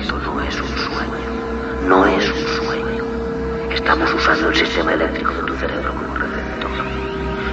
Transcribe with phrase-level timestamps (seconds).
[0.00, 1.86] Esto no es un sueño.
[1.86, 3.04] No es un sueño.
[3.70, 6.70] Estamos usando el sistema eléctrico de tu cerebro como receptor.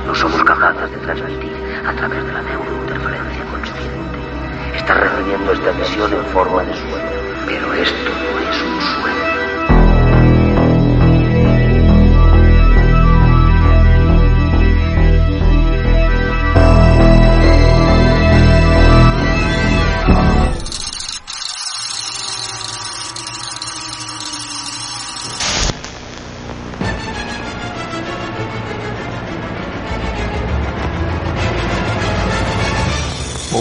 [0.06, 1.52] No somos capaces de transmitir
[1.86, 4.20] a través de la neurointerferencia consciente.
[4.78, 9.27] Estás recibiendo esta emisión en forma de sueño, pero esto no es un sueño.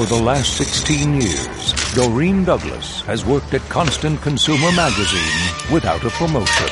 [0.09, 6.69] The last 16 years, Doreen Douglas has worked at Constant Consumer Magazine without a promotion.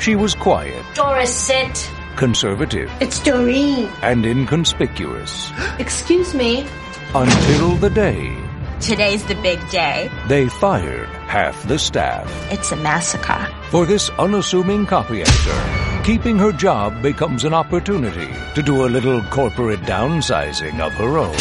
[0.00, 1.90] She was quiet, Doris, sit.
[2.16, 3.88] conservative, It's Doreen.
[4.02, 6.66] and inconspicuous Excuse me.
[7.14, 8.36] until the day
[8.80, 10.10] Today's the big day.
[10.26, 12.26] they fired half the staff.
[12.50, 13.46] It's a massacre.
[13.70, 19.22] For this unassuming copy editor, keeping her job becomes an opportunity to do a little
[19.30, 21.36] corporate downsizing of her own.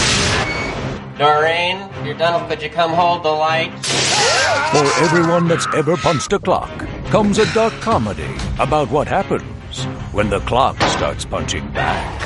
[1.18, 2.48] Doreen, you're done.
[2.50, 3.72] Could you come hold the light?
[3.86, 6.72] For everyone that's ever punched a clock
[7.10, 8.28] comes a dark comedy
[8.60, 12.20] about what happens when the clock starts punching back.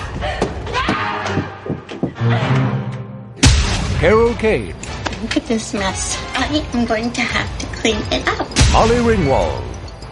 [3.99, 4.75] Carol Kane,
[5.21, 6.17] Look at this mess.
[6.35, 8.47] I am going to have to clean it up.
[8.73, 9.63] Molly Ringwald,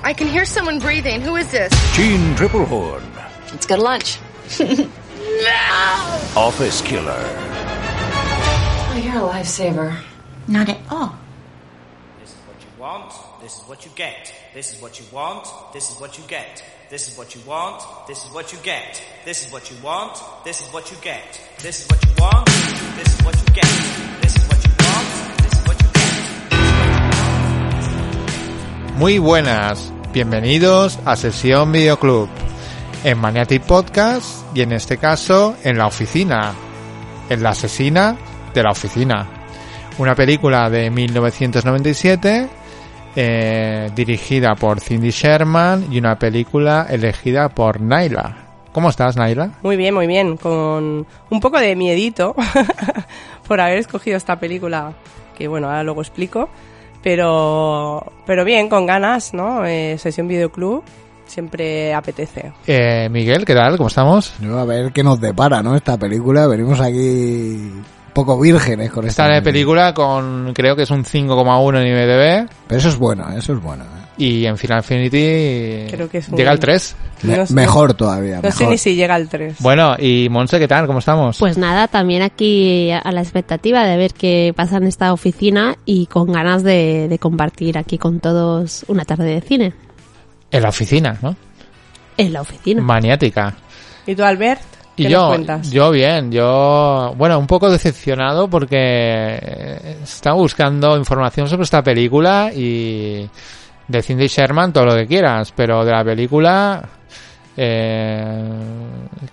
[0.03, 1.21] I can hear someone breathing.
[1.21, 1.71] Who is this?
[1.95, 3.03] Gene Triplehorn,
[3.51, 4.17] Let's go to lunch.
[4.59, 4.65] no!
[6.35, 7.21] Office Killer,
[8.93, 9.97] Oh, you're a lifesaver.
[10.47, 11.15] Not at all.
[12.21, 13.11] This is what you want.
[13.41, 14.31] This is what you get.
[14.53, 15.47] This is what you want.
[15.73, 16.63] This is what you get.
[16.91, 17.81] This is what you want.
[18.05, 19.01] This is what you get.
[19.25, 20.13] This is what you want.
[20.45, 21.41] This is what you get.
[21.63, 22.45] This is what you want.
[22.95, 23.65] This is what you get.
[24.21, 25.07] This is what you want.
[25.41, 25.89] This is what you
[28.91, 28.99] get.
[28.99, 32.29] Muy buenas, bienvenidos a Sesión Videoclub,
[33.03, 36.53] en Maniatic Podcast y en este caso en la oficina,
[37.31, 38.19] en la asesina
[38.53, 39.27] de la oficina.
[39.97, 42.49] Una película de 1997
[43.15, 48.37] eh, dirigida por Cindy Sherman y una película elegida por Naila.
[48.71, 49.51] ¿Cómo estás, Naila?
[49.61, 52.35] Muy bien, muy bien, con un poco de miedito
[53.47, 54.93] por haber escogido esta película,
[55.37, 56.49] que bueno, ahora luego explico,
[57.03, 59.63] pero, pero bien, con ganas, ¿no?
[59.63, 60.83] Eh, sesión videoclub
[61.27, 62.51] siempre apetece.
[62.65, 63.77] Eh, Miguel, ¿qué tal?
[63.77, 64.33] ¿Cómo estamos?
[64.39, 65.75] Yo, a ver qué nos depara, ¿no?
[65.75, 66.47] Esta película.
[66.47, 67.71] Venimos aquí
[68.13, 72.79] poco vírgenes con esta Esta película con, creo que es un 5,1 en IMDb Pero
[72.79, 73.83] eso es bueno, eso es bueno.
[73.83, 73.87] ¿eh?
[74.15, 76.95] y en Final Infinity Creo que es un- llega al 3.
[77.23, 78.35] Me- No sé- mejor todavía.
[78.35, 78.69] No sé mejor.
[78.69, 79.55] ni si llega al 3.
[79.59, 80.85] Bueno, y Monse, ¿qué tal?
[80.85, 81.39] ¿Cómo estamos?
[81.39, 86.05] Pues nada, también aquí a la expectativa de ver qué pasa en esta oficina y
[86.05, 89.73] con ganas de, de compartir aquí con todos una tarde de cine.
[90.51, 91.35] En la oficina, ¿no?
[92.17, 92.81] En la oficina.
[92.83, 93.55] Maniática.
[94.05, 94.61] ¿Y tú, Albert?
[94.95, 95.71] Y ¿Qué yo, cuentas?
[95.71, 103.27] yo bien, yo, bueno, un poco decepcionado porque estaba buscando información sobre esta película y
[103.87, 106.87] de Cindy Sherman todo lo que quieras, pero de la película
[107.57, 108.43] eh,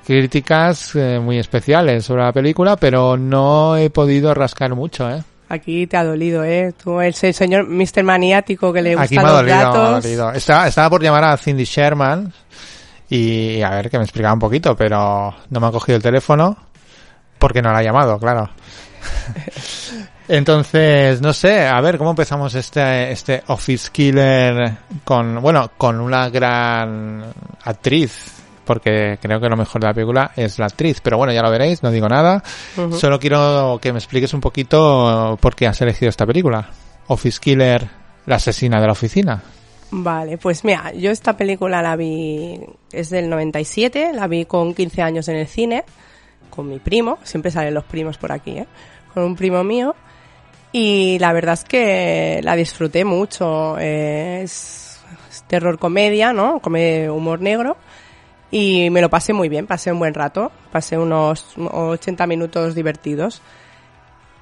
[0.06, 5.22] críticas eh, muy especiales sobre la película, pero no he podido rascar mucho, ¿eh?
[5.48, 6.72] Aquí te ha dolido, ¿eh?
[6.82, 8.04] Tú, el se- señor Mr.
[8.04, 10.32] Maniático que le Aquí gustan me ha los dolido, me ha dolido.
[10.32, 12.32] Estaba, estaba por llamar a Cindy Sherman
[13.10, 16.56] y a ver que me explicaba un poquito, pero no me ha cogido el teléfono
[17.38, 18.48] porque no la ha llamado, claro.
[20.28, 26.28] Entonces, no sé, a ver cómo empezamos este, este Office Killer con, bueno, con una
[26.28, 27.24] gran
[27.64, 28.30] actriz,
[28.64, 31.50] porque creo que lo mejor de la película es la actriz, pero bueno, ya lo
[31.50, 32.44] veréis, no digo nada.
[32.92, 36.68] Solo quiero que me expliques un poquito por qué has elegido esta película.
[37.08, 37.88] Office Killer,
[38.26, 39.42] la asesina de la oficina.
[39.92, 42.60] Vale, pues mira, yo esta película la vi,
[42.92, 45.84] es del 97, la vi con 15 años en el cine,
[46.48, 48.66] con mi primo, siempre salen los primos por aquí, ¿eh?
[49.12, 49.96] Con un primo mío,
[50.70, 55.00] y la verdad es que la disfruté mucho, es,
[55.48, 56.60] terror comedia, ¿no?
[56.60, 57.76] Come humor negro,
[58.52, 63.42] y me lo pasé muy bien, pasé un buen rato, pasé unos 80 minutos divertidos.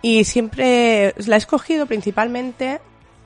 [0.01, 2.81] Y siempre la he escogido principalmente,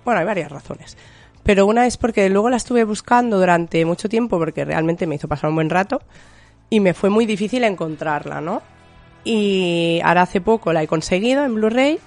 [0.05, 0.97] bueno, hay varias razones.
[1.43, 5.29] Pero una es porque luego la estuve buscando durante mucho tiempo porque realmente me hizo
[5.29, 6.01] pasar un buen rato
[6.71, 8.63] y me fue muy difícil encontrarla, ¿no?
[9.25, 11.99] Y ahora hace poco la he conseguido en Blu-ray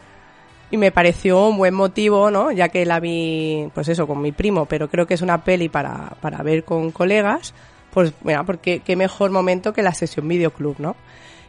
[0.72, 2.52] y me pareció un buen motivo, ¿no?
[2.52, 5.70] Ya que la vi, pues eso, con mi primo, pero creo que es una peli
[5.70, 7.54] para, para ver con colegas,
[7.94, 10.96] pues mira, porque qué mejor momento que la sesión videoclub, ¿no?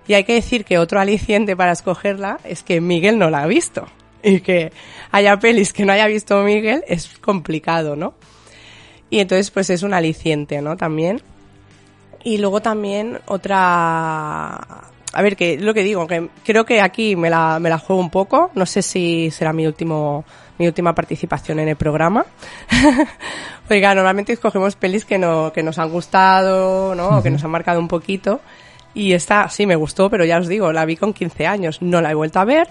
[0.07, 3.47] Y hay que decir que otro aliciente para escogerla es que Miguel no la ha
[3.47, 3.87] visto.
[4.31, 4.73] y que
[5.13, 8.15] haya pelis que no haya visto Miguel es complicado, ¿no?
[9.09, 10.77] Y entonces pues es un aliciente, ¿no?
[10.77, 11.23] También.
[12.25, 14.57] Y luego también otra...
[15.13, 18.03] A ver, que lo que digo, que creo que aquí me la, me la juego
[18.03, 18.51] un poco.
[18.55, 20.25] No sé si será mi último
[20.59, 22.27] mi última participación en el programa.
[23.69, 27.19] Claro, normalmente escogemos pelis que, no, que nos han gustado, ¿no?
[27.19, 28.41] O que nos han marcado un poquito.
[28.95, 32.01] Y esta sí me gustó, pero ya os digo, la vi con 15 años, no
[32.01, 32.69] la he vuelto a ver.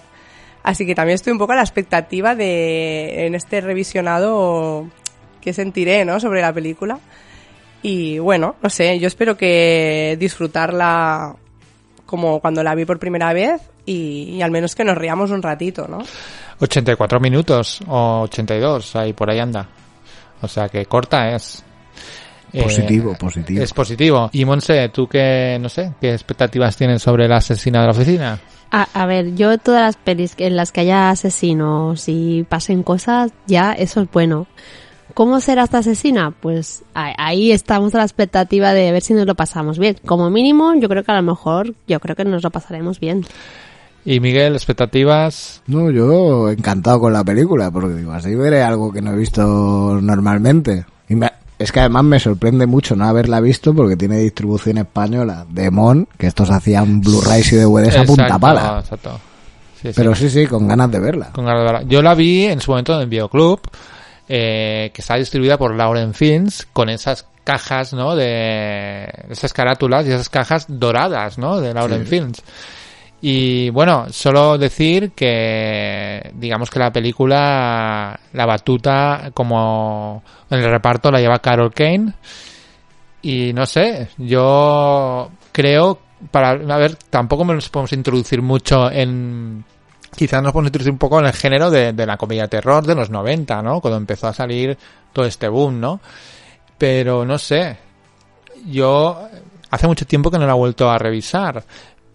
[0.65, 4.88] Así que también estoy un poco a la expectativa de, en este revisionado,
[5.39, 6.19] que sentiré, ¿no?
[6.19, 6.97] Sobre la película.
[7.83, 11.35] Y bueno, no sé, yo espero que disfrutarla
[12.07, 15.44] como cuando la vi por primera vez y, y al menos que nos riamos un
[15.44, 16.00] ratito, ¿no?
[16.59, 19.69] 84 minutos o 82, ahí por ahí anda.
[20.41, 21.63] O sea que corta es.
[22.51, 23.62] Positivo, Eh, positivo.
[23.63, 24.29] Es positivo.
[24.33, 28.39] Y Monse, ¿tú qué, no sé, qué expectativas tienes sobre la asesina de la oficina?
[28.71, 33.31] A, a ver, yo todas las pelis en las que haya asesinos y pasen cosas,
[33.47, 34.47] ya eso es bueno.
[35.13, 36.31] ¿Cómo será esta asesina?
[36.31, 39.95] Pues a- ahí estamos a la expectativa de ver si nos lo pasamos bien.
[40.06, 43.25] Como mínimo, yo creo que a lo mejor, yo creo que nos lo pasaremos bien.
[44.03, 45.62] Y Miguel, expectativas.
[45.67, 50.00] No, yo encantado con la película, porque digo, así veré algo que no he visto
[50.01, 50.85] normalmente.
[51.57, 56.07] Es que además me sorprende mucho no haberla visto porque tiene distribución española de Mon,
[56.18, 58.80] que estos hacían Blu-rays y DVDs a punta pala.
[58.80, 59.19] exacto.
[59.81, 59.94] Sí, sí.
[59.96, 61.30] Pero sí, sí, con ganas de verla.
[61.31, 61.88] Con ganas de verla.
[61.88, 63.62] Yo la vi en su momento en Videoclub,
[64.28, 68.16] eh, que está distribuida por Lauren Films, con esas cajas, ¿no?
[68.16, 71.62] De esas carátulas y esas cajas doradas, ¿no?
[71.62, 72.08] De Lauren Sí.
[72.10, 72.42] Films.
[73.27, 81.10] Y bueno, solo decir que digamos que la película, la batuta como en el reparto
[81.10, 82.13] la lleva Carol Kane.
[83.24, 85.98] Y no sé, yo creo,
[86.30, 89.66] para, a ver, tampoco nos podemos introducir mucho en,
[90.16, 92.94] quizás nos podemos introducir un poco en el género de, de la comedia terror de
[92.94, 93.81] los 90, ¿no?
[93.81, 94.77] Cuando empezó a salir
[95.12, 96.00] todo este boom, ¿no?
[96.77, 97.75] Pero no sé,
[98.68, 99.27] yo
[99.72, 101.63] hace mucho tiempo que no la he vuelto a revisar,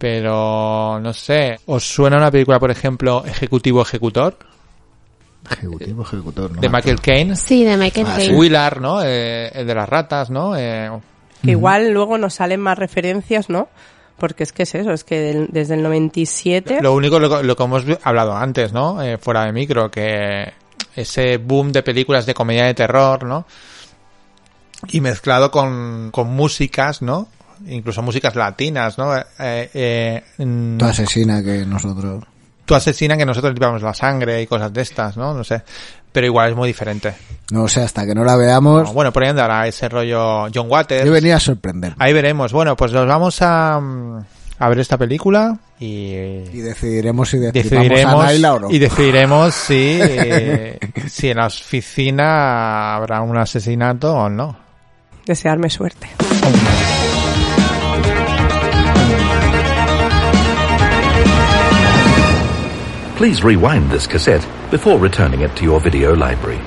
[0.01, 4.35] pero no sé, ¿os suena una película, por ejemplo, Ejecutivo Ejecutor?
[5.51, 6.61] Ejecutivo, ejecutor, ¿no?
[6.61, 7.37] de Michael Caine.
[7.37, 8.33] Sí, de Michael Ah, Caine.
[8.33, 8.39] sí.
[8.39, 9.03] Willard, ¿no?
[9.05, 10.57] Eh, el de las ratas, ¿no?
[10.57, 10.91] Eh,
[11.45, 13.69] Que igual luego nos salen más referencias, ¿no?
[14.17, 16.79] Porque es que es eso, es que del- desde el 97...
[16.81, 19.03] Lo único, lo, lo que hemos hablado antes, ¿no?
[19.03, 20.51] Eh, fuera de micro, que
[20.97, 23.45] ese boom de películas de comedia de terror, ¿no?
[24.89, 27.29] Y mezclado con, con músicas, ¿no?
[27.67, 29.17] Incluso músicas latinas, ¿no?
[29.17, 32.25] Eh, eh, mm, Tu asesina que nosotros...
[32.65, 35.35] tu asesina que nosotros llevamos la sangre y cosas de estas, ¿no?
[35.35, 35.63] No sé.
[36.13, 37.15] Pero igual es muy diferente.
[37.53, 40.67] No sé, hasta que no la veamos, No, bueno, por ahí andará ese rollo John
[40.69, 41.05] Waters.
[41.05, 41.95] yo venía a sorprender.
[41.99, 42.53] Ahí veremos.
[42.53, 44.25] Bueno, pues nos vamos a, mm,
[44.59, 48.71] a ver esta película y, Y decidiremos si destripamos a decidiremos Naila o no.
[48.71, 50.79] y decidiremos si eh,
[51.09, 54.57] si en la oficina habrá un asesinato o no.
[55.27, 56.09] Desearme suerte.
[63.21, 66.59] Please rewind this cassette before returning it to your video library.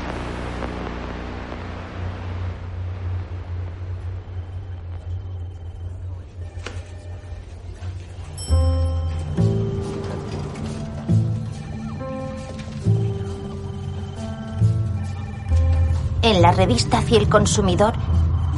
[16.22, 17.95] En la revista Fiel Consumidor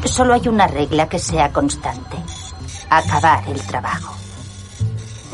[0.03, 2.17] solo hay una regla que sea constante.
[2.89, 4.24] Acabar el trabajo.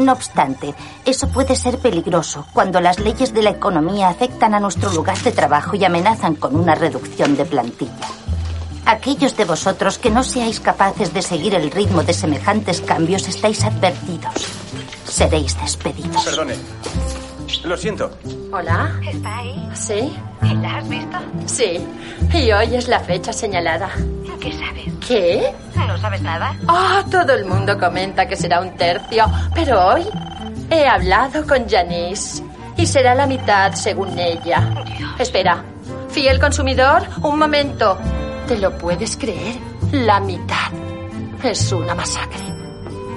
[0.01, 0.73] No obstante,
[1.05, 5.31] eso puede ser peligroso cuando las leyes de la economía afectan a nuestro lugar de
[5.31, 8.07] trabajo y amenazan con una reducción de plantilla.
[8.85, 13.63] Aquellos de vosotros que no seáis capaces de seguir el ritmo de semejantes cambios estáis
[13.63, 14.33] advertidos.
[15.05, 16.25] Seréis despedidos.
[16.25, 16.55] Perdone.
[17.63, 18.11] Lo siento.
[18.51, 18.91] Hola.
[19.07, 19.69] ¿Está ahí?
[19.73, 20.13] ¿Sí?
[20.61, 21.17] ¿La has visto?
[21.45, 21.85] Sí.
[22.33, 23.89] Y hoy es la fecha señalada.
[24.39, 24.85] ¿Qué sabes?
[25.07, 25.53] ¿Qué?
[25.75, 26.55] ¿No sabes nada?
[26.67, 30.03] Ah, todo el mundo comenta que será un tercio, pero hoy
[30.69, 32.43] he hablado con Janice
[32.77, 34.83] y será la mitad según ella.
[35.19, 35.63] Espera,
[36.09, 37.97] fiel consumidor, un momento.
[38.47, 39.55] ¿Te lo puedes creer?
[39.91, 40.71] La mitad.
[41.43, 42.50] Es una masacre.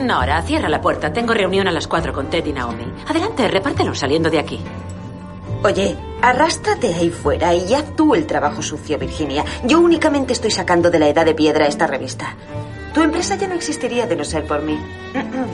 [0.01, 1.13] Nora, cierra la puerta.
[1.13, 2.85] Tengo reunión a las cuatro con Ted y Naomi.
[3.09, 4.61] Adelante, repártelo saliendo de aquí.
[5.63, 9.45] Oye, arrástrate ahí fuera y haz tú el trabajo sucio, Virginia.
[9.65, 12.35] Yo únicamente estoy sacando de la edad de piedra esta revista.
[12.93, 14.79] Tu empresa ya no existiría de no ser por mí.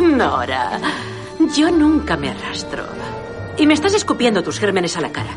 [0.00, 0.78] Nora,
[1.56, 2.84] yo nunca me arrastro.
[3.56, 5.30] Y me estás escupiendo tus gérmenes a la cara.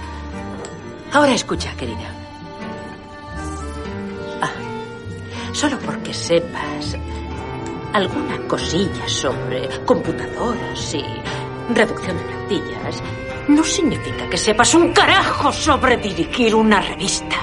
[1.14, 2.21] Ahora escucha, querida.
[5.54, 6.98] Solo porque sepas
[7.94, 11.06] alguna cosilla sobre computadoras y
[11.74, 13.04] reducción de plantillas,
[13.48, 17.38] no significa que sepas un carajo sobre dirigir una revista.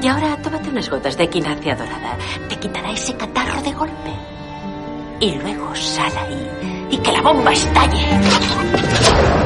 [0.00, 2.16] Y ahora tómate unas gotas de equinacia dorada.
[2.48, 4.12] Te quitará ese catarro de golpe.
[5.20, 9.41] Y luego sal ahí y que la bomba estalle.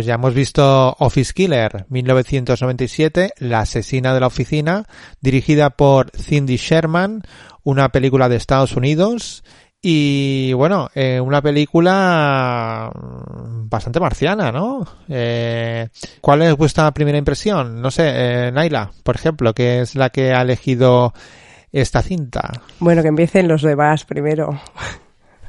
[0.00, 4.86] Pues ya hemos visto Office Killer 1997, La asesina de la oficina,
[5.20, 7.20] dirigida por Cindy Sherman,
[7.64, 9.44] una película de Estados Unidos
[9.82, 14.86] y bueno, eh, una película bastante marciana, ¿no?
[15.06, 15.90] Eh,
[16.22, 17.82] ¿Cuál es vuestra primera impresión?
[17.82, 21.12] No sé, eh, Naila, por ejemplo, que es la que ha elegido
[21.72, 22.50] esta cinta.
[22.78, 24.58] Bueno, que empiecen los demás primero.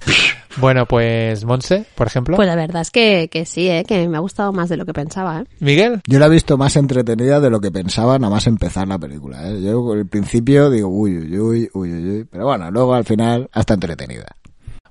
[0.57, 2.35] Bueno, pues Monse, por ejemplo.
[2.35, 3.83] Pues la verdad es que, que sí, ¿eh?
[3.87, 5.41] que me ha gustado más de lo que pensaba.
[5.41, 5.43] ¿eh?
[5.59, 6.01] Miguel.
[6.07, 9.49] Yo la he visto más entretenida de lo que pensaba nada más empezar la película.
[9.49, 9.61] ¿eh?
[9.61, 13.73] Yo al principio digo, uy, uy, uy, uy, uy, pero bueno, luego al final hasta
[13.75, 14.25] entretenida.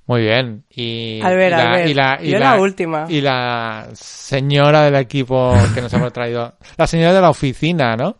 [0.06, 0.64] Muy bien.
[0.70, 3.06] Y, Albert, y la, Albert, y la, y yo la- la última.
[3.08, 6.54] Y la señora del equipo que nos hemos traído.
[6.76, 8.16] La señora de la oficina, ¿no?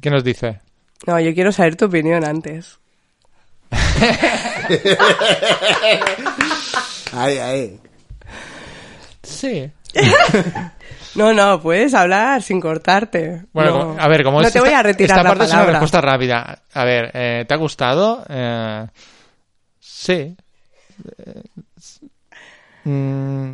[0.00, 0.60] ¿Qué nos dice?
[1.06, 2.78] No, yo quiero saber tu opinión antes.
[7.14, 7.80] Ahí, ahí.
[9.22, 9.70] Sí.
[11.14, 13.42] No, no, puedes hablar sin cortarte.
[13.52, 15.44] Bueno, no, a ver, como no es te voy esta- a retirar esta la parte
[15.44, 16.62] es una respuesta rápida.
[16.72, 18.24] A ver, eh, ¿te ha gustado?
[18.30, 18.86] Eh,
[19.78, 20.34] sí.
[21.18, 21.42] Eh,
[22.84, 23.52] mm,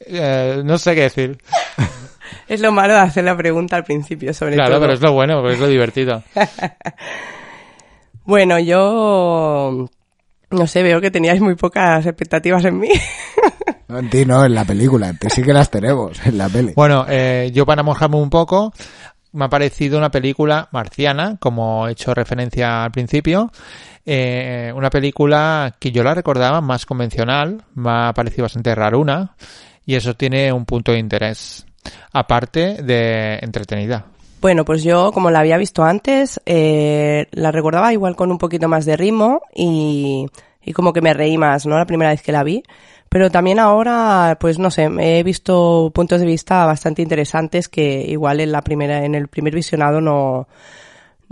[0.00, 1.38] eh, no sé qué decir.
[2.48, 4.80] Es lo malo de hacer la pregunta al principio, sobre Claro, todo.
[4.80, 6.24] pero es lo bueno, porque es lo divertido.
[8.24, 9.88] Bueno, yo
[10.50, 12.88] no sé, veo que teníais muy pocas expectativas en mí.
[13.88, 16.48] No, en ti no, en la película, en ti sí que las tenemos, en la
[16.48, 16.72] peli.
[16.74, 18.72] Bueno, eh, yo para mojarme un poco,
[19.32, 23.50] me ha parecido una película marciana, como he hecho referencia al principio.
[24.06, 29.36] Eh, una película que yo la recordaba más convencional, me ha parecido bastante raruna,
[29.84, 31.66] y eso tiene un punto de interés,
[32.12, 34.06] aparte de entretenida.
[34.42, 38.66] Bueno, pues yo, como la había visto antes, eh, la recordaba igual con un poquito
[38.66, 40.26] más de ritmo y,
[40.60, 41.78] y como que me reí más, ¿no?
[41.78, 42.64] La primera vez que la vi.
[43.08, 48.40] Pero también ahora, pues no sé, he visto puntos de vista bastante interesantes que igual
[48.40, 50.48] en la primera, en el primer visionado no,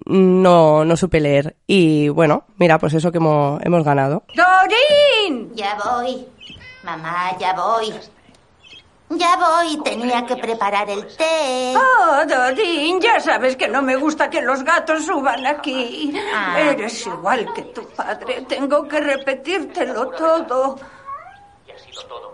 [0.07, 1.57] no, no supe leer.
[1.67, 4.23] Y bueno, mira, pues eso que hemos, hemos ganado.
[4.37, 5.50] ¡Dorín!
[5.57, 6.29] Ya voy.
[6.85, 7.93] Mamá, ya voy.
[9.11, 9.81] Ya voy.
[9.83, 11.75] Tenía que preparar el té.
[11.76, 16.12] Oh, Dorín, ya sabes que no me gusta que los gatos suban aquí.
[16.33, 16.61] Ah.
[16.61, 18.43] Eres igual que tu padre.
[18.43, 20.79] Tengo que repetírtelo todo.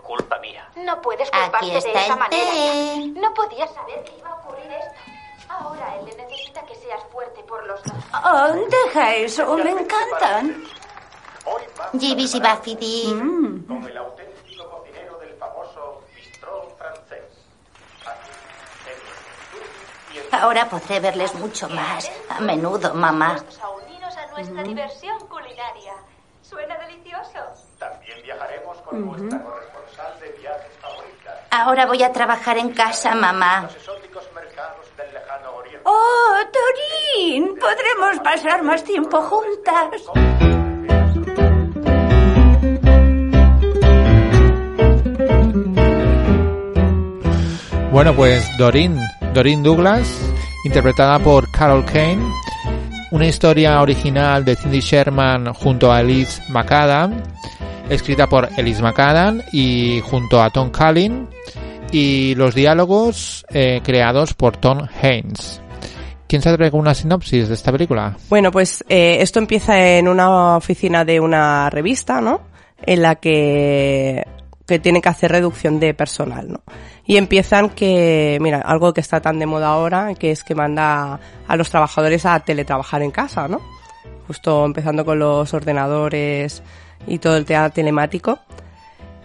[0.03, 0.65] Culpa mía.
[0.77, 2.51] No puedes Aquí culparte de está esa el manera.
[2.51, 3.11] té.
[3.13, 3.21] Jack.
[3.21, 5.01] No podías saber que iba a ocurrir esto.
[5.49, 7.93] Ahora él necesita que seas fuerte por los dos.
[8.23, 8.53] Oh,
[8.85, 10.63] deja eso, me encantan.
[11.99, 13.03] Gibis y Bafidi.
[13.67, 13.81] Con
[20.41, 22.09] Ahora podré verles mucho más.
[22.29, 23.37] A menudo, mamá.
[23.61, 25.93] A unirnos a nuestra diversión culinaria.
[26.41, 27.39] Suena delicioso.
[27.79, 31.47] También viajaremos con nuestra corresponsal de viajes favorita.
[31.51, 33.67] Ahora voy a trabajar en casa, mamá.
[35.83, 40.03] Oh, Dorín, podremos pasar más tiempo juntas.
[47.91, 48.99] Bueno, pues Doreen,
[49.37, 50.19] Doreen Douglas,
[50.65, 52.17] interpretada por Carol Kane,
[53.11, 57.21] una historia original de Cindy Sherman junto a Elise McAdam,
[57.87, 61.27] escrita por Elise McAdam y junto a Tom Cullen,
[61.91, 65.61] y los diálogos eh, creados por Tom Haynes.
[66.27, 68.17] ¿Quién se atreve con una sinopsis de esta película?
[68.29, 72.41] Bueno, pues eh, esto empieza en una oficina de una revista, ¿no?
[72.81, 74.25] En la que
[74.67, 76.61] que que hacer reducción de personal, ¿no?
[77.07, 81.19] Y empiezan que, mira, algo que está tan de moda ahora, que es que manda
[81.47, 83.61] a los trabajadores a teletrabajar en casa, ¿no?
[84.27, 86.61] Justo empezando con los ordenadores
[87.07, 88.39] y todo el tema telemático.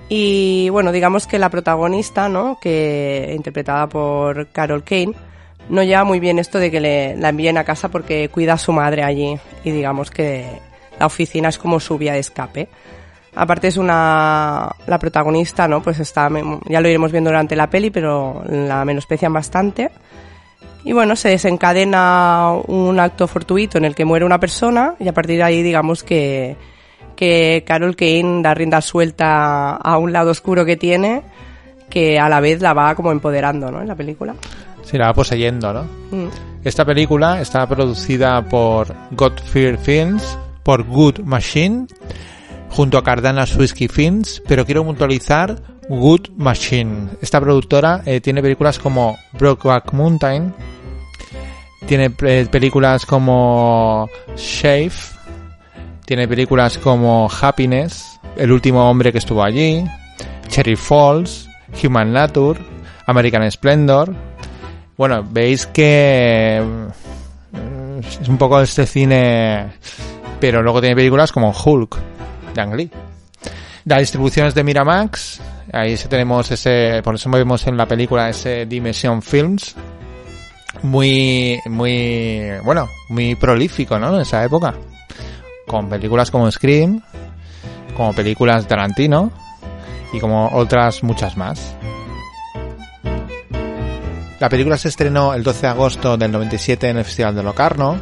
[0.08, 2.58] Y bueno, digamos que la protagonista, ¿no?
[2.60, 5.14] Que interpretada por Carol Kane,
[5.68, 8.58] no lleva muy bien esto de que le, la envíen a casa porque cuida a
[8.58, 10.46] su madre allí y digamos que
[11.00, 12.68] la oficina es como su vía de escape.
[13.34, 15.82] Aparte es una la protagonista, ¿no?
[15.82, 16.28] Pues está
[16.68, 19.90] ya lo iremos viendo durante la peli, pero la menosprecian bastante.
[20.84, 25.14] Y bueno, se desencadena un acto fortuito en el que muere una persona y a
[25.14, 26.56] partir de ahí digamos que
[27.14, 31.22] que Carol Kane da rienda suelta a un lado oscuro que tiene
[31.88, 33.82] que a la vez la va como empoderando, ¿no?
[33.82, 34.34] En la película.
[34.82, 35.82] Sí, la va poseyendo, ¿no?
[36.10, 36.28] Mm.
[36.64, 41.86] Esta película está producida por Godfrey Films, por Good Machine,
[42.72, 47.08] junto a Cardenas Whiskey Films, pero quiero puntualizar Good Machine.
[47.20, 50.54] Esta productora eh, tiene películas como Brokeback Mountain,
[51.86, 54.92] tiene eh, películas como Shave,
[56.06, 59.84] tiene películas como Happiness, El último hombre que estuvo allí,
[60.48, 61.48] Cherry Falls,
[61.82, 62.58] Human Nature,
[63.06, 64.14] American Splendor.
[64.96, 66.62] Bueno, veis que
[67.52, 69.72] mm, es un poco este cine,
[70.40, 71.98] pero luego tiene películas como Hulk,
[72.54, 72.90] de Ang Lee.
[73.84, 75.40] La distribución es de Miramax,
[75.72, 79.74] ahí tenemos ese, por eso vemos en la película ese Dimension Films,
[80.82, 84.14] muy, muy, bueno, muy prolífico, ¿no?
[84.14, 84.74] En esa época.
[85.66, 87.02] Con películas como Scream,
[87.96, 89.32] como películas de Tarantino
[90.12, 91.74] y como otras muchas más.
[94.40, 98.00] La película se estrenó el 12 de agosto del 97 en el Festival de Locarno,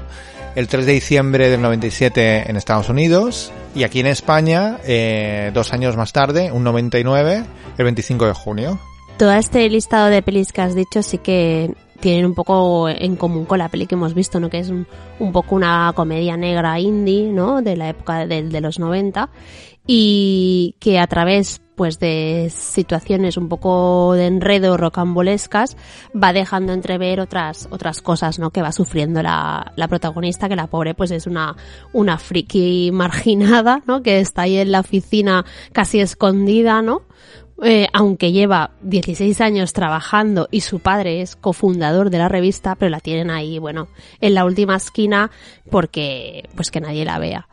[0.54, 5.72] el 3 de diciembre del 97 en Estados Unidos y aquí en España eh, dos
[5.72, 7.44] años más tarde, un 99,
[7.78, 8.80] el 25 de junio.
[9.16, 13.44] Todo este listado de pelis que has dicho sí que tienen un poco en común
[13.44, 14.48] con la peli que hemos visto, ¿no?
[14.48, 14.86] Que es un,
[15.18, 17.60] un poco una comedia negra indie, ¿no?
[17.60, 19.28] De la época de, de los 90
[19.92, 25.76] y que a través pues de situaciones un poco de enredo rocambolescas
[26.14, 30.68] va dejando entrever otras otras cosas no que va sufriendo la, la protagonista que la
[30.68, 31.56] pobre pues es una
[31.92, 37.02] una friki marginada no que está ahí en la oficina casi escondida no
[37.62, 42.88] eh, aunque lleva 16 años trabajando y su padre es cofundador de la revista, pero
[42.88, 43.88] la tienen ahí, bueno,
[44.22, 45.30] en la última esquina
[45.70, 47.48] porque, pues que nadie la vea.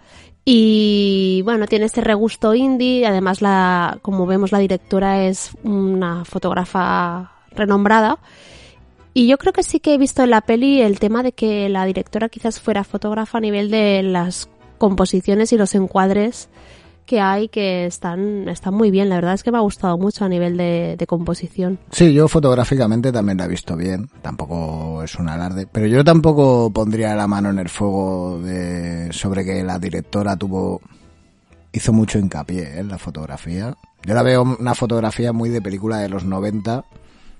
[0.49, 7.33] Y bueno, tiene este regusto indie, además la, como vemos la directora es una fotógrafa
[7.51, 8.19] renombrada.
[9.13, 11.67] Y yo creo que sí que he visto en la peli el tema de que
[11.67, 16.47] la directora quizás fuera fotógrafa a nivel de las composiciones y los encuadres
[17.07, 19.09] que hay que están, están muy bien.
[19.09, 21.79] La verdad es que me ha gustado mucho a nivel de, composición.
[21.89, 24.09] Sí, yo fotográficamente también la he visto bien.
[24.21, 25.67] Tampoco es un alarde.
[25.71, 30.81] Pero yo tampoco pondría la mano en el fuego de, sobre que la directora tuvo,
[31.71, 32.79] hizo mucho hincapié ¿eh?
[32.79, 33.73] en la fotografía.
[34.03, 36.83] Yo la veo una fotografía muy de película de los 90,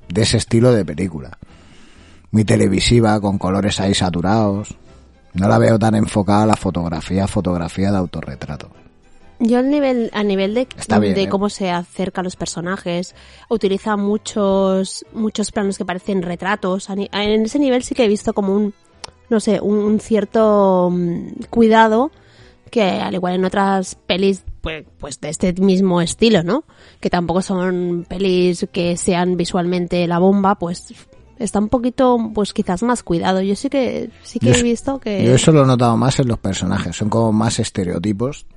[0.08, 1.38] de ese estilo de película.
[2.32, 4.75] Muy televisiva, con colores ahí saturados.
[5.34, 8.69] No la veo tan enfocada a la fotografía, fotografía de autorretrato.
[9.39, 10.67] Yo al nivel, a nivel de,
[11.00, 11.30] bien, de ¿eh?
[11.30, 13.13] cómo se acerca a los personajes,
[13.50, 16.89] utiliza muchos, muchos planos que parecen retratos.
[16.89, 18.73] En ese nivel sí que he visto como un,
[19.30, 22.12] no sé, un, un cierto mm, cuidado
[22.71, 26.63] que al igual en otras pelis pues, pues de este mismo estilo, ¿no?
[27.00, 30.93] Que tampoco son pelis que sean visualmente la bomba, pues
[31.38, 33.41] está un poquito, pues quizás más cuidado.
[33.41, 35.23] Yo sí que, sí que Yo he visto que...
[35.23, 38.47] Yo eso lo he notado más en los personajes, son como más estereotipos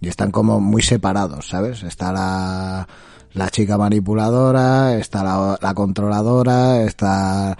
[0.00, 1.82] y están como muy separados, ¿sabes?
[1.82, 2.88] Está la,
[3.32, 7.56] la chica manipuladora, está la, la controladora, está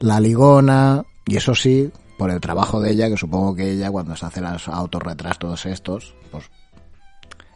[0.00, 4.16] la ligona y eso sí, por el trabajo de ella, que supongo que ella cuando
[4.16, 6.50] se hace los autorretratos estos, pues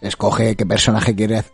[0.01, 1.45] escoge qué personaje quiere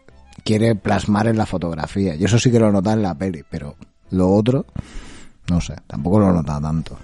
[0.44, 3.76] quiere plasmar en la fotografía y eso sí que lo nota en la peli, pero
[4.10, 4.66] lo otro
[5.48, 6.98] no sé, tampoco lo nota tanto.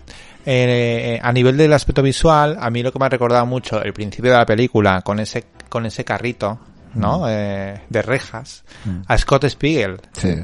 [0.44, 3.92] Eh, a nivel del aspecto visual, a mí lo que me ha recordado mucho el
[3.92, 6.58] principio de la película con ese con ese carrito,
[6.94, 7.24] ¿no?
[7.28, 9.02] Eh, de rejas, Mm.
[9.08, 10.34] a Scott Spiegel, Sí.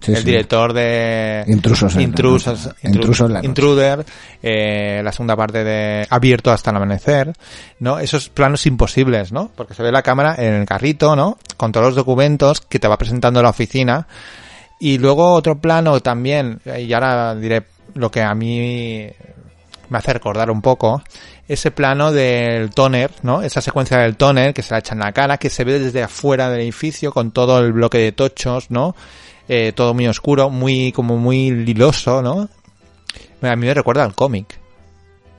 [0.00, 0.24] Sí, el sí.
[0.26, 2.76] director de Intrusos en la Intrusos, noche.
[2.82, 3.48] Intru- Intrusos en la noche.
[3.48, 4.06] Intruder,
[4.42, 7.32] eh, la segunda parte de Abierto hasta el amanecer,
[7.80, 7.98] ¿no?
[7.98, 9.50] Esos planos imposibles, ¿no?
[9.56, 11.36] Porque se ve la cámara en el carrito, ¿no?
[11.56, 14.06] Con todos los documentos que te va presentando la oficina.
[14.78, 17.64] Y luego otro plano también, y ahora diré
[17.98, 19.10] lo que a mí
[19.88, 21.02] me hace recordar un poco
[21.48, 23.42] ese plano del tóner, ¿no?
[23.42, 26.02] Esa secuencia del tóner que se la echa en la cara, que se ve desde
[26.02, 28.94] afuera del edificio con todo el bloque de tochos, ¿no?
[29.48, 32.48] Eh, todo muy oscuro, muy, como muy liloso, ¿no?
[33.40, 34.58] A mí me recuerda al cómic.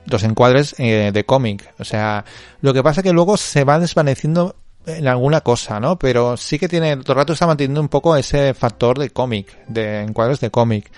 [0.06, 1.72] Los encuadres eh, de cómic.
[1.78, 2.24] O sea,
[2.60, 5.96] lo que pasa que luego se va desvaneciendo en alguna cosa, ¿no?
[5.98, 9.56] Pero sí que tiene, todo el rato está manteniendo un poco ese factor de cómic,
[9.68, 10.90] de encuadres de cómic.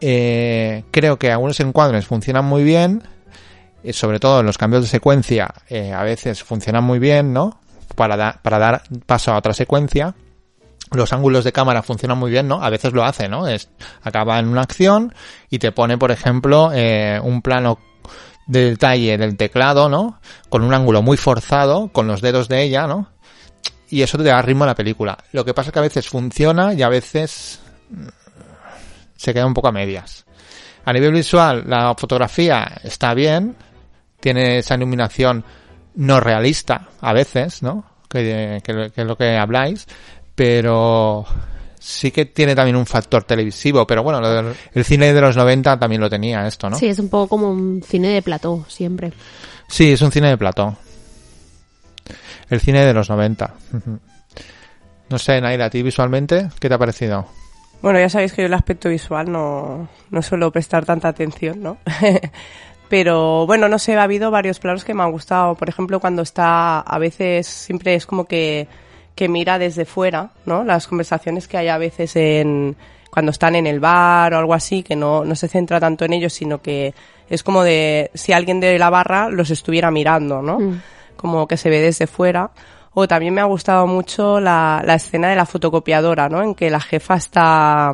[0.00, 3.02] Eh, creo que algunos encuadres funcionan muy bien,
[3.82, 7.60] eh, sobre todo en los cambios de secuencia, eh, a veces funcionan muy bien, ¿no?
[7.94, 10.14] Para, da- para dar paso a otra secuencia.
[10.92, 12.62] Los ángulos de cámara funcionan muy bien, ¿no?
[12.62, 13.48] A veces lo hace, ¿no?
[13.48, 13.68] Es,
[14.02, 15.14] acaba en una acción
[15.50, 16.70] y te pone, por ejemplo,
[17.22, 17.78] un plano
[18.46, 20.20] de detalle del teclado, ¿no?
[20.50, 23.08] Con un ángulo muy forzado, con los dedos de ella, ¿no?
[23.88, 25.16] Y eso te da ritmo a la película.
[25.32, 27.60] Lo que pasa es que a veces funciona y a veces
[29.24, 30.24] se queda un poco a medias.
[30.84, 33.56] A nivel visual, la fotografía está bien,
[34.20, 35.44] tiene esa iluminación
[35.96, 37.84] no realista, a veces, ¿no?
[38.08, 39.86] Que, que- que es lo que habláis,
[40.34, 41.24] pero
[41.78, 45.36] sí que tiene también un factor televisivo, pero bueno, lo del- el cine de los
[45.36, 46.76] 90 también lo tenía esto, ¿no?
[46.78, 49.12] Sí, es un poco como un cine de plató, siempre.
[49.68, 50.76] Sí, es un cine de plató.
[52.50, 53.54] El cine de los 90.
[53.72, 53.98] Ujú.
[55.08, 57.26] No sé, Naira, ¿a ti visualmente qué te ha parecido?
[57.84, 61.76] Bueno, ya sabéis que yo el aspecto visual no, no suelo prestar tanta atención, ¿no?
[62.88, 65.54] Pero bueno, no sé, ha habido varios planos que me han gustado.
[65.54, 68.68] Por ejemplo, cuando está, a veces siempre es como que,
[69.14, 70.64] que mira desde fuera, ¿no?
[70.64, 72.74] Las conversaciones que hay a veces en,
[73.10, 76.14] cuando están en el bar o algo así, que no, no se centra tanto en
[76.14, 76.94] ellos, sino que
[77.28, 80.58] es como de si alguien de la barra los estuviera mirando, ¿no?
[80.58, 80.80] Mm.
[81.16, 82.50] Como que se ve desde fuera.
[82.94, 86.42] O también me ha gustado mucho la, la escena de la fotocopiadora, ¿no?
[86.42, 87.92] En que la jefa está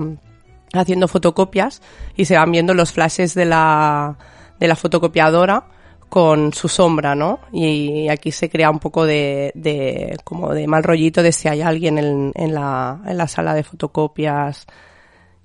[0.72, 1.82] haciendo fotocopias
[2.16, 4.16] y se van viendo los flashes de la,
[4.58, 5.64] de la fotocopiadora
[6.08, 7.40] con su sombra, ¿no?
[7.52, 11.62] Y aquí se crea un poco de, de como de mal rollito de si hay
[11.62, 14.66] alguien en, en la, en la sala de fotocopias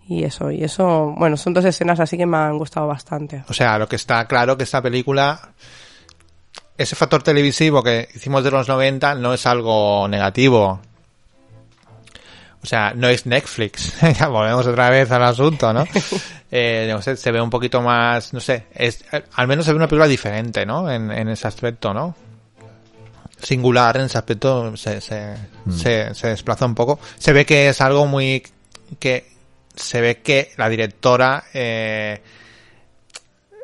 [0.08, 3.44] y eso, y eso, bueno, son dos escenas así que me han gustado bastante.
[3.48, 5.54] O sea, lo que está claro que esta película,
[6.78, 10.82] ese factor televisivo que hicimos de los 90 no es algo negativo.
[12.62, 13.94] O sea, no es Netflix.
[14.20, 15.86] ya volvemos otra vez al asunto, ¿no?
[16.58, 19.78] Eh, no sé, se ve un poquito más, no sé, es, al menos se ve
[19.78, 20.90] una película diferente, ¿no?
[20.90, 22.16] En, en ese aspecto, ¿no?
[23.42, 25.36] Singular en ese aspecto se, se,
[25.70, 27.00] se, se desplaza un poco.
[27.18, 28.42] Se ve que es algo muy,
[29.00, 29.26] que
[29.76, 32.22] se ve que la directora, eh,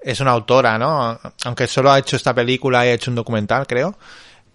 [0.01, 1.19] es una autora, ¿no?
[1.45, 3.95] Aunque solo ha hecho esta película y ha hecho un documental, creo,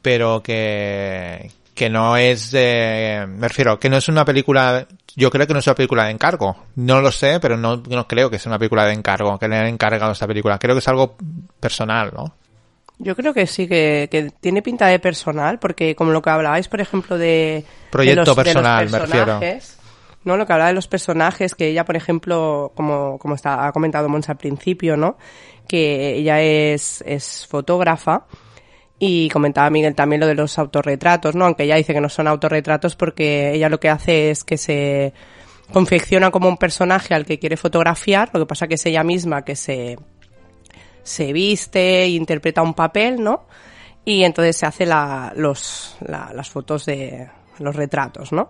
[0.03, 5.47] pero que, que no es de, me refiero, que no es una película, yo creo
[5.47, 6.57] que no es una película de encargo.
[6.77, 9.57] No lo sé, pero no, no creo que sea una película de encargo, que le
[9.57, 10.59] han encargado esta película.
[10.59, 11.17] Creo que es algo
[11.61, 12.35] personal, ¿no?
[12.99, 16.67] Yo creo que sí, que, que tiene pinta de personal, porque como lo que hablabais,
[16.67, 17.63] por ejemplo, de...
[17.91, 19.41] Proyecto de los, de los personal, me refiero.
[20.27, 20.37] ¿No?
[20.37, 24.09] Lo que hablaba de los personajes, que ella, por ejemplo, como, como está, ha comentado
[24.09, 25.17] Mons al principio, ¿no?
[25.67, 28.27] Que ella es, es fotógrafa.
[28.99, 31.45] Y comentaba Miguel también lo de los autorretratos, ¿no?
[31.45, 35.13] Aunque ella dice que no son autorretratos porque ella lo que hace es que se
[35.73, 39.45] confecciona como un personaje al que quiere fotografiar, lo que pasa que es ella misma
[39.45, 39.99] que se,
[41.03, 43.47] se viste interpreta un papel, ¿no?
[44.05, 48.49] Y entonces se hace la- las fotos de los retratos, ¿no?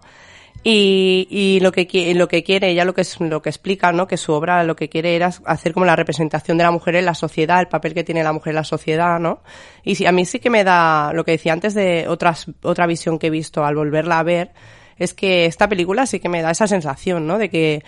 [0.68, 4.08] Y, y lo que lo que quiere ella lo que es lo que explica no
[4.08, 7.04] que su obra lo que quiere era hacer como la representación de la mujer en
[7.04, 9.42] la sociedad el papel que tiene la mujer en la sociedad no
[9.84, 12.88] y sí, a mí sí que me da lo que decía antes de otras otra
[12.88, 14.50] visión que he visto al volverla a ver
[14.98, 17.84] es que esta película sí que me da esa sensación no de que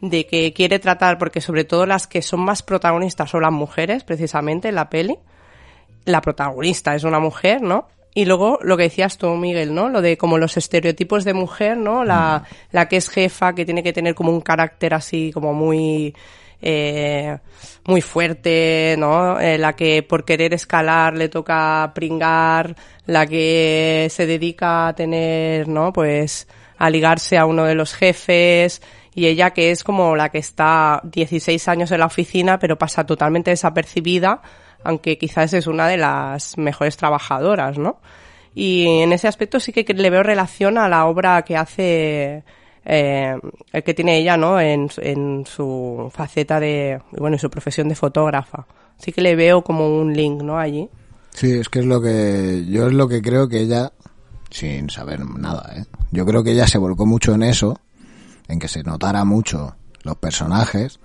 [0.00, 4.04] de que quiere tratar porque sobre todo las que son más protagonistas son las mujeres
[4.04, 5.18] precisamente en la peli.
[6.04, 7.88] La protagonista es una mujer, ¿no?
[8.12, 9.88] Y luego lo que decías tú, Miguel, ¿no?
[9.88, 12.04] Lo de como los estereotipos de mujer, ¿no?
[12.04, 16.14] La, la que es jefa, que tiene que tener como un carácter así como muy,
[16.60, 17.38] eh,
[17.84, 19.38] muy fuerte, ¿no?
[19.38, 22.74] Eh, la que por querer escalar le toca pringar,
[23.06, 25.92] la que se dedica a tener, ¿no?
[25.92, 28.82] Pues a ligarse a uno de los jefes
[29.14, 33.04] y ella que es como la que está 16 años en la oficina pero pasa
[33.04, 34.40] totalmente desapercibida
[34.84, 38.00] aunque quizás es una de las mejores trabajadoras, ¿no?
[38.54, 42.42] Y en ese aspecto sí que le veo relación a la obra que hace,
[42.84, 43.38] eh,
[43.84, 44.60] que tiene ella, ¿no?
[44.60, 48.66] En, en su faceta de, bueno, en su profesión de fotógrafa.
[48.98, 50.58] Sí que le veo como un link, ¿no?
[50.58, 50.88] Allí.
[51.30, 53.92] Sí, es que es lo que yo es lo que creo que ella
[54.50, 55.84] sin saber nada, ¿eh?
[56.10, 57.78] Yo creo que ella se volcó mucho en eso,
[58.48, 60.98] en que se notara mucho los personajes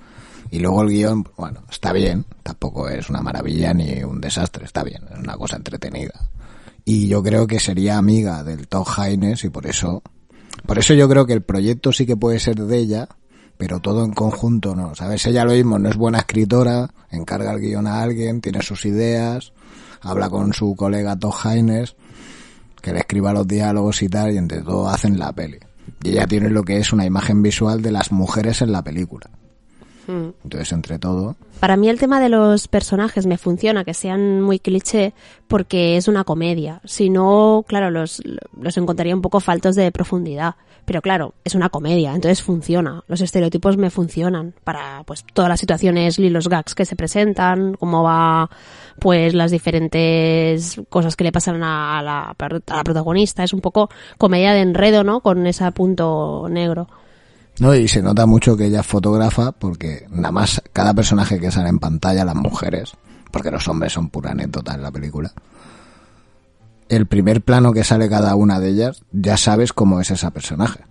[0.55, 4.85] Y luego el guion, bueno, está bien, tampoco es una maravilla ni un desastre, está
[4.85, 6.29] bien, es una cosa entretenida.
[6.85, 10.01] Y yo creo que sería amiga del Todd Haynes y por eso,
[10.65, 13.09] por eso yo creo que el proyecto sí que puede ser de ella,
[13.57, 14.95] pero todo en conjunto no.
[14.95, 15.25] ¿Sabes?
[15.25, 19.51] Ella lo mismo, no es buena escritora, encarga el guion a alguien, tiene sus ideas,
[19.99, 21.97] habla con su colega Todd Haynes,
[22.81, 25.59] que le escriba los diálogos y tal, y entre todo hacen la peli.
[26.01, 29.29] Y ella tiene lo que es una imagen visual de las mujeres en la película.
[30.07, 34.59] Entonces, entre todo, Para mí el tema de los personajes me funciona, que sean muy
[34.59, 35.13] cliché,
[35.47, 36.81] porque es una comedia.
[36.85, 38.21] Si no, claro, los,
[38.59, 40.55] los encontraría un poco faltos de profundidad.
[40.85, 43.03] Pero claro, es una comedia, entonces funciona.
[43.07, 47.73] Los estereotipos me funcionan para pues todas las situaciones y los gags que se presentan,
[47.73, 48.51] cómo va
[48.99, 52.35] pues las diferentes cosas que le pasan a la
[52.83, 53.43] protagonista.
[53.43, 53.89] Es un poco
[54.19, 55.21] comedia de enredo, ¿no?
[55.21, 56.87] Con ese punto negro.
[57.59, 61.51] No, y se nota mucho que ella es fotógrafa porque nada más cada personaje que
[61.51, 62.91] sale en pantalla, las mujeres,
[63.31, 65.31] porque los hombres son pura anécdota en la película,
[66.89, 70.81] el primer plano que sale cada una de ellas, ya sabes cómo es ese personaje,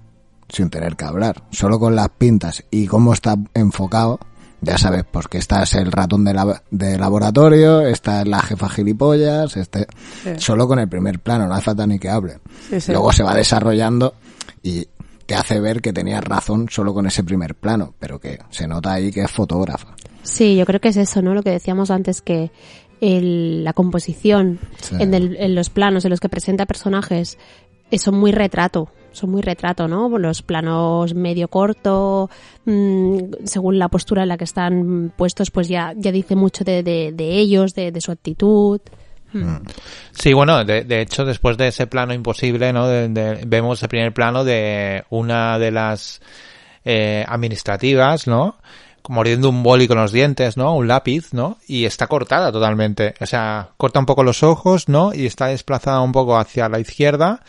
[0.48, 1.44] sin tener que hablar.
[1.50, 4.18] Solo con las pintas y cómo está enfocado,
[4.60, 8.40] ya sabes, pues que esta es el ratón de, la- de laboratorio, esta es la
[8.40, 9.86] jefa gilipollas, este...
[10.22, 10.30] Sí.
[10.38, 12.38] Solo con el primer plano, no hace falta ni que hable.
[12.70, 12.90] Sí, sí.
[12.92, 14.14] Luego se va desarrollando
[14.62, 14.88] y
[15.26, 18.92] te hace ver que tenías razón solo con ese primer plano, pero que se nota
[18.94, 19.94] ahí que es fotógrafa.
[20.22, 21.34] Sí, yo creo que es eso, ¿no?
[21.34, 22.50] Lo que decíamos antes que
[23.00, 24.96] el- la composición Sí.
[24.98, 27.38] en, el- en los planos en los que presenta personajes
[27.90, 30.08] eh, son muy retrato, son muy retrato, ¿no?
[30.18, 32.30] Los planos medio corto,
[32.64, 36.82] mm, según la postura en la que están puestos, pues ya, ya dice mucho de,
[36.82, 38.80] de- de ellos, de, de su actitud.
[39.34, 39.66] Mm.
[40.12, 42.86] Sí, bueno, de, hecho, después de ese plano imposible, ¿no?
[43.46, 46.20] Vemos el primer plano de una de las
[46.84, 48.56] eh, administrativas, ¿no?
[49.08, 50.74] Mordiendo un boli con los dientes, ¿no?
[50.74, 51.58] Un lápiz, ¿no?
[51.66, 53.14] Y está cortada totalmente.
[53.20, 55.12] O sea, corta un poco los ojos, ¿no?
[55.12, 57.40] Y está desplazada un poco hacia la izquierda.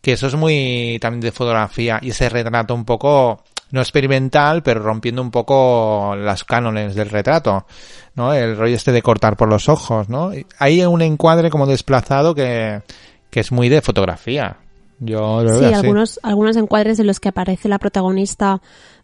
[0.00, 1.98] Que eso es muy también de fotografía.
[2.02, 3.42] Y ese retrato un poco,
[3.72, 7.66] no experimental, pero rompiendo un poco las cánones del retrato.
[8.14, 8.34] ¿no?
[8.34, 10.30] El rollo este de cortar por los ojos, ¿no?
[10.58, 12.82] Hay un encuadre como desplazado que,
[13.30, 14.58] que es muy de fotografía.
[15.00, 18.60] Yo lo Sí, veo algunos, algunos encuadres en los que aparece la protagonista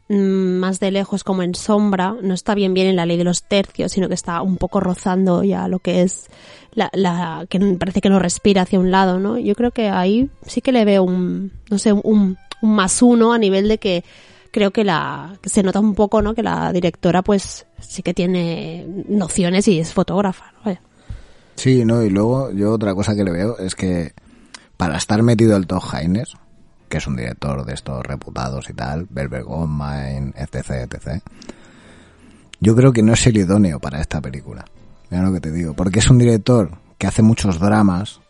[0.08, 3.24] mm, más de lejos como en sombra, no está bien bien en la ley de
[3.24, 6.28] los tercios, sino que está un poco rozando ya lo que es
[6.72, 9.38] la, la que parece que no respira hacia un lado, ¿no?
[9.38, 13.32] Yo creo que ahí sí que le veo un, no sé, un, un más uno
[13.32, 14.04] a nivel de que
[14.50, 16.34] creo que la se nota un poco, ¿no?
[16.34, 20.76] Que la directora pues sí que tiene nociones y es fotógrafa, ¿no?
[21.56, 24.12] Sí, no, y luego yo otra cosa que le veo es que
[24.76, 26.34] para estar metido el Todd Haynes,
[26.88, 31.20] que es un director de estos reputados y tal, Velvet Goldmine, etc, etc,
[32.60, 34.64] yo creo que no es el idóneo para esta película.
[35.10, 38.20] Mira lo que te digo, porque es un director que hace muchos dramas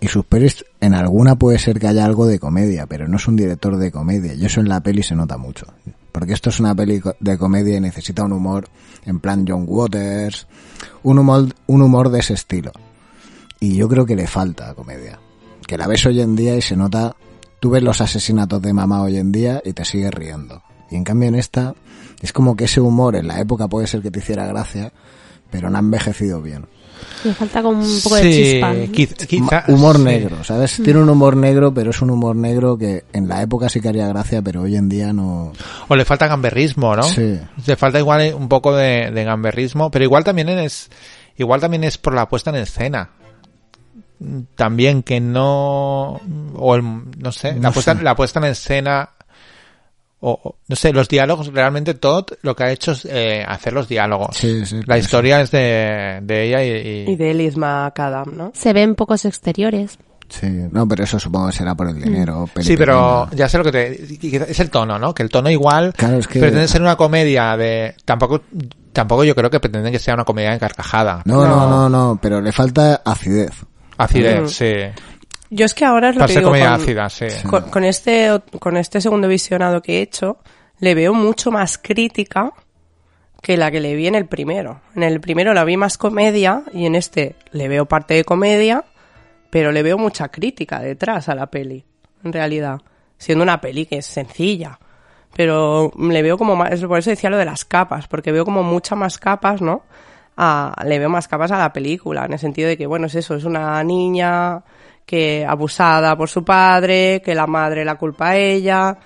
[0.00, 3.26] y sus pelis en alguna puede ser que haya algo de comedia, pero no es
[3.26, 5.66] un director de comedia y eso en la peli se nota mucho.
[6.12, 8.68] Porque esto es una peli de comedia y necesita un humor
[9.04, 10.46] en plan John Waters,
[11.02, 12.72] un humor, un humor de ese estilo.
[13.60, 15.18] Y yo creo que le falta comedia.
[15.66, 17.16] Que la ves hoy en día y se nota,
[17.58, 20.62] tú ves los asesinatos de mamá hoy en día y te sigues riendo.
[20.90, 21.74] Y en cambio en esta
[22.20, 24.92] es como que ese humor en la época puede ser que te hiciera gracia,
[25.50, 26.66] pero no ha envejecido bien.
[27.24, 28.74] Le falta como un poco de chispa.
[29.26, 30.02] quizá- humor sí.
[30.02, 30.78] negro, ¿sabes?
[30.78, 30.82] Mm.
[30.82, 33.88] Tiene un humor negro, pero es un humor negro que en la época sí que
[33.88, 35.52] haría gracia, pero hoy en día no.
[35.88, 37.02] O le falta gamberrismo, ¿no?
[37.02, 37.38] Sí.
[37.66, 40.90] Le falta igual un poco de, de gamberrismo, pero igual también es,
[41.36, 43.10] igual también es por la puesta en escena.
[44.54, 46.20] También que no,
[46.54, 46.82] o el,
[47.18, 48.02] no sé, la puesta, sé.
[48.02, 49.10] la puesta en escena,
[50.26, 53.88] o, no sé, los diálogos, realmente Todd lo que ha hecho es eh, hacer los
[53.88, 54.36] diálogos.
[54.36, 56.70] Sí, sí, la historia es de, de ella y,
[57.08, 58.50] y- Y de Ellis McAdam, ¿no?
[58.54, 59.98] Se ven pocos exteriores.
[60.28, 62.48] Sí, no, pero eso supongo que será por el dinero.
[62.52, 64.50] peli Sí, pero ya sé lo que te...
[64.50, 65.14] Es el tono, ¿no?
[65.14, 67.94] Que el tono igual Claro, es que- pretende ser una comedia de...
[68.06, 68.40] Tampoco
[68.94, 71.20] tampoco yo creo que pretenden que sea una comedia encarcajada.
[71.26, 73.52] No, no, no, no, pero le falta acidez.
[73.98, 74.48] Acidez, Mm.
[74.48, 74.72] sí.
[75.56, 77.26] Yo es que ahora es lo que digo, comedia con, ácida, sí.
[77.48, 80.38] con, con este, con este segundo visionado que he hecho,
[80.80, 82.52] le veo mucho más crítica
[83.40, 84.80] que la que le vi en el primero.
[84.96, 88.84] En el primero la vi más comedia y en este le veo parte de comedia,
[89.50, 91.84] pero le veo mucha crítica detrás a la peli,
[92.24, 92.80] en realidad.
[93.16, 94.78] Siendo una peli que es sencilla.
[95.36, 98.62] Pero le veo como más, por eso decía lo de las capas, porque veo como
[98.62, 99.82] muchas más capas, ¿no?
[100.36, 103.14] A- le veo más capas a la película, en el sentido de que, bueno, es
[103.14, 104.62] eso, es una niña
[105.04, 108.98] que abusada por su padre, que la madre la culpa a ella,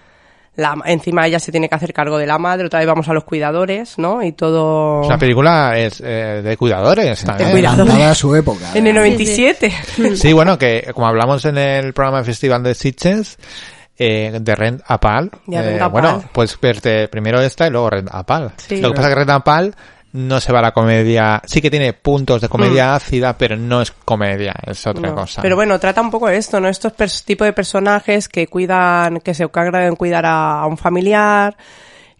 [0.58, 3.12] la, encima ella se tiene que hacer cargo de la madre, otra vez vamos a
[3.12, 4.22] los cuidadores, ¿no?
[4.22, 5.08] Y todo...
[5.08, 7.52] La película es eh, de cuidadores también.
[7.52, 7.80] cuidadores.
[7.80, 8.72] Adelantada a su época.
[8.74, 9.72] En el 97.
[10.16, 13.38] Sí, bueno, que como hablamos en el programa Festival de Sitges,
[13.96, 18.08] eh, de Rent a Pal, De eh, bueno, pues verte primero esta y luego Rent
[18.10, 18.52] a Pal.
[18.56, 18.80] Sí.
[18.80, 19.74] Lo que pasa es que Rent a Pal
[20.18, 22.94] no se va a la comedia, sí que tiene puntos de comedia Mm.
[22.94, 25.14] ácida, pero no es comedia, es otra No.
[25.14, 25.42] cosa.
[25.42, 26.68] Pero bueno, trata un poco esto, ¿no?
[26.68, 30.76] Estos pers- tipo de personajes que cuidan, que se encargan en cuidar a, a un
[30.76, 31.56] familiar,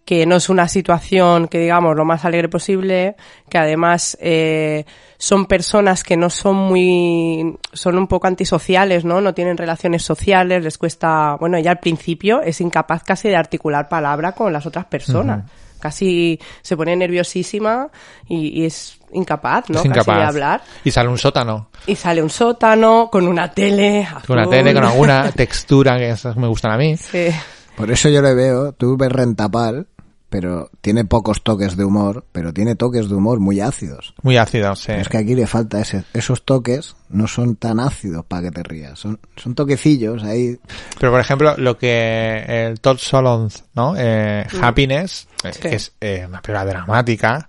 [0.04, 3.14] que no es una situación que digamos lo más alegre posible,
[3.50, 4.86] que además eh,
[5.18, 9.20] son personas que no son muy, son un poco antisociales, ¿no?
[9.20, 13.88] No tienen relaciones sociales, les cuesta, bueno, ella al principio es incapaz casi de articular
[13.90, 15.44] palabra con las otras personas.
[15.80, 17.88] Casi se pone nerviosísima
[18.28, 19.78] y, y es incapaz, ¿no?
[19.80, 20.06] es incapaz.
[20.06, 20.62] Casi de hablar.
[20.84, 24.06] Y sale un sótano, Y sale un sótano con una tele.
[24.26, 26.96] con una tele, con alguna textura que esas me gustan a mí.
[26.96, 27.28] Sí.
[27.76, 29.86] Por eso yo le veo, tú ves Rentapal,
[30.30, 34.14] pero tiene pocos toques de humor, pero tiene toques de humor muy ácidos.
[34.22, 34.92] Muy ácido, sí.
[34.92, 38.62] Es que aquí le falta ese, esos toques, no son tan ácidos para que te
[38.62, 40.58] rías, son, son toquecillos ahí.
[41.00, 43.94] Pero por ejemplo, lo que el Todd Solondz, ¿no?
[43.96, 44.64] Eh, Mm.
[44.64, 45.60] Happiness, eh, Sí.
[45.68, 47.48] es eh, una película dramática,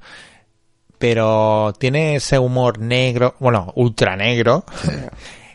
[0.98, 4.66] pero tiene ese humor negro, bueno, ultra negro,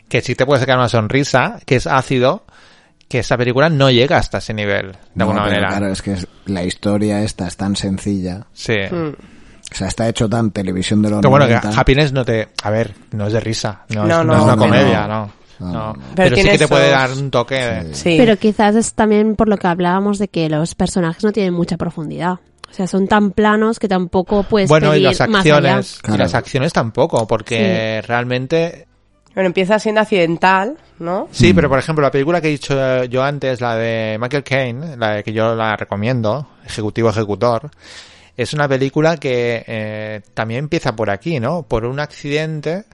[0.09, 2.43] que sí te puede sacar una sonrisa, que es ácido,
[3.07, 5.67] que esa película no llega hasta ese nivel, de No, alguna pero manera.
[5.69, 6.15] Claro, es que
[6.45, 8.45] la historia esta es tan sencilla.
[8.53, 8.75] Sí.
[8.91, 9.09] Mm.
[9.71, 11.79] O sea, está hecho tan televisión de los Pero bueno, que 90.
[11.79, 12.49] Happiness no te...
[12.63, 15.07] A ver, no es de risa, no, No, es, no no, es una no, comedia,
[15.07, 15.31] no.
[15.59, 15.71] no.
[15.71, 15.93] no.
[15.93, 16.03] no.
[16.15, 17.93] Pero, sí que te puede dar un toque de...
[17.95, 18.15] Sí.
[18.17, 21.77] Pero quizás es también por lo que hablábamos de que los personajes no tienen mucha
[21.77, 22.39] profundidad.
[22.69, 25.77] O sea, son tan planos que tampoco puedes Bueno, y las más allá.
[25.77, 28.87] acciones, y las acciones tampoco, porque realmente
[29.35, 31.27] Bueno, empieza siendo accidental, ¿no?
[31.31, 34.43] Sí, pero por ejemplo, la película que he dicho eh, yo antes, la de Michael
[34.43, 37.69] Caine, la de que yo la recomiendo, Ejecutivo Ejecutor,
[38.37, 41.63] es una película que eh, también empieza por aquí, ¿no?
[41.63, 42.85] Por un accidente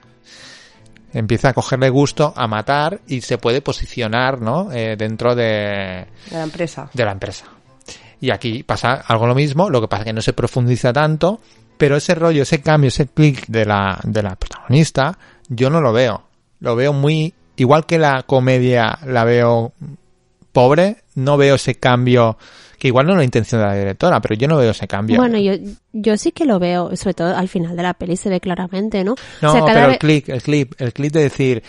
[1.14, 4.72] empieza a cogerle gusto a matar y se puede posicionar, ¿no?
[4.72, 6.90] Eh, dentro de, De la empresa.
[6.92, 7.46] de la empresa.
[8.20, 11.40] Y aquí pasa algo lo mismo, lo que pasa que no se profundiza tanto,
[11.76, 15.92] pero ese rollo, ese cambio, ese clic de la, de la protagonista, yo no lo
[15.92, 16.22] veo.
[16.62, 19.72] Lo veo muy, igual que la comedia la veo
[20.52, 22.38] pobre, no veo ese cambio,
[22.78, 25.16] que igual no es la intención de la directora, pero yo no veo ese cambio.
[25.16, 25.52] Bueno, yo,
[25.92, 29.02] yo sí que lo veo, sobre todo al final de la peli se ve claramente,
[29.04, 29.14] ¿no?
[29.40, 31.62] no, O sea, cada pero vez- el clic, el clip, el clip de decir,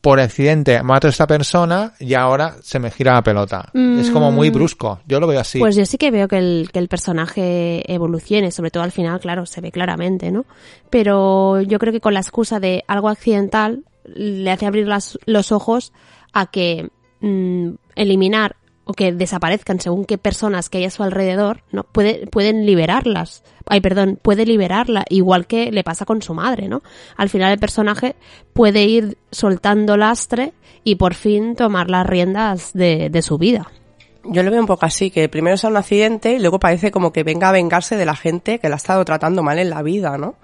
[0.00, 3.70] por accidente mato a esta persona y ahora se me gira la pelota.
[3.98, 4.52] Es como muy Mm.
[4.52, 5.00] brusco.
[5.06, 5.58] Yo lo veo así.
[5.58, 9.18] Pues yo sí que veo que el, que el personaje evolucione, sobre todo al final,
[9.20, 10.44] claro, se ve claramente, ¿no?
[10.90, 15.52] Pero yo creo que con la excusa de algo accidental le hace abrir las- los
[15.52, 15.92] ojos
[16.32, 16.90] a que
[17.20, 21.84] mm, eliminar o que desaparezcan según qué personas que hay a su alrededor, ¿no?
[21.84, 23.42] Puede, pueden liberarlas.
[23.66, 26.82] Ay, perdón, puede liberarla, igual que le pasa con su madre, ¿no?
[27.16, 28.14] Al final el personaje
[28.52, 30.52] puede ir soltando lastre
[30.84, 33.70] y por fin tomar las riendas de, de su vida.
[34.26, 37.10] Yo lo veo un poco así, que primero es un accidente y luego parece como
[37.12, 39.82] que venga a vengarse de la gente que la ha estado tratando mal en la
[39.82, 40.34] vida, ¿no?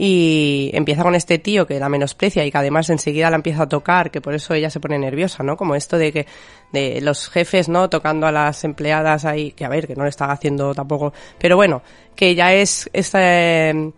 [0.00, 3.68] Y empieza con este tío que la menosprecia y que además enseguida la empieza a
[3.68, 5.56] tocar, que por eso ella se pone nerviosa, ¿no?
[5.56, 6.26] Como esto de que,
[6.72, 7.90] de los jefes, ¿no?
[7.90, 11.56] Tocando a las empleadas ahí, que a ver, que no le está haciendo tampoco, pero
[11.56, 11.82] bueno,
[12.14, 13.90] que ya es esta, eh,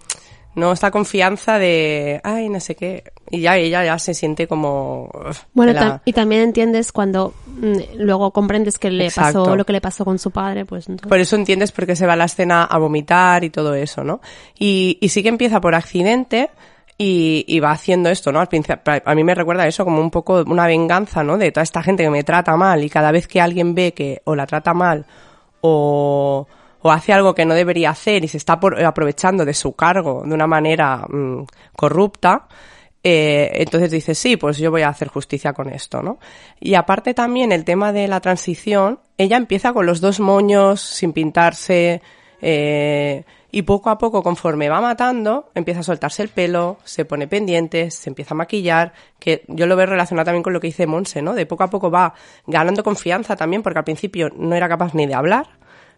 [0.55, 5.09] no esta confianza de, ay, no sé qué, y ya ella ya se siente como,
[5.55, 9.45] Bueno, que la- tam- y también entiendes cuando mm, luego comprendes que le Exacto.
[9.45, 11.95] pasó lo que le pasó con su padre, pues entonces- Por eso entiendes por qué
[11.97, 14.21] se va a la escena a vomitar y todo eso, ¿no?
[14.59, 16.51] Y, y sí que empieza por accidente
[16.99, 18.41] y, y va haciendo esto, ¿no?
[18.41, 21.39] Al principio, a mí me recuerda eso como un poco una venganza, ¿no?
[21.39, 24.21] De toda esta gente que me trata mal y cada vez que alguien ve que
[24.25, 25.07] o la trata mal
[25.63, 26.47] o,
[26.83, 30.23] o hace algo que no debería hacer y se está por- aprovechando de su cargo
[30.27, 31.45] de una manera mm,
[31.77, 32.49] corrupta,
[33.03, 36.19] eh, entonces dices, sí, pues yo voy a hacer justicia con esto, ¿no?
[36.61, 41.13] Y aparte también el tema de la transición, ella empieza con los dos moños, sin
[41.13, 42.03] pintarse,
[42.43, 47.27] eh, y poco a poco, conforme va matando, empieza a soltarse el pelo, se pone
[47.27, 50.87] pendientes, se empieza a maquillar, que yo lo veo relacionado también con lo que dice
[50.87, 51.33] Monse, ¿no?
[51.35, 52.15] De poco a poco va
[52.47, 55.49] ganando confianza también, porque al principio no era capaz ni de hablar,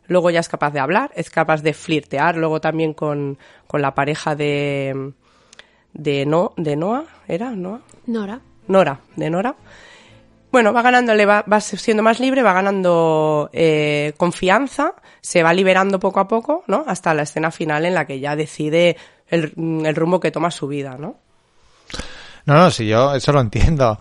[0.07, 3.94] luego ya es capaz de hablar, es capaz de flirtear, luego también con, con la
[3.94, 5.12] pareja de,
[5.93, 7.51] de, no, de Noah, ¿era?
[7.51, 7.80] Noah?
[8.07, 8.40] Nora.
[8.68, 9.55] Nora, de Nora.
[10.51, 15.99] Bueno, va ganándole, va, va siendo más libre, va ganando eh, confianza, se va liberando
[15.99, 16.84] poco a poco, ¿no?
[16.86, 18.97] Hasta la escena final en la que ya decide
[19.28, 21.16] el, el rumbo que toma su vida, ¿no?
[22.45, 23.99] No, no, sí, yo eso lo entiendo.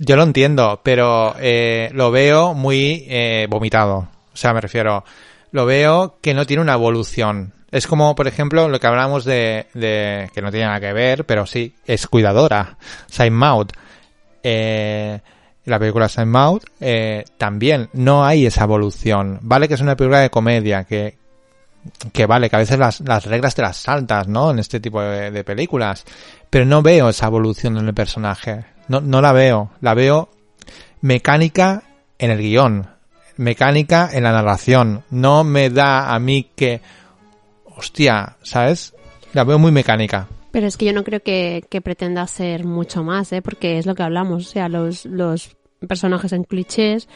[0.00, 4.08] Yo lo entiendo, pero eh, lo veo muy eh, vomitado.
[4.32, 5.04] O sea, me refiero,
[5.52, 7.54] lo veo que no tiene una evolución.
[7.70, 11.26] Es como, por ejemplo, lo que hablamos de, de que no tiene nada que ver,
[11.26, 12.78] pero sí, es cuidadora.
[13.06, 13.72] Side Mouth.
[14.42, 15.20] Eh,
[15.66, 19.38] la película Side Mouth eh, también no hay esa evolución.
[19.42, 21.18] Vale que es una película de comedia, que,
[22.10, 24.50] que vale, que a veces las, las reglas te las saltas, ¿no?
[24.50, 26.06] En este tipo de, de películas.
[26.48, 28.64] Pero no veo esa evolución en el personaje.
[28.88, 29.72] No, no la veo.
[29.82, 30.30] La veo
[31.02, 31.82] mecánica
[32.18, 32.88] en el guion.
[33.36, 35.04] Mecánica en la narración.
[35.10, 36.80] No me da a mí que...
[37.78, 38.94] Hostia, ¿sabes?
[39.32, 40.26] La veo muy mecánica.
[40.50, 43.42] Pero es que yo no creo que, que pretenda ser mucho más, ¿eh?
[43.42, 45.56] Porque es lo que hablamos, o sea, los, los
[45.86, 47.08] personajes en clichés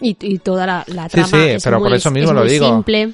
[0.00, 2.34] y, y toda la, la Sí, trama sí, es pero muy, por eso mismo es
[2.34, 2.66] lo digo.
[2.68, 3.12] simple.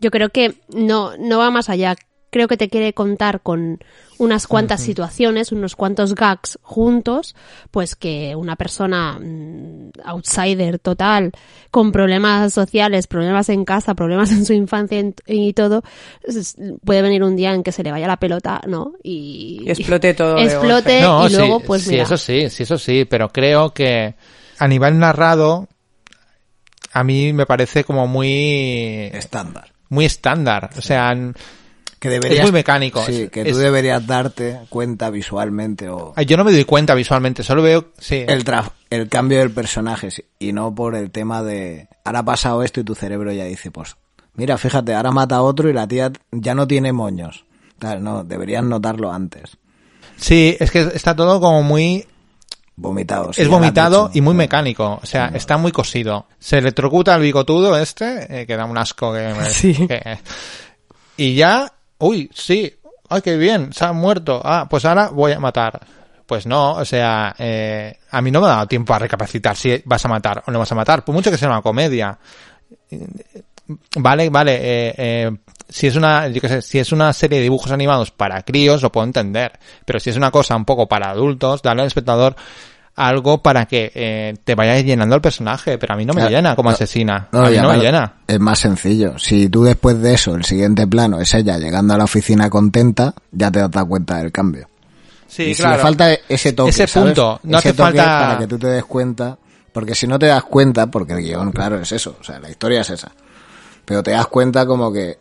[0.00, 1.96] Yo creo que no, no va más allá.
[2.30, 3.78] Creo que te quiere contar con
[4.18, 7.34] unas cuantas situaciones, unos cuantos gags juntos,
[7.70, 11.32] pues que una persona mm, outsider total,
[11.70, 15.82] con problemas sociales, problemas en casa, problemas en su infancia y todo,
[16.84, 18.92] puede venir un día en que se le vaya la pelota, ¿no?
[19.02, 22.02] Y, Y explote todo de Explote No, y sí, luego, pues sí, mira.
[22.02, 24.14] eso sí, sí, eso sí, pero creo que
[24.58, 25.68] a nivel narrado
[26.92, 29.72] a mí me parece como muy estándar.
[29.90, 31.14] Muy estándar, o sea,
[32.00, 33.04] Que deberías, es muy mecánico.
[33.04, 36.94] Sí, que es- tú deberías darte cuenta visualmente o Ay, Yo no me doy cuenta
[36.94, 38.24] visualmente, solo veo, sí.
[38.28, 42.24] el, tra- el cambio del personaje sí, y no por el tema de ahora ha
[42.24, 43.96] pasado esto y tu cerebro ya dice, pues
[44.34, 47.44] mira, fíjate, ahora mata a otro y la tía ya no tiene moños.
[47.80, 49.56] Tal, no, deberías notarlo antes.
[50.16, 52.06] Sí, es que está todo como muy
[52.76, 53.32] Vomitado.
[53.32, 56.26] sí, es vomitado y muy mecánico, o sea, está muy cosido.
[56.38, 59.74] Se electrocuta el bigotudo este, eh, que da un asco que, me- Sí.
[59.86, 60.18] que-
[61.16, 62.72] y ya, uy, sí,
[63.08, 64.40] ay, qué bien, se ha muerto.
[64.44, 65.80] Ah, pues ahora voy a matar.
[66.26, 69.82] Pues no, o sea, eh, a mí no me ha dado tiempo a recapacitar si
[69.86, 72.18] vas a matar o no vas a matar, por mucho que sea una comedia.
[73.96, 75.30] Vale, vale, eh, eh,
[75.68, 78.82] si es una, yo qué sé, si es una serie de dibujos animados para críos,
[78.82, 79.58] lo puedo entender.
[79.84, 82.36] Pero si es una cosa un poco para adultos, darle al espectador
[82.98, 85.78] algo para que eh, te vaya llenando el personaje.
[85.78, 87.28] Pero a mí no me Claro, llena como no, asesina.
[87.32, 88.14] No, a mí no me llena.
[88.26, 89.18] Es más sencillo.
[89.18, 93.14] Si tú después de eso, el siguiente plano es ella llegando a la oficina contenta,
[93.32, 94.68] ya te das cuenta del cambio.
[95.26, 95.76] Sí, y si claro.
[95.76, 97.08] le falta ese toque, Ese ¿sabes?
[97.14, 99.36] punto, no Ese hace toque falta- para que tú te des cuenta,
[99.72, 102.48] porque si no te das cuenta, porque el guion, claro, es eso, o sea, la
[102.50, 103.12] historia es esa.
[103.84, 105.18] Pero te das cuenta como que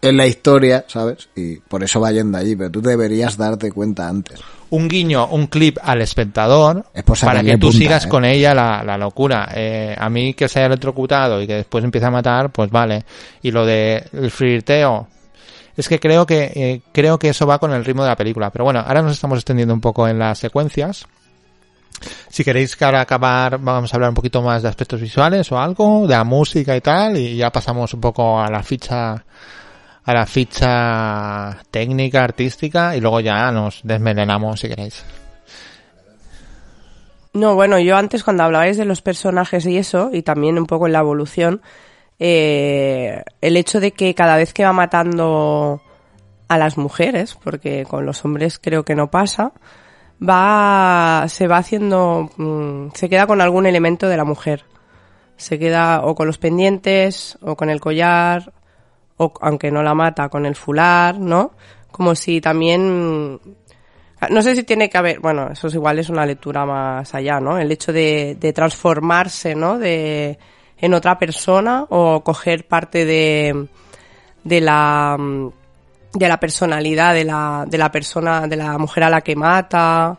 [0.00, 1.28] es la historia, ¿sabes?
[1.36, 4.40] Y por eso va yendo allí, pero tú deberías darte cuenta antes.
[4.70, 6.86] un guiño, un clip al espectador
[7.20, 8.08] para que tú punta, sigas ¿eh?
[8.08, 9.50] con ella la, la locura.
[9.54, 13.04] Eh, a mí que se haya electrocutado y que después empiece a matar, pues vale.
[13.42, 15.08] Y lo de el flirteo,
[15.76, 18.50] es que creo que eh, creo que eso va con el ritmo de la película.
[18.50, 21.06] Pero bueno, ahora nos estamos extendiendo un poco en las secuencias.
[22.30, 25.58] Si queréis que ahora acabar, vamos a hablar un poquito más de aspectos visuales o
[25.58, 29.22] algo, de la música y tal, y ya pasamos un poco a la ficha
[30.10, 35.04] a la ficha técnica, artística, y luego ya nos desmelenamos si queréis.
[37.32, 40.86] No, bueno, yo antes cuando hablabais de los personajes y eso, y también un poco
[40.86, 41.62] en la evolución,
[42.18, 45.80] eh, el hecho de que cada vez que va matando
[46.48, 49.52] a las mujeres, porque con los hombres creo que no pasa,
[50.20, 54.64] va, se va haciendo, mm, se queda con algún elemento de la mujer.
[55.36, 58.52] Se queda o con los pendientes, o con el collar,
[59.20, 61.52] o aunque no la mata, con el fular, ¿no?
[61.92, 63.38] Como si también
[64.30, 67.38] no sé si tiene que haber, bueno, eso es igual es una lectura más allá,
[67.38, 67.58] ¿no?
[67.58, 69.78] El hecho de, de transformarse, ¿no?
[69.78, 70.38] De,
[70.78, 73.68] en otra persona o coger parte de,
[74.42, 75.18] de la,
[76.14, 80.18] de la personalidad de la, de la persona, de la mujer a la que mata.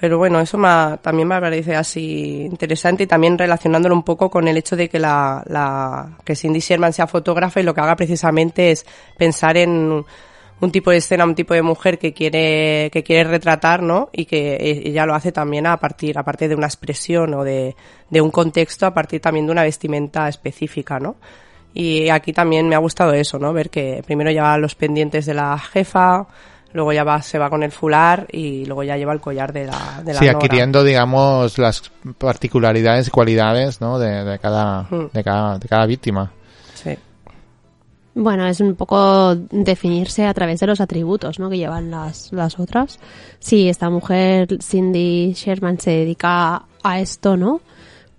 [0.00, 4.30] Pero bueno, eso me ha- también me parece así interesante y también relacionándolo un poco
[4.30, 7.82] con el hecho de que la, la que Cindy Sherman sea fotógrafa y lo que
[7.82, 8.86] haga precisamente es
[9.18, 10.02] pensar en
[10.62, 14.08] un tipo de escena, un tipo de mujer que quiere, que quiere retratar, ¿no?
[14.12, 17.76] Y que e- ella lo hace también a partir, aparte de una expresión o de,
[18.08, 21.16] de un contexto, a partir también de una vestimenta específica, ¿no?
[21.74, 23.52] Y aquí también me ha gustado eso, ¿no?
[23.52, 26.26] Ver que primero lleva los pendientes de la jefa,
[26.72, 29.66] luego ya va, se va con el fular y luego ya lleva el collar de
[29.66, 30.38] la, de la Sí, nora.
[30.38, 33.98] adquiriendo, digamos, las particularidades y cualidades, ¿no?
[33.98, 35.08] De, de cada, Hmm.
[35.12, 36.30] de cada, de cada víctima.
[36.74, 36.96] Sí.
[38.14, 41.48] Bueno, es un poco definirse a través de los atributos ¿no?
[41.48, 42.98] que llevan las, las otras.
[43.38, 47.60] Si esta mujer, Cindy Sherman, se dedica a esto, ¿no?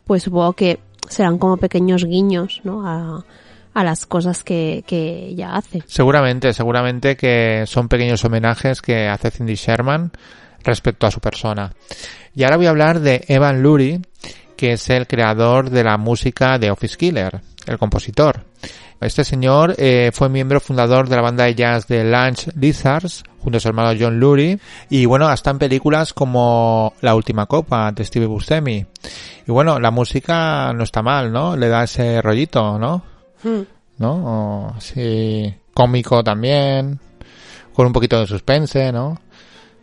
[0.06, 0.80] Pues supongo que
[1.10, 2.88] serán como pequeños guiños, ¿no?
[2.88, 3.24] A,
[3.74, 5.84] a las cosas que, ella hace.
[5.88, 10.12] Seguramente, seguramente que son pequeños homenajes que hace Cindy Sherman
[10.64, 11.74] respecto a su persona.
[12.36, 14.02] Y ahora voy a hablar de Evan Lurie,
[14.56, 18.46] que es el creador de la música de Office Killer, el compositor.
[19.00, 23.58] Este señor eh, fue miembro fundador de la banda de jazz de Lunch Lizards, junto
[23.58, 24.60] a su hermano John Lurie,
[24.92, 28.86] y bueno, hasta en películas como La Última Copa de Steve Buscemi.
[29.48, 31.58] Y bueno, la música no está mal, ¿no?
[31.58, 33.11] Le da ese rollito, ¿no?
[33.44, 33.62] Hmm.
[33.98, 34.14] ¿No?
[34.76, 37.00] O, sí, cómico también,
[37.74, 39.20] con un poquito de suspense, ¿no?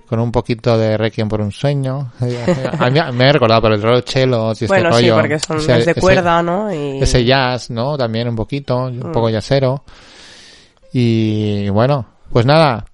[0.09, 2.13] Con un poquito de Requiem por un sueño.
[2.79, 5.21] A mí me he recordado por el rollo chelos y Bueno, este sí, rollo.
[5.21, 6.73] porque son- Ese- es de ese- cuerda, ¿no?
[6.73, 7.97] Y- Ese jazz, ¿no?
[7.99, 9.13] También un poquito, un Mm.
[9.13, 9.85] poco jazzero.
[10.93, 12.87] Y bueno, pues nada,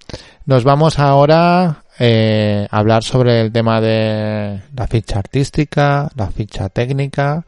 [0.45, 6.67] nos vamos ahora eh, a hablar sobre el tema de la ficha artística, la ficha
[6.67, 7.45] técnica,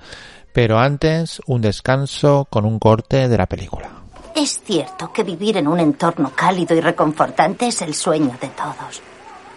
[0.58, 3.92] pero antes un descanso con un corte de la película.
[4.36, 9.04] Es cierto que vivir en un entorno cálido y reconfortante es el sueño de todos.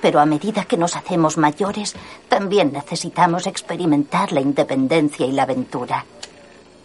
[0.02, 1.96] Pero a medida que nos hacemos mayores,
[2.28, 6.04] también necesitamos experimentar la independencia y la aventura.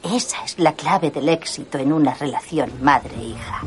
[0.02, 3.64] Esa es la clave del éxito en una relación madre-hija.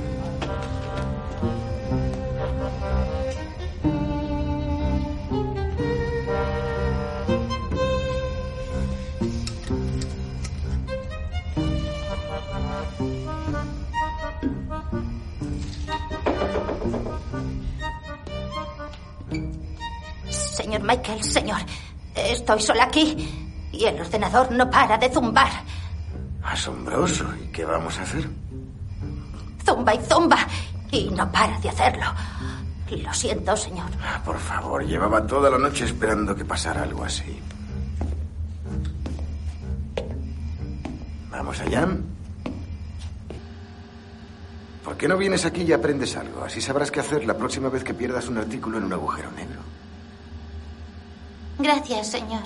[20.59, 21.61] Señor Michael, señor,
[22.17, 23.15] estoy sola aquí
[23.71, 25.53] y el ordenador no para de zumbar.
[26.43, 27.25] Asombroso.
[27.41, 28.29] ¿Y qué vamos a hacer?
[29.65, 30.39] Zumba y zumba
[30.91, 32.07] y no para de hacerlo.
[32.91, 33.87] Lo siento, señor.
[34.03, 37.41] Ah, Por favor, llevaba toda la noche esperando que pasara algo así.
[41.31, 41.87] ¿Vamos allá?
[44.83, 46.43] ¿Por qué no vienes aquí y aprendes algo?
[46.43, 49.78] Así sabrás qué hacer la próxima vez que pierdas un artículo en un agujero negro.
[51.59, 52.43] Gracias, señor.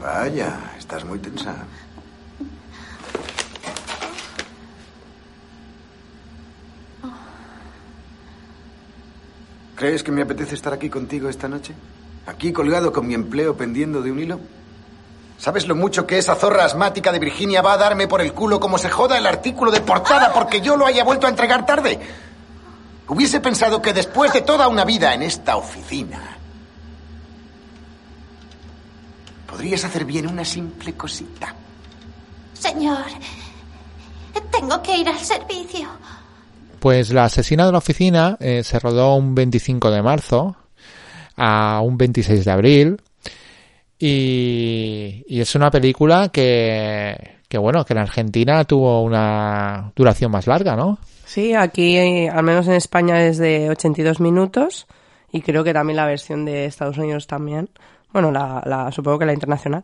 [0.00, 1.54] Vaya, estás muy tensa.
[9.76, 11.74] ¿Crees que me apetece estar aquí contigo esta noche?
[12.26, 14.40] ¿Aquí colgado con mi empleo pendiendo de un hilo?
[15.38, 18.60] ¿Sabes lo mucho que esa zorra asmática de Virginia va a darme por el culo
[18.60, 21.98] como se joda el artículo de portada porque yo lo haya vuelto a entregar tarde?
[23.12, 26.18] Hubiese pensado que después de toda una vida en esta oficina,
[29.46, 31.54] podrías hacer bien una simple cosita.
[32.54, 33.04] Señor,
[34.50, 35.90] tengo que ir al servicio.
[36.80, 40.56] Pues La asesina de la oficina eh, se rodó un 25 de marzo
[41.36, 43.02] a un 26 de abril
[43.98, 50.46] y, y es una película que, que bueno, que en Argentina tuvo una duración más
[50.46, 50.98] larga, ¿no?
[51.32, 54.86] Sí, aquí, eh, al menos en España, es de 82 minutos
[55.32, 57.70] y creo que también la versión de Estados Unidos también.
[58.12, 59.82] Bueno, la, la, supongo que la internacional.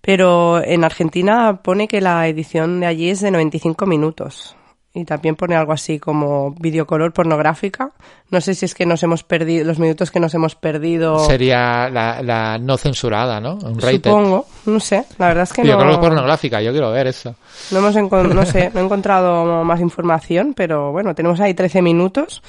[0.00, 4.56] Pero en Argentina pone que la edición de allí es de 95 minutos.
[4.92, 7.90] Y también pone algo así como videocolor pornográfica.
[8.30, 11.20] No sé si es que nos hemos perdido, los minutos que nos hemos perdido.
[11.26, 13.54] Sería la, la no censurada, ¿no?
[13.54, 13.80] Un.
[13.80, 16.00] Supongo, no sé, la verdad es que Videocolor no.
[16.00, 17.36] pornográfica, yo quiero ver eso.
[17.70, 22.42] No hemos no sé, no he encontrado más información, pero bueno, tenemos ahí 13 minutos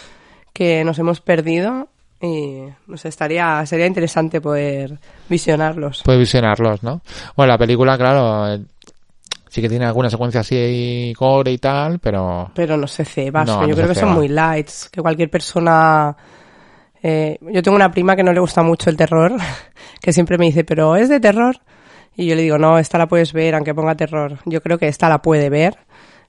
[0.51, 1.89] que nos hemos perdido
[2.21, 6.01] y no sé, estaría sería interesante poder visionarlos.
[6.03, 7.01] Puedes visionarlos, ¿no?
[7.35, 8.63] Bueno, la película, claro,
[9.51, 12.51] sí que tiene alguna secuencia así gore y tal, pero...
[12.55, 14.13] Pero no se ceba, No, yo no creo que son ceba.
[14.13, 16.15] muy lights, que cualquier persona
[17.03, 19.33] eh, yo tengo una prima que no le gusta mucho el terror,
[20.01, 21.57] que siempre me dice, "¿Pero es de terror?"
[22.15, 24.87] Y yo le digo, "No, esta la puedes ver aunque ponga terror." Yo creo que
[24.87, 25.77] esta la puede ver.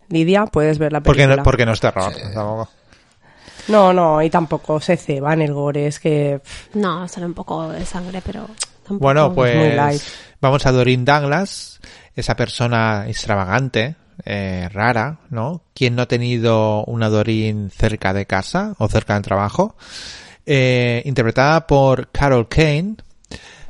[0.09, 1.37] Lidia, puedes ver la Porque película.
[1.37, 2.69] no, porque no es terror, tampoco.
[3.69, 6.41] No, no, y tampoco se ceba en el gore, es que...
[6.43, 8.41] pff, No, sale un poco de sangre, pero
[8.83, 8.99] tampoco.
[8.99, 10.03] Bueno, muy pues light.
[10.41, 11.81] vamos a Doreen Douglas,
[12.17, 15.63] esa persona extravagante, eh, rara, ¿no?
[15.75, 19.77] ¿Quién no ha tenido una Doreen cerca de casa o cerca del trabajo?
[20.47, 22.97] Eh, interpretada por Carol Kane.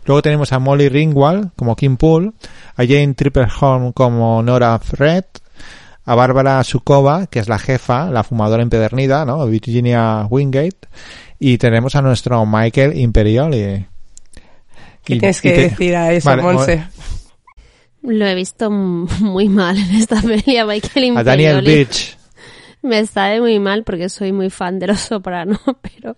[0.05, 2.33] Luego tenemos a Molly Ringwald como Kim Poole,
[2.77, 5.25] a Jane Tripplehorn como Nora Fred,
[6.05, 9.47] a Bárbara Sukova, que es la jefa, la fumadora empedernida, ¿no?
[9.47, 10.89] Virginia Wingate,
[11.39, 13.87] y tenemos a nuestro Michael Imperioli.
[15.05, 16.85] ¿Qué Y- tienes que te- decir a eso, Vale, Monse?
[18.03, 21.85] Lo he visto muy mal en esta peli a Michael A Daniel Imperioli.
[21.85, 22.19] Birch.
[22.83, 26.17] Me sabe muy mal porque soy muy fan de los soprano, pero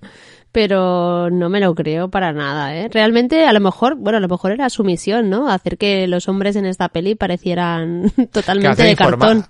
[0.51, 2.89] pero no me lo creo para nada, ¿eh?
[2.89, 5.49] Realmente, a lo mejor, bueno, a lo mejor era su misión, ¿no?
[5.49, 9.45] Hacer que los hombres en esta peli parecieran totalmente de cartón.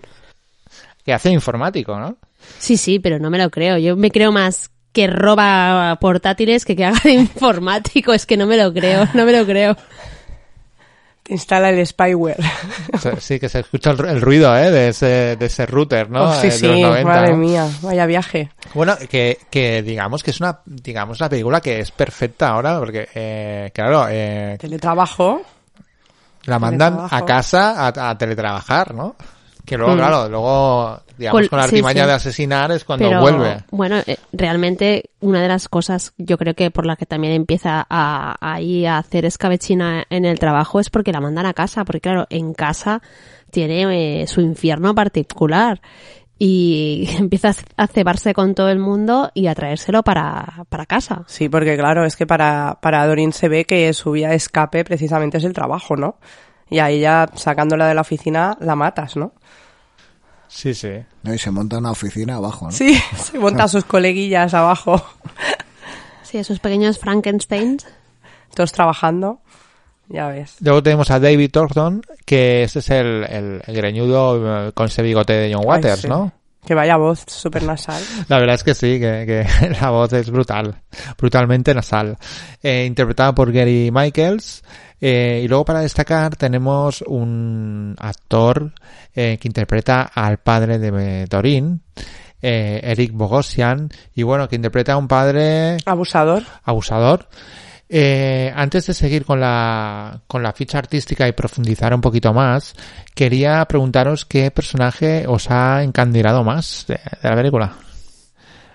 [1.04, 2.16] Que hace informático, ¿no?
[2.58, 3.76] Sí, sí, pero no me lo creo.
[3.76, 8.14] Yo me creo más que roba portátiles que que haga de informático.
[8.14, 9.76] Es que no me lo creo, no me lo creo.
[11.24, 12.36] Te instala el spyware.
[13.18, 14.70] Sí, que se escucha el, ruido, ¿eh?
[14.70, 16.24] De ese, de ese router, ¿no?
[16.28, 17.36] Oh, sí, Eh, de sí, los 90, madre ¿no?
[17.38, 18.50] mía, vaya viaje.
[18.74, 23.08] Bueno, que, que digamos que es una, digamos, una película que es perfecta ahora, porque,
[23.14, 25.42] eh, claro, eh, Teletrabajo.
[26.44, 27.16] la mandan teletrabajo.
[27.16, 29.16] a casa a, a teletrabajar, ¿no?
[29.64, 29.98] Que luego, Mm.
[29.98, 32.06] claro, luego, digamos, con la artimaña sí.
[32.06, 33.64] de asesinar es cuando Pero, vuelve.
[33.70, 37.86] Bueno, eh, realmente una de las cosas, yo creo que por la que también empieza
[37.88, 42.00] a, ahí a hacer escabechina en el trabajo es porque la mandan a casa, porque
[42.00, 43.00] claro, en casa
[43.50, 45.80] tiene eh, su infierno particular
[46.38, 51.24] y empieza a cebarse con todo el mundo y a traérselo para, para casa.
[51.26, 54.84] Sí, porque claro, es que para, para Dorin se ve que su vía de escape
[54.84, 56.18] precisamente es el trabajo, ¿no?
[56.68, 59.34] Y a ella, sacándola de la oficina, la matas, ¿no?
[60.54, 60.90] Sí, sí.
[61.24, 62.70] No, y se monta una oficina abajo, ¿no?
[62.72, 65.04] Sí, se monta a sus coleguillas abajo,
[66.22, 67.86] Sí, esos pequeños Frankensteins.
[68.54, 69.40] todos trabajando.
[70.08, 70.56] Ya ves.
[70.60, 75.02] Luego tenemos a David Thornton, que ese es el, el, el greñudo eh, con ese
[75.02, 76.08] bigote de John Waters, Ay, sí.
[76.08, 76.32] ¿no?
[76.66, 78.02] Que vaya voz súper nasal.
[78.28, 79.24] La verdad es que sí, que,
[79.60, 80.82] que la voz es brutal,
[81.18, 82.16] brutalmente nasal.
[82.62, 84.62] Eh, interpretada por Gary Michaels.
[85.06, 88.72] Eh, y luego para destacar tenemos un actor
[89.14, 91.82] eh, que interpreta al padre de Dorin,
[92.40, 96.44] eh, Eric Bogosian, y bueno, que interpreta a un padre Abusador.
[96.62, 97.28] abusador.
[97.86, 102.74] Eh, antes de seguir con la, con la ficha artística y profundizar un poquito más,
[103.14, 107.76] quería preguntaros qué personaje os ha encandilado más de, de la película.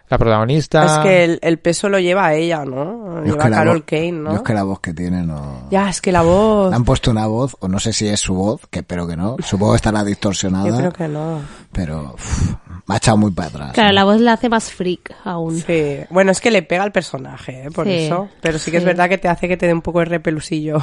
[0.09, 0.85] La protagonista.
[0.85, 3.23] Es que el, el peso lo lleva a ella, ¿no?
[3.23, 4.35] Yo Lleva a Carol voz- Kane, yo ¿no?
[4.35, 5.67] es que la voz que tiene no...
[5.69, 6.69] Ya, es que la voz...
[6.71, 9.15] Le han puesto una voz, o no sé si es su voz, que espero que
[9.15, 9.35] no.
[9.45, 10.67] Supongo que estará distorsionada.
[10.67, 11.41] Yo creo que no.
[11.71, 12.53] Pero uf,
[12.87, 13.73] me ha echado muy para atrás.
[13.73, 15.59] Claro, la voz la hace más freak aún.
[15.59, 15.97] Sí.
[16.09, 17.71] Bueno, es que le pega al personaje, ¿eh?
[17.71, 18.29] Por Sí, eso.
[18.41, 18.87] Pero sí que es sí.
[18.87, 20.77] verdad que te hace que te dé un poco de repelusillo.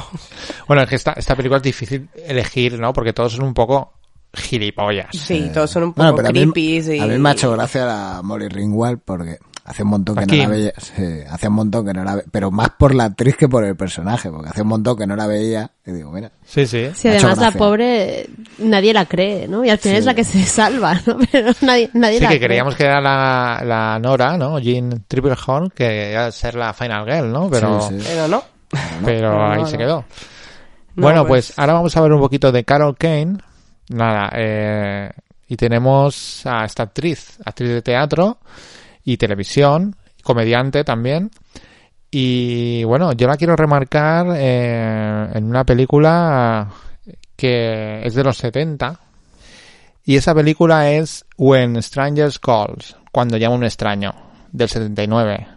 [0.67, 2.93] Bueno, es que esta, esta película es difícil elegir, ¿no?
[2.93, 3.91] Porque todos son un poco
[4.37, 5.07] gilipollas.
[5.11, 6.99] Sí, todos son un Bueno, poco a mí, creepy y...
[6.99, 10.37] a mí me ha hecho gracia la Molly Ringwald porque hace un montón que Aquí.
[10.37, 10.73] no la veía.
[10.77, 12.25] Sí, hace un montón que no la veía.
[12.31, 15.15] Pero más por la actriz que por el personaje, porque hace un montón que no
[15.15, 15.69] la veía.
[15.85, 16.31] Y digo, mira.
[16.45, 16.87] Sí, sí.
[16.95, 18.29] Sí, además la pobre
[18.59, 19.65] nadie la cree, ¿no?
[19.65, 19.99] Y al final Sí.
[19.99, 21.17] es la que se salva, ¿no?
[21.31, 22.47] Pero nadie, nadie Sí, la que cree.
[22.47, 24.57] creíamos que era la, la Nora, ¿no?
[24.59, 27.49] Jean Triplehorn, que iba a ser la Final Girl, ¿no?
[27.49, 28.05] Pero, Sí, sí.
[28.07, 28.43] Pero no.
[28.69, 30.05] pero Pero ahí no, se quedó.
[30.95, 31.59] No, bueno, pues- pues...
[31.59, 33.37] ahora vamos a ver un poquito de Carol Kane.
[33.89, 35.09] Nada, eh,
[35.47, 38.39] y tenemos a esta actriz, actriz de teatro
[39.03, 41.31] y televisión, comediante también.
[42.11, 46.69] Y bueno, yo la quiero remarcar eh, en una película
[47.35, 48.99] que es de los 70.
[50.03, 54.13] Y esa película es When Strangers Calls, cuando llama un extraño,
[54.51, 55.47] del 79.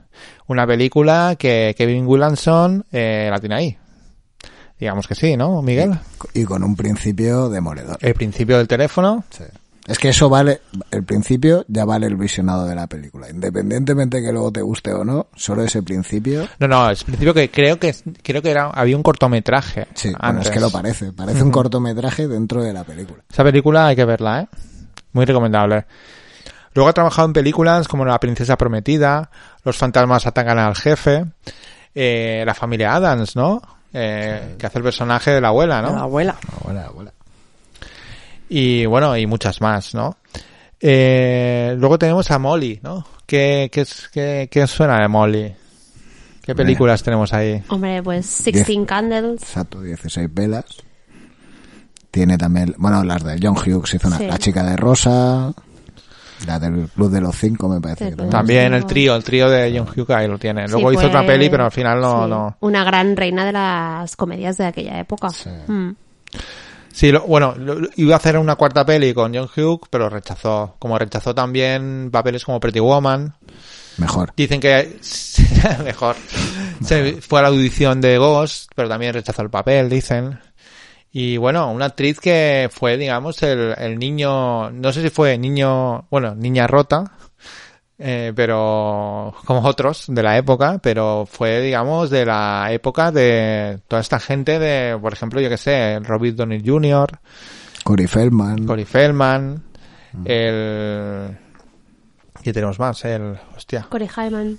[0.48, 3.78] Una película que Kevin Williamson eh, la tiene ahí.
[4.80, 5.98] Digamos que sí, ¿no, Miguel?
[6.32, 7.98] Y con un principio demoledor.
[8.00, 9.24] El principio del teléfono.
[9.28, 9.44] Sí.
[9.86, 10.60] Es que eso vale,
[10.90, 13.28] el principio ya vale el visionado de la película.
[13.28, 16.46] Independientemente que luego te guste o no, solo ese principio.
[16.60, 19.88] No, no, es principio que creo que creo que era había un cortometraje.
[19.94, 21.12] Sí, bueno, es que lo parece.
[21.12, 23.22] Parece un cortometraje dentro de la película.
[23.30, 24.48] Esa película hay que verla, ¿eh?
[25.12, 25.84] Muy recomendable.
[26.72, 29.30] Luego ha trabajado en películas como La princesa prometida,
[29.64, 31.24] Los fantasmas atacan al jefe,
[31.94, 33.60] eh, La familia Adams, ¿no?
[33.92, 35.92] Eh, Que hace el personaje de la abuela, ¿no?
[35.94, 36.36] La abuela.
[36.60, 37.12] Abuela, abuela.
[38.48, 40.16] Y bueno, y muchas más, ¿no?
[40.80, 43.06] Eh, luego tenemos a Molly, ¿no?
[43.26, 45.54] ¿Qué, qué, es- qué, qué suena de Molly?
[46.42, 47.62] ¿Qué películas tenemos ahí?
[47.68, 49.42] Hombre, pues Sixteen Candles.
[49.42, 50.64] Exacto, 16 velas.
[52.10, 54.26] Tiene también, bueno, las de John Hughes hizo una, Sí.
[54.26, 55.52] La chica de rosa,
[56.46, 58.72] la del Club de los Cinco me parece que también.
[58.74, 60.66] El trío, el trío de John Hughes ahí lo tiene.
[60.66, 62.56] Sí, Luego hizo fue- otra peli, pero al final no, sí, no.
[62.60, 65.28] Una gran reina de las comedias de aquella época.
[65.66, 65.90] Mm.
[66.92, 70.74] Sí, lo- bueno, lo- iba a hacer una cuarta peli con John Hughes, pero rechazó.
[70.78, 73.34] Como rechazó también papeles como Pretty Woman.
[73.98, 74.32] Mejor.
[74.36, 74.98] Dicen que
[75.84, 76.16] mejor.
[76.82, 80.38] Se fue a la audición de Ghost, pero también rechazó el papel, dicen.
[81.12, 86.06] Y bueno, una actriz que fue, digamos, el, el niño, no sé si fue niño,
[86.10, 87.12] bueno, niña rota,
[87.98, 94.00] eh, pero como otros de la época, pero fue, digamos, de la época de toda
[94.00, 97.18] esta gente de, por ejemplo, yo que sé, Robert Downey Jr.,
[97.82, 98.66] Corey Feldman.
[98.66, 99.62] Corey Feldman,
[100.24, 101.36] el...
[102.42, 103.04] ¿Qué tenemos más?
[103.04, 103.38] El...
[103.56, 103.86] Hostia.
[103.88, 104.58] Corey Hyman.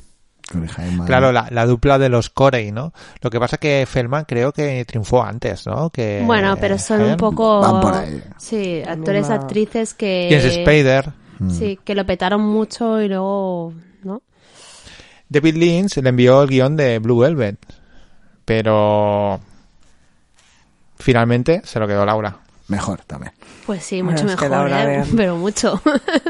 [1.05, 2.93] Claro, la, la dupla de los Corey, ¿no?
[3.21, 5.89] Lo que pasa que Feldman creo que triunfó antes, ¿no?
[5.89, 7.17] Que, Bueno, pero son un ¿eh?
[7.17, 7.61] poco...
[7.61, 8.21] Van por ahí.
[8.37, 10.27] Sí, actores, actrices que...
[10.29, 11.11] ¿Quién es Spader?
[11.49, 13.73] Sí, que lo petaron mucho y luego,
[14.03, 14.21] ¿no?
[15.27, 17.57] David Lynch le envió el guion de Blue Velvet,
[18.45, 19.39] pero
[20.99, 22.37] finalmente se lo quedó Laura.
[22.67, 23.33] Mejor también.
[23.65, 25.03] Pues sí, mucho mejor, ¿eh?
[25.17, 25.81] pero mucho.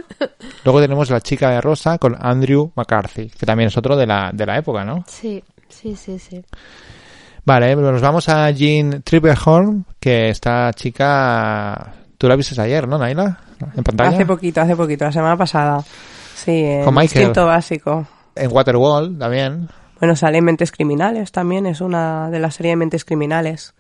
[0.66, 4.32] Luego tenemos La chica de rosa con Andrew McCarthy, que también es otro de la,
[4.34, 5.04] de la época, ¿no?
[5.08, 6.44] sí, sí, sí, sí.
[7.44, 11.94] Vale, nos vamos a Jean Tripplehorn, que esta chica...
[12.18, 13.40] Tú la viste ayer, ¿no, Naila?
[13.76, 14.12] En pantalla.
[14.12, 15.84] Hace poquito, hace poquito, la semana pasada.
[16.36, 17.26] Sí, en Con Michael.
[17.26, 18.08] Instinto básico.
[18.36, 19.70] En Waterwall también.
[20.00, 23.74] Bueno, sale en Mentes Criminales también, es una de la serie de Mentes Criminales.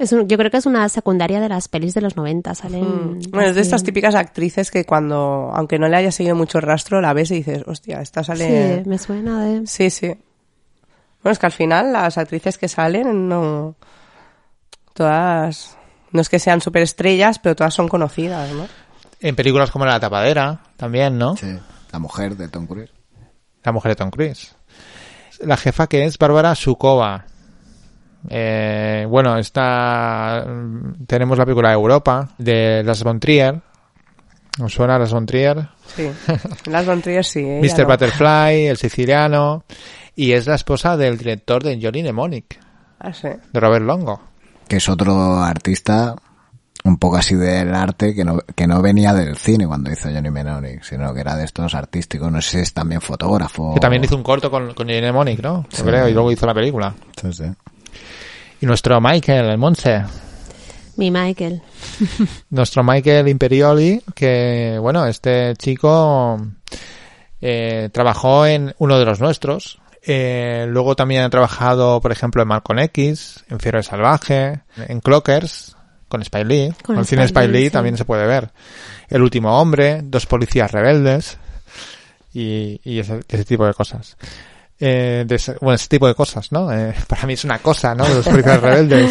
[0.00, 3.18] Es un- yo creo que es una secundaria de las pelis de los 90, salen...
[3.18, 3.20] Mm.
[3.30, 6.62] Bueno, es de estas típicas actrices que cuando, aunque no le haya seguido mucho el
[6.62, 8.82] rastro, la ves y dices, hostia, esta sale...
[8.82, 9.66] Sí, me suena de...
[9.66, 10.06] Sí, sí.
[11.22, 13.74] Bueno, es que al final las actrices que salen no...
[14.94, 15.76] Todas...
[16.12, 18.66] No es que sean superestrellas, pero todas son conocidas, ¿no?
[19.20, 21.36] En películas como La tapadera, también, ¿no?
[21.36, 21.46] Sí.
[21.92, 22.90] La mujer de Tom Cruise.
[23.62, 24.54] La mujer de Tom Cruise.
[25.40, 27.26] La jefa que es Bárbara Sukova.
[28.28, 30.44] Eh, bueno, está...
[31.06, 33.60] Tenemos la película Europa de Las von Trier.
[34.62, 35.68] ¿Os suena Las von Trier?
[35.86, 36.10] Sí.
[36.70, 37.40] Las von Trier sí.
[37.40, 37.82] ella Mr.
[37.82, 37.86] no.
[37.88, 39.64] Butterfly, El Siciliano.
[40.16, 42.58] Y es la esposa del director de Johnny Mnemonic,
[42.98, 43.28] Ah, sí.
[43.52, 44.20] de Robert Longo.
[44.68, 46.14] Que es otro artista
[46.84, 50.30] un poco así del arte que no, que no venía del cine cuando hizo Johnny
[50.30, 52.30] Mnemonic, sino que era de estos artísticos.
[52.30, 53.72] No sé si es también fotógrafo.
[53.74, 55.64] Que también hizo un corto con, con Johnny Mnemonic, ¿no?
[55.70, 55.82] Sí.
[55.82, 56.94] creo, y luego hizo la película.
[57.20, 57.44] Sí, sí.
[58.60, 60.04] Y nuestro Michael, el Monse.
[60.96, 61.62] Mi Michael.
[62.50, 66.38] nuestro Michael Imperioli, que bueno, este chico
[67.40, 69.80] eh, trabajó en uno de los nuestros.
[70.02, 75.76] Eh, luego también ha trabajado, por ejemplo, en Malcolm X, en Fiero Salvaje, en Clockers,
[76.08, 76.74] con Spike Lee.
[76.84, 77.70] Con cine Spike Lee, Lee sí.
[77.70, 78.50] también se puede ver.
[79.08, 81.38] El último hombre, dos policías rebeldes
[82.34, 84.18] y, y ese, ese tipo de cosas.
[84.80, 86.72] Eh, de ese- bueno, ese tipo de cosas, ¿no?
[86.72, 88.08] Eh, para mí es una cosa, ¿no?
[88.08, 89.10] Los policías rebeldes.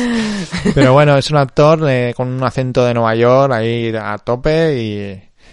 [0.75, 4.75] Pero bueno, es un actor eh, con un acento de Nueva York ahí a tope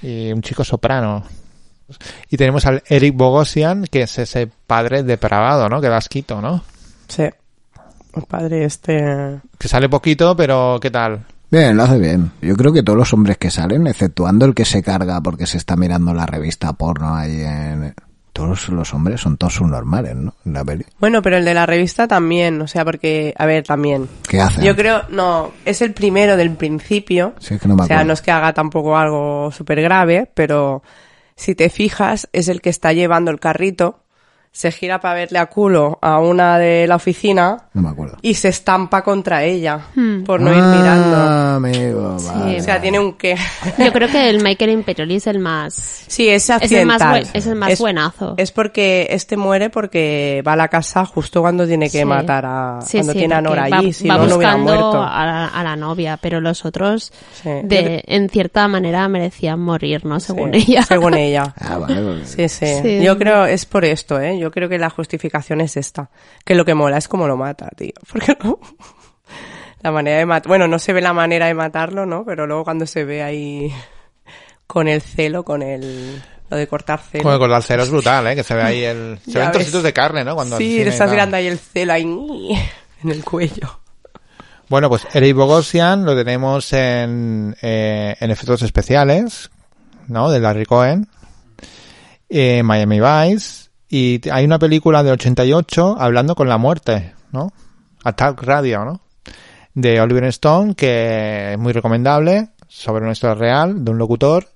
[0.03, 1.23] y, y un chico soprano.
[2.31, 5.81] Y tenemos al Eric Bogosian, que es ese padre depravado, ¿no?
[5.81, 6.65] Que da asquito, ¿no?
[7.09, 7.23] Sí.
[7.23, 9.39] El padre este...
[9.59, 11.25] Que sale poquito, pero ¿qué tal?
[11.51, 12.33] Bien, lo hace bien.
[12.43, 15.59] Yo creo que todos los hombres que salen, exceptuando el que se carga porque se
[15.59, 17.95] está mirando la revista porno ahí en...
[18.37, 20.35] Todos los hombres son todos subnormales, ¿no?
[20.45, 20.85] En la peli.
[21.01, 24.09] Bueno, pero el de la revista también, o sea, porque, a ver, también.
[24.29, 24.63] ¿Qué hacen?
[24.63, 27.33] Yo creo, no, es el primero del principio.
[27.39, 28.09] Sí, es que no me o sea, acuerdo.
[28.09, 30.83] no es que haga tampoco algo súper grave, pero
[31.35, 34.01] si te fijas, es el que está llevando el carrito,
[34.57, 38.17] se gira para verle a culo a una de la oficina No me acuerdo.
[38.23, 40.23] y se estampa contra ella Hmm.
[40.25, 41.17] por no ir Ah, mirando.
[41.67, 42.59] amigo, vale.
[42.59, 43.37] O sea, tiene un qué.
[43.79, 45.75] Yo creo que el Michael Imperioli es el más...
[46.07, 47.11] Sí, es Es el más, accidental.
[47.25, 48.35] buen- es el más buenazo.
[48.39, 52.05] Es porque este muere porque va a la casa justo cuando tiene que Sí.
[52.07, 52.79] matar a...
[52.81, 55.03] Sí, cuando sí, tiene a Nora va, allí, si va no, no hubiera buscando muerto.
[55.03, 57.51] a la, a la novia, pero los otros, Sí.
[57.65, 60.19] de, en cierta manera, merecían morir, ¿no?
[60.19, 60.83] Según Sí, ella.
[60.85, 61.53] Según ella.
[61.61, 62.25] Ah, vale, vale.
[62.25, 63.03] Sí, sí, Sí.
[63.03, 64.39] Yo creo, es por esto, ¿eh?
[64.39, 66.11] Yo creo que la justificación es esta.
[66.45, 67.93] Que lo que mola es cómo lo mata, tío.
[68.13, 68.59] Porque no...
[69.83, 70.49] La manera de matar...
[70.49, 72.25] Bueno, no se ve la manera de matarlo, ¿no?
[72.25, 73.73] Pero luego cuando se ve ahí
[74.67, 76.23] con el celo, con el...
[76.49, 77.25] Lo de cortar celo.
[77.25, 78.37] Como con el cero es brutal, ¿eh?
[78.37, 79.19] Que se ve ahí el...
[79.27, 80.35] Se ven trocitos de carne, ¿no?
[80.35, 82.05] Cuando sí, le estás mirando ahí el celo ahí
[83.03, 83.81] en el cuello.
[84.69, 89.51] Bueno, pues Eric Bogosian lo tenemos en, eh, en efectos especiales,
[90.09, 90.29] ¿no?
[90.31, 91.09] De Larry Cohen,
[92.29, 97.53] eh, Miami Vice, y hay una película de 88 hablando con la muerte, ¿no?
[98.05, 99.01] Attack Radio, ¿no?
[99.75, 104.49] De Oliver Stone, que es muy recomendable, sobre una historia real, de un locutor.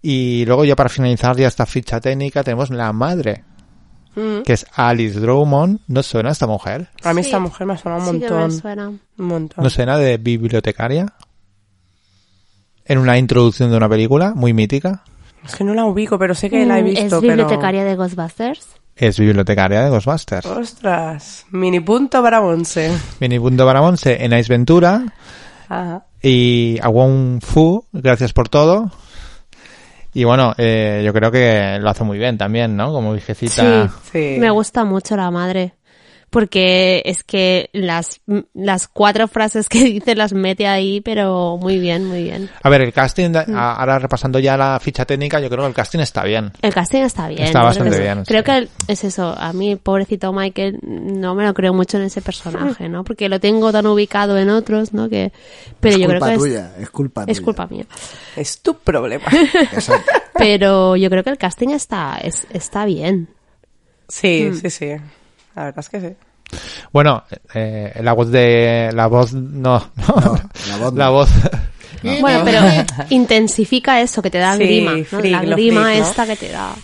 [0.00, 3.44] Y luego ya para finalizar ya esta ficha técnica tenemos La Madre,
[4.14, 4.42] Mm.
[4.44, 5.80] que es Alice Drummond.
[5.88, 6.88] ¿No suena esta mujer?
[7.02, 7.28] A mí Sí.
[7.30, 8.60] esta mujer me ha sonado un Sí que me montón.
[8.60, 8.88] suena.
[8.88, 9.64] Un montón.
[9.64, 11.06] ¿No suena de bibliotecaria?
[12.84, 15.02] En una introducción de una película muy mítica.
[15.44, 17.00] Es que no la ubico, pero sé que la he Mm, visto.
[17.04, 18.66] ¿Es pero- bibliotecaria de Ghostbusters?
[18.94, 20.44] Es bibliotecaria de Ghostbusters.
[20.46, 22.92] Ostras, mini punto para Monse.
[23.20, 25.02] Mini punto para Monse en Ace Ventura.
[25.68, 26.04] Ajá.
[26.22, 28.90] Y a Wong Fu, gracias por todo.
[30.14, 32.92] Y bueno, eh, yo creo que lo hace muy bien también, ¿no?
[32.92, 33.90] Como Sí, viejecita.
[34.12, 34.36] Sí.
[34.38, 35.74] me gusta mucho la madre.
[36.32, 38.22] Porque es que las,
[38.54, 42.48] las cuatro frases que dice las mete ahí, pero muy bien, muy bien.
[42.62, 43.54] A ver, el casting, Mm.
[43.54, 46.50] ahora repasando ya la ficha técnica, yo creo que el casting está bien.
[46.62, 47.42] El casting está bien.
[47.42, 48.44] Está bastante creo bien, Creo sí.
[48.86, 49.34] que es eso.
[49.38, 53.04] A mí, pobrecito Michael, no me lo creo mucho en ese personaje, ¿no?
[53.04, 55.08] Porque lo tengo tan ubicado en otros, ¿no?
[55.10, 55.32] Que,
[55.80, 57.44] pero es yo culpa creo que tuya, es culpa es tuya.
[57.44, 57.84] culpa mía.
[58.36, 59.26] Es tu problema.
[60.34, 63.28] Pero yo creo que el casting está, es, está bien.
[64.08, 64.56] Sí, Mm.
[64.56, 64.90] sí, sí.
[65.54, 66.16] La verdad es que sí.
[66.92, 67.24] Bueno,
[67.54, 68.90] eh, la voz de...
[68.92, 69.32] La voz...
[69.32, 70.38] No, no.
[70.68, 70.92] la voz.
[70.94, 71.30] La voz...
[72.20, 72.60] Bueno, pero
[73.10, 75.04] intensifica eso, que te da Sí, grima, ¿no?
[75.04, 76.08] freak, la grima freak, ¿no?
[76.08, 76.74] esta que te da.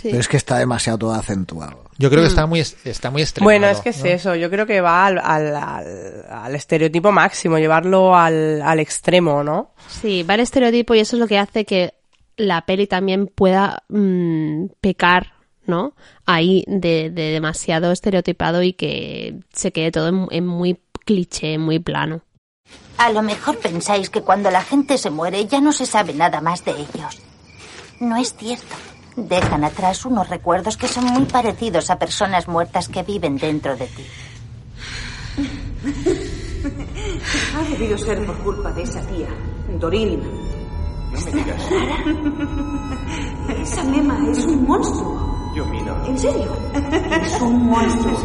[0.00, 0.08] Sí.
[0.08, 1.84] Pero es que está demasiado todo acentuado.
[1.98, 2.10] Yo Mm.
[2.12, 3.44] creo que está muy, es- está muy extremado.
[3.46, 4.06] Bueno, es que es ¿no?
[4.06, 4.34] eso.
[4.36, 9.72] Yo creo que va al, al, al, al estereotipo máximo, llevarlo al, al extremo, ¿no?
[9.86, 11.92] Sí, va el estereotipo y eso es lo que hace que
[12.38, 15.33] la peli también pueda mm, pecar,
[15.66, 15.94] ¿no?
[16.26, 21.78] Ahí de, de demasiado estereotipado y que se quede todo en, en muy cliché, muy
[21.78, 22.22] plano.
[22.96, 26.40] A lo mejor pensáis que cuando la gente se muere ya no se sabe nada
[26.40, 27.20] más de ellos.
[28.00, 28.74] No es cierto.
[29.16, 33.86] Dejan atrás unos recuerdos que son muy parecidos a personas muertas que viven dentro de
[33.86, 34.04] ti.
[37.56, 39.28] Ha debido ser por culpa de esa tía,
[39.78, 40.20] Dorin.
[40.20, 41.62] No me digas.
[43.60, 45.33] Esa mema es un monstruo.
[45.54, 45.96] Yo miro.
[46.06, 46.56] ¿En serio?
[47.22, 48.18] Es un monstruo.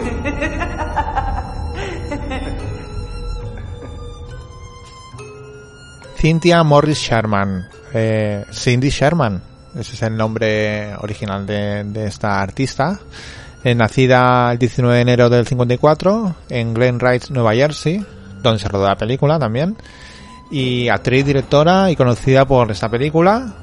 [6.18, 7.68] Cynthia Morris Sherman.
[7.94, 9.42] Eh, Cindy Sherman.
[9.76, 13.00] Ese es el nombre original de, de esta artista.
[13.64, 18.04] Eh, nacida el 19 de enero del 54 en Glen Ridge, Nueva Jersey,
[18.42, 19.76] donde se rodó la película también.
[20.50, 23.54] Y actriz, directora y conocida por esta película,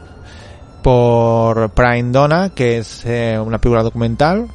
[0.86, 4.46] por Prime Donna, que es eh, una película documental.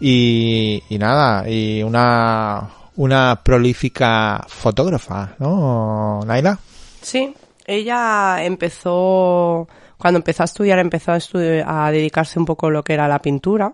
[0.00, 6.56] Y, nada, y una, una prolífica fotógrafa, ¿no, Naila?
[7.02, 7.34] Sí,
[7.66, 9.66] ella empezó,
[9.98, 13.08] cuando empezó a estudiar, empezó a, estu- a dedicarse un poco a lo que era
[13.08, 13.72] la pintura,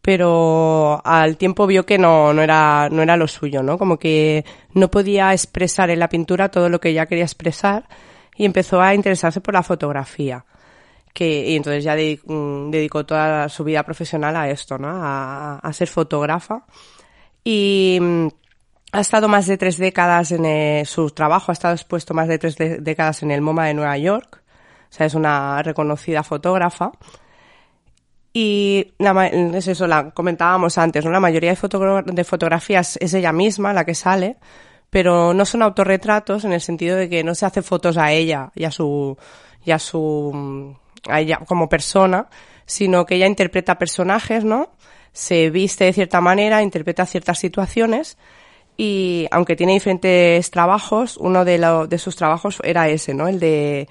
[0.00, 3.76] pero al tiempo vio que no, no, era, no era lo suyo, ¿no?
[3.76, 7.84] Como que no podía expresar en la pintura todo lo que ella quería expresar
[8.38, 10.46] y empezó a interesarse por la fotografía.
[11.14, 14.88] Que, y entonces ya de- mm, dedicó toda su vida profesional a esto, ¿no?
[14.92, 16.64] A, ser fotógrafa.
[17.44, 18.26] Y mm,
[18.92, 22.38] ha estado más de tres décadas en eh, su trabajo, ha estado expuesto más de
[22.38, 24.42] tres décadas en el MoMA de Nueva York.
[24.90, 26.92] O sea, es una reconocida fotógrafa.
[28.32, 31.12] Y la, es eso, la comentábamos antes, ¿no?
[31.12, 34.38] La mayoría de fotografías es ella misma la que sale,
[34.90, 38.50] pero no son autorretratos en el sentido de que no se hace fotos a ella
[38.56, 39.16] y a su,
[39.64, 42.28] y a su, mm, a ella como persona,
[42.66, 44.70] sino que ella interpreta personajes, ¿no?
[45.12, 48.16] Se viste de cierta manera, interpreta ciertas situaciones
[48.76, 53.28] y aunque tiene diferentes trabajos, uno de, lo- de sus trabajos era ese, ¿no?
[53.28, 53.88] El de,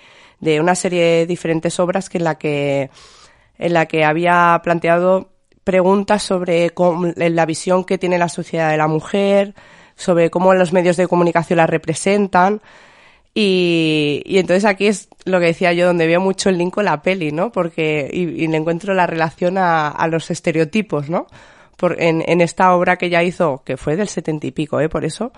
[0.59, 2.89] una serie de diferentes obras que en la que,
[3.57, 5.29] en la que había planteado
[5.63, 9.53] preguntas sobre cómo- la visión que tiene la sociedad de la mujer,
[9.95, 12.61] sobre cómo los medios de comunicación la representan.
[13.35, 16.85] Y, y entonces aquí es lo que decía yo, donde veo mucho el link con
[16.85, 17.51] la peli, ¿no?
[17.51, 21.25] Porque, y, y le encuentro la relación a, a los estereotipos, ¿no?
[21.77, 24.87] Por, en, en esta obra que ella hizo, que fue del setenta y pico, ¿eh?
[24.87, 25.31] Por eso,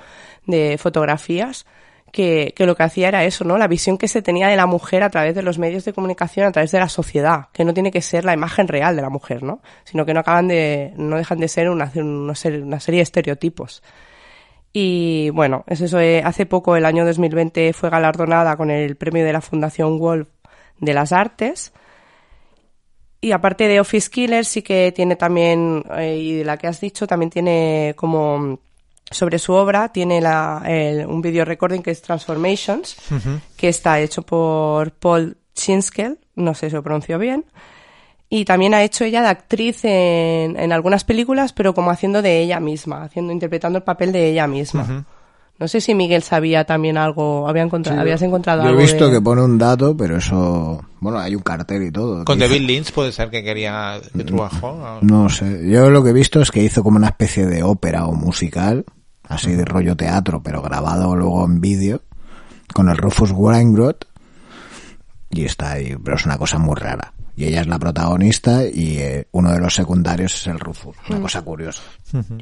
[0.46, 1.66] de fotografías,
[2.12, 3.58] que, que lo que hacía era eso, ¿no?
[3.58, 6.48] La visión que se tenía de la mujer a través de los medios de comunicación,
[6.48, 9.10] a través de la sociedad, que no tiene que ser la imagen real de la
[9.10, 9.62] mujer, ¿no?
[9.86, 13.04] Sino que no acaban de, no dejan de ser una, una serie, una serie de
[13.04, 13.82] estereotipos.
[14.78, 16.02] Y bueno, es eso.
[16.02, 20.28] eh, hace poco, el año 2020, fue galardonada con el premio de la Fundación Wolf
[20.80, 21.72] de las Artes.
[23.22, 26.82] Y aparte de Office Killer, sí que tiene también, eh, y de la que has
[26.82, 28.60] dicho, también tiene como
[29.10, 32.98] sobre su obra, tiene la, el- un video recording que es Transformations,
[33.56, 37.46] que está hecho por Paul Chinskel, no sé si lo pronuncio bien.
[38.30, 42.42] Y también ha hecho ella de actriz en, en algunas películas, pero como haciendo de
[42.42, 44.84] ella misma, haciendo, interpretando el papel de ella misma.
[44.84, 45.04] Ujú.
[45.58, 48.82] No sé si Miguel sabía también algo, había encontrado, Sí, habías encontrado Yo he algo
[48.82, 50.84] visto de- que pone un dato, pero eso...
[51.00, 52.26] Bueno, hay un cartel y todo.
[52.26, 55.00] Con David hizo- Lynch puede ser que quería que trabajó.
[55.02, 55.70] No sé.
[55.70, 58.84] Yo lo que he visto es que hizo como una especie de ópera o musical,
[59.24, 62.02] así de rollo teatro, pero grabado luego en vídeo,
[62.74, 64.04] con el Rufus Wainwright.
[65.30, 67.14] Y está ahí, pero es una cosa muy rara.
[67.38, 70.96] Y ella es la protagonista y eh, uno de los secundarios es el Rufus.
[71.10, 71.22] Una Mm.
[71.22, 71.82] cosa curiosa.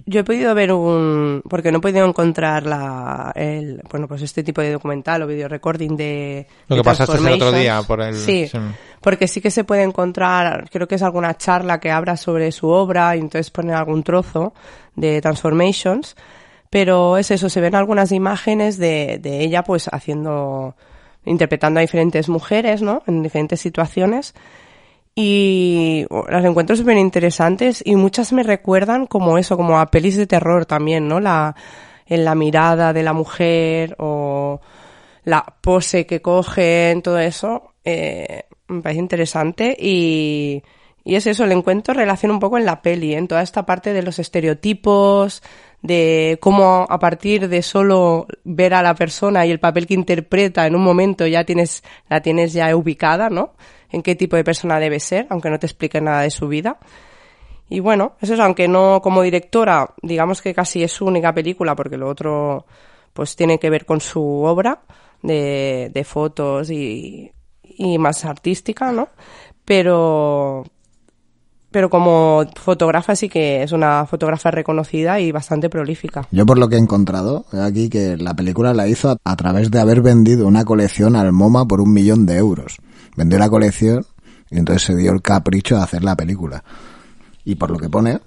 [0.06, 4.44] Yo he podido ver un, porque no he podido encontrar la, el, bueno, pues este
[4.44, 6.46] tipo de documental o video recording de.
[6.68, 8.58] Lo de que pasaste el otro día por el- Sí, sí.
[9.02, 12.68] porque sí que se puede encontrar, creo que es alguna charla que habla sobre su
[12.68, 14.54] obra y entonces ponen algún trozo
[14.96, 16.16] de Transformations,
[16.70, 20.76] pero es eso, se ven algunas imágenes de, de ella pues haciendo,
[21.26, 23.02] interpretando a diferentes mujeres, ¿no?
[23.08, 24.34] En diferentes situaciones
[25.16, 30.28] y las encuentro súper interesantes y muchas me recuerdan como eso, como a pelis de
[30.28, 31.20] terror también, ¿no?
[31.20, 31.56] La,
[32.08, 34.60] en la mirada de la mujer o
[35.24, 40.64] la pose que cogen, todo eso, eh, me parece interesante y,
[41.04, 43.94] y es eso, el encuentro relaciona un poco en la peli, en toda esta parte
[43.94, 45.44] de los estereotipos,
[45.82, 50.66] de cómo a partir de solo ver a la persona y el papel que interpreta
[50.66, 53.54] en un momento ya tienes, la tienes ya ubicada, ¿no?
[53.94, 56.80] En qué tipo de persona debe ser, aunque no te explique nada de su vida.
[57.70, 61.76] Y bueno, eso es, aunque no como directora, digamos que casi es su única película,
[61.76, 62.66] porque lo otro
[63.14, 64.82] pues tiene que ver con su obra
[65.22, 67.32] de, de fotos y,
[67.64, 69.10] y más artística, ¿no?
[69.64, 70.64] Pero,
[71.72, 76.28] pero como fotógrafa sí que es una fotógrafa reconocida y bastante prolífica.
[76.32, 79.70] Yo por lo que he encontrado aquí que la película la hizo a, a través
[79.70, 82.78] de haber vendido una colección al MoMA por un millón de euros.
[83.16, 84.06] Vendió la colección
[84.50, 86.64] y entonces se dio el capricho de hacer la película.
[87.46, 88.20] Y por lo que pone,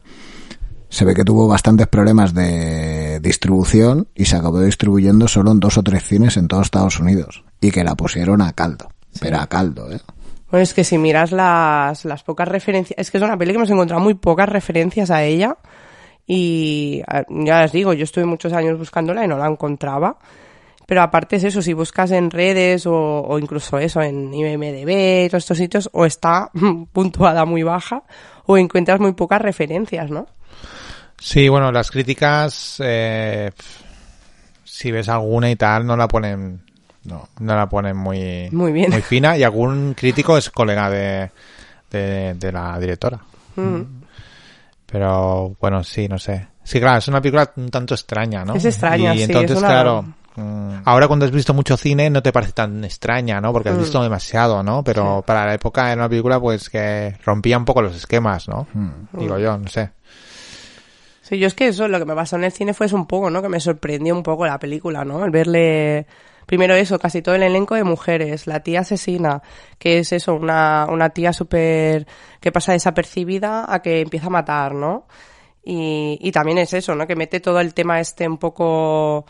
[0.89, 5.79] se ve que tuvo bastantes problemas de distribución y se acabó distribuyendo solo en dos
[5.79, 7.45] o tres cines en todos Estados Unidos.
[7.61, 8.89] Y que la pusieron a caldo.
[9.21, 10.01] Pero a caldo, ¿eh?
[10.51, 13.57] Bueno, es que si miras las, las pocas referencias, es que es una peli que
[13.57, 15.57] hemos encontrado muy pocas referencias a ella
[16.27, 20.19] y ya les digo, yo estuve muchos años buscándola y no la encontraba.
[20.87, 25.29] Pero aparte es eso, si buscas en redes o, o incluso eso, en IMDB y
[25.29, 26.51] todos estos sitios, o está
[26.93, 28.05] puntuada muy baja
[28.47, 30.27] o encuentras muy pocas referencias, ¿no?
[31.19, 33.51] Sí, bueno, las críticas, eh,
[34.65, 36.61] si ves alguna y tal, no la ponen,
[37.05, 38.91] no, no la ponen muy, Muy bien.
[38.93, 41.31] muy fina y algún crítico es colega de,
[41.91, 43.19] de, de la directora.
[43.57, 43.81] Mm.
[44.87, 46.47] Pero bueno, sí, no sé.
[46.63, 48.55] Sí, claro, es una película un tanto extraña, ¿no?
[48.55, 50.05] Es extraña, y sí, entonces, es una- claro,
[50.37, 53.53] mm, ahora cuando has visto mucho cine no te parece tan extraña, ¿no?
[53.53, 53.81] Porque has Mm.
[53.81, 54.85] visto demasiado, ¿no?
[54.85, 58.67] Pero para la época era una película pues que rompía un poco los esquemas, ¿no?
[59.13, 59.91] Digo yo, no sé.
[61.23, 63.07] Sí, yo es que eso, lo que me pasó en el cine fue eso un
[63.07, 63.43] poco, ¿no?
[63.43, 65.25] Que me sorprendió un poco la película, ¿no?
[65.25, 66.07] El verle,
[66.47, 69.43] primero eso, casi todo el elenco de mujeres, la tía asesina,
[69.79, 72.07] que es eso, una, una tía súper,
[72.41, 75.09] que pasa desapercibida a que empieza a matar, ¿no?
[75.65, 77.09] Y, y también es eso, ¿no?
[77.09, 79.27] Que mete todo el tema este un poco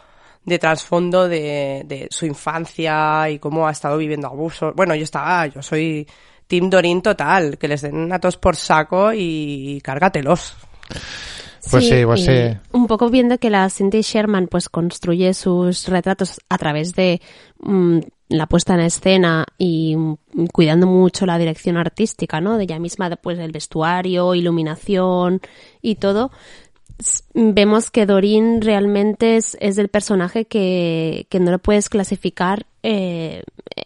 [0.46, 4.74] de trasfondo de, de su infancia y cómo ha estado viviendo abusos.
[4.74, 6.06] Bueno, yo estaba, yo soy
[6.46, 10.54] Team Dorin total, que les den a todos por saco y cárgatelos.
[11.70, 12.56] Pues sí, pues sí.
[12.72, 17.20] Un poco viendo que la Cindy Sherman pues construye sus retratos a través de
[17.58, 22.56] mm, la puesta en escena y mm, cuidando mucho la dirección artística, ¿no?
[22.56, 25.40] De ella misma, pues el vestuario, iluminación
[25.82, 26.30] y todo.
[27.34, 33.42] Vemos que Dorin realmente es, es el personaje que, que no lo puedes clasificar eh,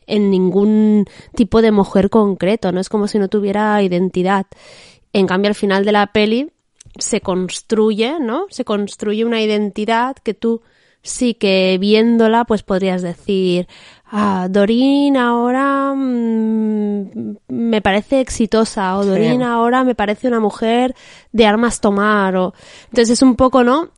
[0.06, 2.80] en ningún tipo de mujer concreto, ¿no?
[2.80, 4.46] Es como si no tuviera identidad.
[5.12, 6.52] En cambio, al final de la peli
[6.98, 8.46] se construye, ¿no?
[8.50, 10.62] Se construye una identidad que tú
[11.02, 13.66] sí que viéndola pues podrías decir,
[14.11, 19.08] ah, Dorin ahora mm, me parece exitosa o Sí.
[19.11, 20.94] Dorin ahora me parece una mujer
[21.32, 22.54] de armas tomar o
[22.84, 23.88] entonces es un poco, ¿no?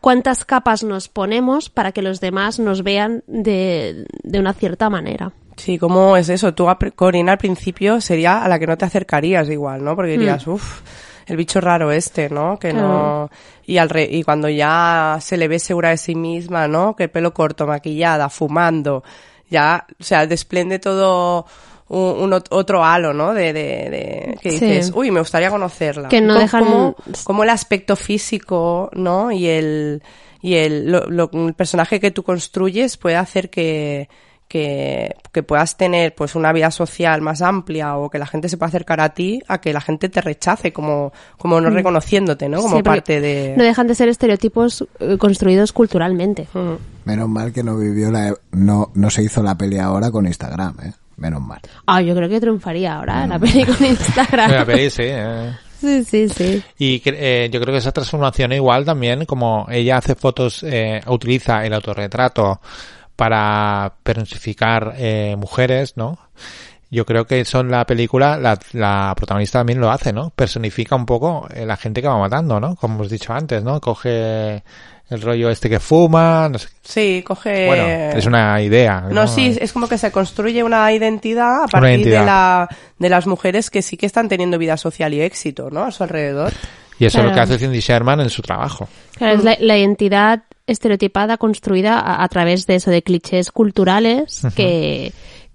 [0.00, 5.32] cuántas capas nos ponemos para que los demás nos vean de, de una cierta manera.
[5.56, 6.54] Sí, ¿cómo es eso?
[6.54, 9.96] Tú, Corina, al principio sería a la que no te acercarías igual, ¿no?
[9.96, 10.50] Porque dirías, Mm.
[10.52, 10.82] uff,
[11.26, 12.60] el bicho raro este, ¿no?
[12.60, 13.28] Que no...
[13.66, 16.94] Y, al re- y cuando ya se le ve segura de sí misma, ¿no?
[16.94, 19.02] Que pelo corto, maquillada, fumando,
[19.50, 21.46] ya, o sea, desprende todo
[21.88, 23.32] un, un ot- otro halo, ¿no?
[23.34, 24.58] De, de, de- que Sí.
[24.66, 26.08] dices, uy, me gustaría conocerla.
[26.08, 29.30] Que no Como- dejan- Como, como el aspecto físico, ¿no?
[29.32, 30.02] Y el,
[30.42, 34.08] y el, lo- lo- el personaje que tú construyes puede hacer que,
[34.48, 38.56] que, que puedas tener pues una vida social más amplia o que la gente se
[38.56, 41.74] pueda acercar a ti a que la gente te rechace como, como no Mm.
[41.74, 42.60] reconociéndote, ¿no?
[42.62, 43.54] Como Sí, parte de...
[43.56, 46.48] No dejan de ser estereotipos eh, construidos culturalmente.
[47.04, 50.76] Menos mal que no vivió la, no, no se hizo la peli ahora con Instagram,
[50.82, 50.92] ¿eh?
[51.16, 51.60] Menos mal.
[51.86, 54.50] Ah, yo creo que triunfaría ahora la peli con Instagram.
[54.50, 55.52] La peli, sí, eh.
[55.80, 56.60] Sí, sí, sí.
[56.78, 61.64] Y eh, yo creo que esa transformación igual también, como ella hace fotos, eh, utiliza
[61.64, 62.60] el autorretrato
[63.18, 66.20] para personificar eh, mujeres, ¿no?
[66.90, 70.30] yo creo que eso en la película, la, la protagonista también lo hace, ¿no?
[70.30, 72.76] Personifica un poco eh, la gente que va matando, ¿no?
[72.76, 73.80] Como hemos dicho antes, ¿no?
[73.80, 74.62] Coge
[75.10, 76.68] el rollo este que fuma, no sé.
[76.82, 77.66] Sí, coge...
[77.66, 77.84] Bueno,
[78.16, 79.00] es una idea.
[79.10, 82.20] No, sí, es como que se construye una identidad a partir identidad.
[82.20, 85.84] De, la, de las mujeres que sí que están teniendo vida social y éxito, ¿no?
[85.84, 86.52] A su alrededor.
[86.98, 88.88] Y eso es lo que hace Cindy Sherman en su trabajo.
[89.16, 94.42] Claro, es la, la identidad estereotipada construida a, a través de eso, de clichés culturales
[94.54, 95.12] que,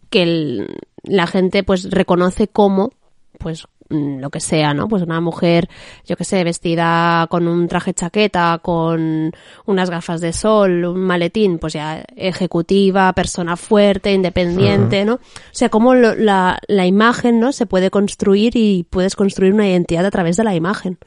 [0.09, 2.91] que el- la gente pues reconoce como
[3.37, 4.87] pues mm, lo que sea, ¿no?
[4.87, 5.67] Pues una mujer,
[6.05, 9.31] yo que sé, vestida con un traje chaqueta, con
[9.65, 15.03] unas gafas de sol, un maletín, pues ya ejecutiva, persona fuerte, independiente.
[15.05, 15.15] ¿no?
[15.15, 15.19] O
[15.51, 17.51] sea, cómo lo- la, la imagen, ¿no?
[17.51, 20.97] Se puede construir y puedes construir una identidad a través de la imagen.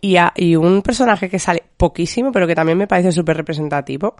[0.00, 4.14] Y, a- y un personaje que sale poquísimo, pero que también me parece súper representativo,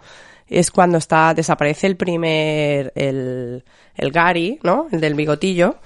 [0.48, 3.62] es cuando está, desaparece el primer, el,
[3.94, 4.88] el Gary, ¿no?
[4.90, 5.76] El del bigotillo,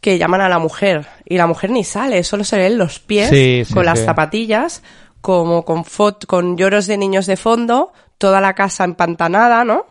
[0.00, 1.06] que llaman a la mujer.
[1.26, 4.82] Y la mujer ni sale, solo se ven los pies Sí, sí, con las zapatillas,
[5.20, 9.86] como con fot con lloros de niños de fondo, toda la casa empantanada, ¿no?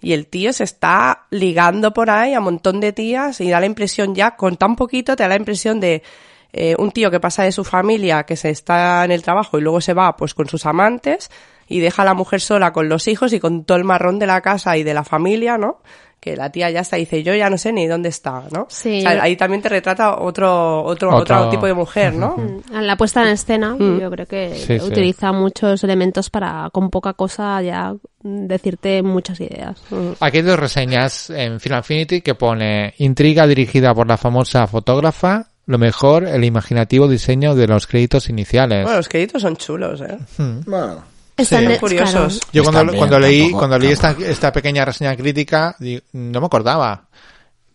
[0.00, 3.60] Y el tío se está ligando por ahí a un montón de tías y da
[3.60, 6.02] la impresión ya, con tan poquito, te da la impresión de
[6.52, 9.60] eh, un tío que pasa de su familia, que se está en el trabajo y
[9.60, 11.30] luego se va pues con sus amantes
[11.68, 14.26] y deja a la mujer sola con los hijos y con todo el marrón de
[14.26, 15.82] la casa y de la familia, ¿no?
[16.20, 18.66] Que la tía ya está y dice, yo ya no sé ni dónde está, ¿no?
[18.70, 22.14] Sí, O sea, yo- ahí también te retrata otro, otro, Otro- otro tipo de mujer,
[22.14, 22.34] ¿no?
[22.72, 24.00] En la puesta en escena, Mm.
[24.00, 24.84] yo creo que Sí, sí.
[24.84, 27.92] utiliza muchos elementos para, con poca cosa, ya
[28.22, 29.80] mm, decirte muchas ideas.
[30.18, 35.50] Aquí hay dos reseñas en Final Infinity que pone intriga dirigida por la famosa fotógrafa,
[35.68, 38.82] lo mejor, el imaginativo diseño de los créditos iniciales.
[38.82, 40.18] Bueno, los créditos son chulos, ¿eh?
[40.38, 40.60] Hmm.
[40.66, 41.02] Bueno.
[41.36, 42.40] Están de- curiosos.
[42.52, 45.76] Yo cuando, Están bien, cuando leí, tampoco- cuando leí esta, esta pequeña reseña crítica,
[46.12, 47.04] no me acordaba.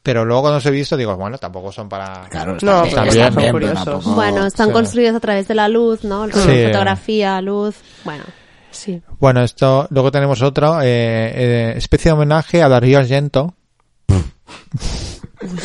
[0.01, 2.27] Pero luego cuando os he visto digo, bueno, tampoco son para...
[2.29, 3.85] Claro, No, están son bien, pero curiosos.
[3.85, 4.73] tampoco- Bueno, están sí.
[4.73, 6.25] construidos a través de la luz, ¿no?
[6.27, 6.65] Sí.
[6.65, 7.75] fotografía, luz.
[8.03, 8.23] Bueno,
[8.71, 9.01] sí.
[9.19, 13.53] Bueno, esto, luego tenemos otro, eh, eh, especie de homenaje a Darío Argento.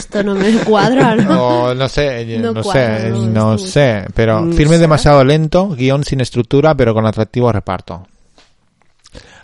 [0.08, 1.64] Esto no me cuadra, ¿no?
[1.64, 4.78] O no sé, eh, No no, cuadra, sé, no, sé, pero sé.
[4.78, 8.06] demasiado lento, guion sin estructura, pero con atractivo reparto.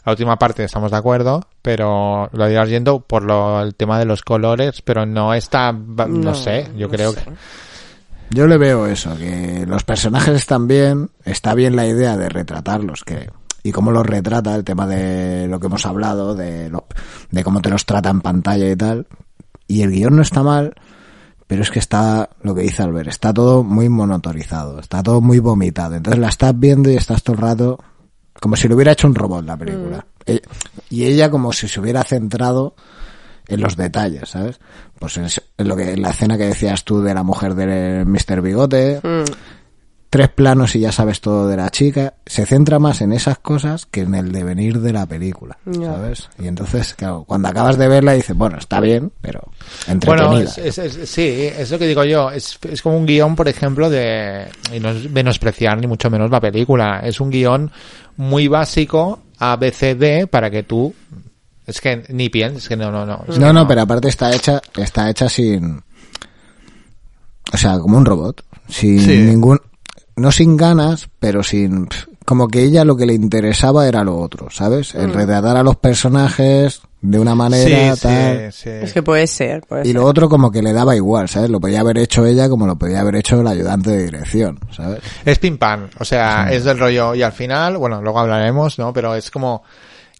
[0.07, 4.05] La última parte estamos de acuerdo, pero lo de Argento por lo, el tema de
[4.07, 7.25] los colores, pero no está, no, No, sé, yo no creo sé.
[7.25, 7.33] que...
[8.31, 13.05] Yo le veo eso, que los personajes están bien, está bien la idea de retratarlos,
[13.05, 13.31] que
[13.63, 16.87] y cómo los retrata, el tema de lo que hemos hablado, de, lo-
[17.31, 19.07] de cómo te los trata en pantalla y tal.
[19.67, 20.75] Y el guion no está mal,
[21.47, 25.39] pero es que está, lo que dice Albert, está todo muy monotorizado, está todo muy
[25.39, 25.95] vomitado.
[25.95, 27.79] Entonces la estás viendo y estás todo el rato
[28.41, 30.05] como si lo hubiera hecho un robot la película.
[30.27, 30.43] E-
[30.91, 32.75] Y ella como si se hubiera centrado
[33.47, 34.59] en los detalles, ¿sabes?
[34.99, 35.29] Pues en
[35.69, 38.41] lo que en la escena que decías tú de la mujer de Mr.
[38.41, 39.25] Bigote, Mm.
[40.15, 43.85] Tres planos y ya sabes todo de la chica, se centra más en esas cosas
[43.85, 45.59] que en el devenir de la película.
[45.73, 46.29] ¿sabes?
[46.39, 49.41] Y entonces, claro, cuando acabas de verla dices, bueno, está bien, pero
[49.89, 50.29] entretenida.
[50.29, 51.23] Bueno, es, es- es- sí,
[51.59, 52.31] es lo que digo yo.
[52.31, 54.47] Es, es como un guion, por ejemplo, de.
[54.73, 57.01] Y no es menospreciar ni mucho menos la película.
[57.01, 57.73] Es un guion
[58.17, 60.95] muy básico, A, B, C, D, para que tú.
[61.67, 63.25] Es que ni pienses, que no, no, no.
[63.37, 65.83] no, no, pero aparte está hecha, está hecha sin,
[67.53, 69.17] o sea, como un robot, sin Sí.
[69.19, 69.59] ningún,
[70.17, 71.89] no sin ganas, pero sin,
[72.25, 74.95] como que ella lo que le interesaba era lo otro, ¿sabes?
[74.95, 75.13] El Mm.
[75.15, 78.53] retratar a los personajes de una manera Sí, tal.
[78.53, 78.71] sí, sí.
[78.71, 79.97] Es que puede ser, puede Y ser.
[79.97, 81.51] lo otro como que le daba igual, ¿sabes?
[81.51, 85.01] Lo podía haber hecho ella como lo podía haber hecho el ayudante de dirección, ¿sabes?
[85.25, 88.93] Es pim pam, o sea, es del rollo y al final, bueno, luego hablaremos, ¿no?
[88.95, 89.63] Pero es como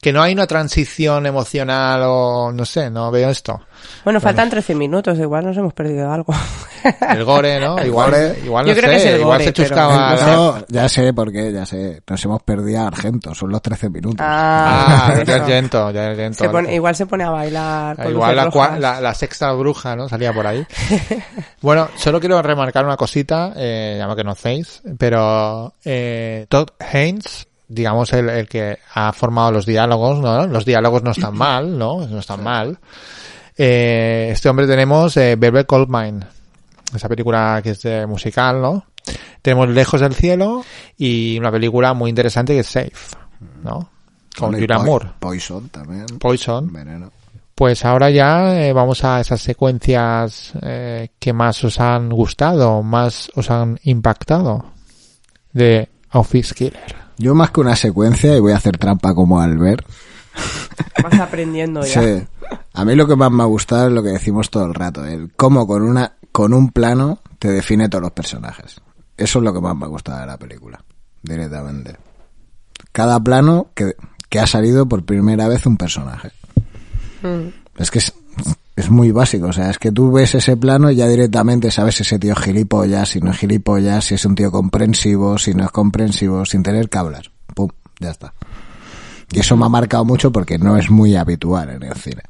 [0.05, 3.59] que no hay una transición emocional o no sé, no veo esto.
[4.05, 6.35] Bueno, faltan 13 minutos, igual nos hemos perdido algo.
[7.09, 7.79] El gore, ¿no?
[7.79, 8.39] El Igual, gore.
[8.45, 10.17] igual Yo no creo sé, que es el igual gore, se pero- chuscaba.
[10.27, 12.03] No, ya sé por qué, ya sé.
[12.07, 14.19] Nos hemos perdido a Argento, son los 13 minutos.
[14.21, 16.45] Ah, Ah, ya Argento, ya Argento.
[16.45, 17.97] Se pone- igual se pone a bailar.
[17.97, 20.07] Con Igual la, cua- la, la sexta bruja, ¿no?
[20.07, 20.67] Salía por ahí.
[21.63, 28.13] bueno, solo quiero remarcar una cosita, eh, ya me conocéis, pero eh, Todd Haynes, digamos
[28.13, 30.47] el, el que ha formado los diálogos, ¿no?
[30.47, 32.07] Los diálogos no están mal, ¿no?
[32.07, 32.79] No están mal.
[33.57, 36.21] Eh, este hombre tenemos eh, Velvet Goldmine,
[36.95, 38.85] esa película que es de musical, ¿no?
[39.43, 40.65] Tenemos Lejos del Cielo
[40.97, 42.93] y una película muy interesante que es Safe,
[43.63, 43.91] ¿no?
[44.37, 45.09] Con Bueno, Poi- Moore.
[45.21, 46.07] Poison también.
[46.19, 46.73] Poison.
[46.73, 47.11] Veneno.
[47.55, 53.31] Pues ahora ya eh, vamos a esas secuencias eh, que más os han gustado, más
[53.37, 54.73] os han impactado
[55.53, 56.97] de Office Killer.
[57.19, 59.87] Yo más que una secuencia, y voy a hacer trampa como Albert,
[61.03, 62.03] Vas aprendiendo ya.
[62.03, 62.27] sí,
[62.73, 65.05] A mí lo que más me ha gustado es lo que decimos todo el rato,
[65.05, 68.81] el cómo con una con un plano te define todos los personajes.
[69.17, 70.83] Eso es lo que más me ha gustado de la película,
[71.23, 71.97] directamente.
[72.91, 73.95] Cada plano que,
[74.29, 76.33] que ha salido por primera vez un personaje.
[77.23, 77.49] Mm.
[77.81, 78.13] Es que es,
[78.77, 81.97] es muy básico, o sea, es que tú ves ese plano y ya directamente sabes
[81.97, 85.55] si ese tío es gilipollas, si no es gilipollas, si es un tío comprensivo, si
[85.55, 87.31] no es comprensivo, sin tener que hablar.
[87.55, 87.69] Pum,
[88.01, 88.35] ya está.
[89.33, 92.23] Y eso me ha marcado mucho porque no es muy habitual en el cine.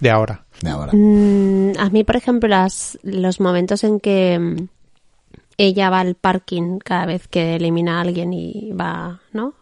[0.00, 0.44] De ahora.
[0.60, 0.92] De ahora.
[0.92, 4.68] Mm, a mí, por ejemplo, las, los momentos en que mm,
[5.56, 9.54] ella va al parking cada vez que elimina a alguien y va, ¿no?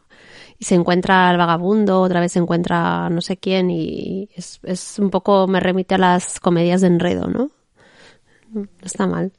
[0.61, 4.99] Y se encuentra al vagabundo, otra vez se encuentra no sé quién y es, es
[4.99, 7.51] un poco, me remite a las comedias de enredo, ¿no?
[8.53, 9.32] No está mal.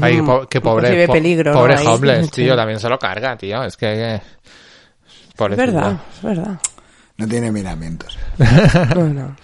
[0.00, 1.58] Ay, po- qué pobre, po- peligro, ¿no?
[1.60, 2.32] pobre homeless, Sí.
[2.42, 3.62] tío, también se lo carga, tío.
[3.62, 4.16] Es que...
[4.16, 4.22] Es
[5.36, 5.64] pobrecito.
[5.72, 6.58] verdad, es verdad.
[7.18, 8.18] No tiene miramientos.
[8.96, 9.36] No, no.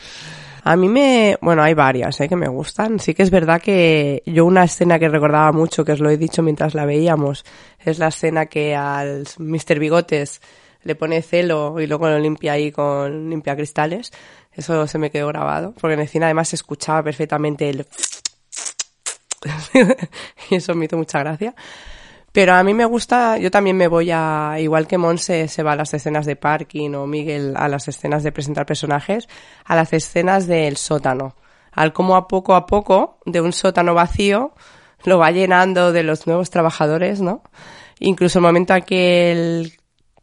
[0.64, 2.28] A mí me, bueno, hay varias ¿eh?
[2.28, 2.98] que me gustan.
[2.98, 6.18] Sí que es verdad que yo una escena que recordaba mucho, que os lo he
[6.18, 7.44] dicho mientras la veíamos,
[7.78, 9.78] es la escena que al Mr.
[9.78, 10.42] Bigotes
[10.88, 14.10] le pone celo y luego lo limpia ahí con limpia cristales.
[14.52, 17.86] Eso se me quedó grabado, porque en el cine además se escuchaba perfectamente el
[20.50, 21.54] y eso me hizo mucha gracia.
[22.32, 25.72] Pero a mí me gusta, yo también me voy a, igual que Monse se va
[25.72, 29.28] a las escenas de parking o Miguel a las escenas de presentar personajes,
[29.64, 31.36] a las escenas del sótano.
[31.72, 34.52] Al cómo a poco a poco, de un sótano vacío,
[35.04, 37.42] lo va llenando de los nuevos trabajadores, ¿no?
[38.00, 39.77] Incluso el momento en que el...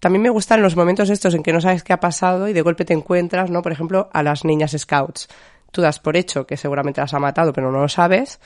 [0.06, 2.62] También me gustan los momentos estos en que no sabes qué ha pasado y de
[2.62, 3.64] golpe te encuentras, ¿no?
[3.64, 5.28] Por ejemplo, a las niñas scouts.
[5.72, 8.40] Tú das por hecho que seguramente las ha matado, pero no lo sabes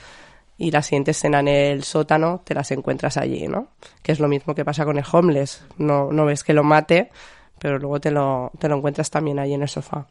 [0.56, 3.72] y la siguiente escena en el sótano te las encuentras allí, ¿no?
[4.02, 5.62] Que es lo mismo que pasa con el homeless.
[5.76, 7.10] No, no ves que lo mate,
[7.58, 10.06] pero luego te lo, te lo encuentras también allí en el sofá.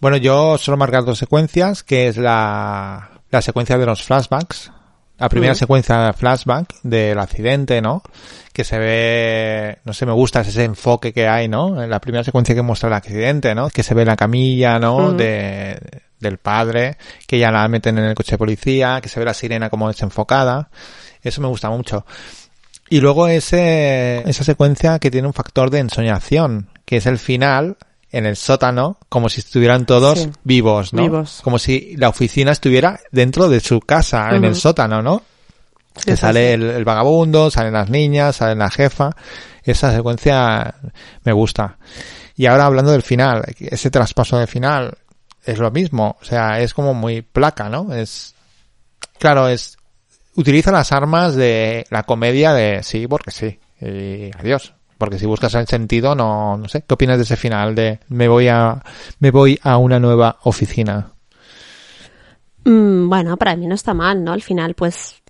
[0.00, 4.72] Bueno, yo solo he marcado dos secuencias, que es la, la secuencia de los flashbacks.
[5.18, 8.02] La primera secuencia flashback del accidente, ¿no?
[8.52, 11.82] Que se ve, no sé, me gusta ese enfoque que hay, ¿no?
[11.82, 13.68] En la primera secuencia que muestra el accidente, ¿no?
[13.70, 15.10] Que se ve la camilla, ¿no?
[15.10, 15.16] Mm.
[15.16, 15.80] De,
[16.20, 16.96] del padre,
[17.26, 19.88] que ya la meten en el coche de policía, que se ve la sirena como
[19.88, 20.70] desenfocada.
[21.22, 22.06] Eso me gusta mucho.
[22.88, 27.76] Y luego ese, esa secuencia que tiene un factor de ensoñación, que es el final,
[28.10, 30.30] en el sótano, como si estuvieran todos Sí.
[30.44, 31.02] vivos, ¿no?
[31.02, 31.40] Vivos.
[31.42, 35.22] Como si la oficina estuviera dentro de su casa, en el sótano, ¿no?
[36.04, 39.10] que sale el, el vagabundo, salen las niñas, sale la jefa.
[39.64, 40.76] Esa secuencia
[41.24, 41.76] me gusta.
[42.36, 44.96] Y ahora hablando del final, ese traspaso de final
[45.44, 46.16] es lo mismo.
[46.22, 47.92] O sea, es como muy placa, ¿no?
[47.92, 48.36] Es,
[49.18, 49.76] claro, es,
[50.36, 53.58] utiliza las armas de la comedia de sí, porque sí.
[53.80, 54.74] Y adiós.
[54.98, 56.82] Porque si buscas el sentido, no, no sé.
[56.82, 58.82] ¿Qué opinas de ese final de me voy a,
[59.20, 61.12] me voy a una nueva oficina?
[62.64, 64.32] Mm, bueno, para mí no está mal, ¿no?
[64.32, 65.22] Al final, pues,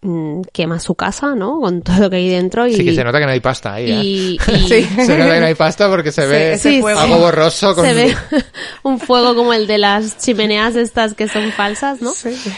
[0.52, 1.60] quema su casa, ¿no?
[1.60, 2.74] Con todo lo que hay dentro y...
[2.74, 4.02] Sí, que se nota que no hay pasta ahí, ¿eh?
[4.02, 7.00] y, y- Se nota que no hay pasta porque se Sí, ve fuego.
[7.00, 8.16] algo borroso con Se ve
[8.84, 12.12] un fuego como el de las chimeneas estas que son falsas, ¿no?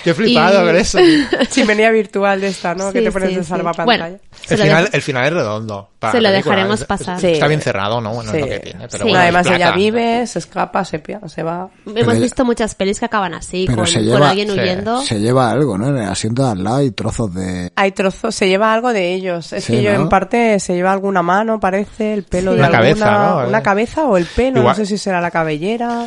[0.04, 0.98] Yo he flipado Y- con eso.
[1.50, 2.92] Chimenea virtual de esta, ¿no?
[2.92, 3.48] que Sí, te pones sí, de sí.
[3.48, 3.84] salvapantalla.
[3.84, 4.18] Bueno,
[4.48, 5.88] El final, dejo- el final es redondo.
[5.98, 7.16] para se lo dejaremos pasar.
[7.16, 7.26] es- Sí.
[7.28, 8.14] Está bien cerrado, ¿no?
[8.14, 8.50] Bueno, es lo Sí.
[8.52, 8.88] que tiene.
[8.88, 9.10] Pero Sí.
[9.10, 11.68] bueno, Además ella vive, se escapa, se, pia- se va.
[11.86, 14.58] Hemos Pero- visto muchas pelis que acaban así, Pero con, se con lleva- alguien sí,
[14.58, 15.00] huyendo.
[15.02, 15.88] Se lleva algo, ¿no?
[15.88, 17.72] En el asiento de al lado hay trozos de...
[17.76, 19.52] Hay trozos, se lleva algo de ellos.
[19.52, 20.02] Es Sí, que yo ¿no?
[20.02, 22.58] en parte se lleva alguna mano, parece, el pelo Sí.
[22.58, 23.48] de Una alguna, cabeza, ¿no?
[23.48, 26.06] una cabeza o el pelo, Igual- no sé si será la cabellera.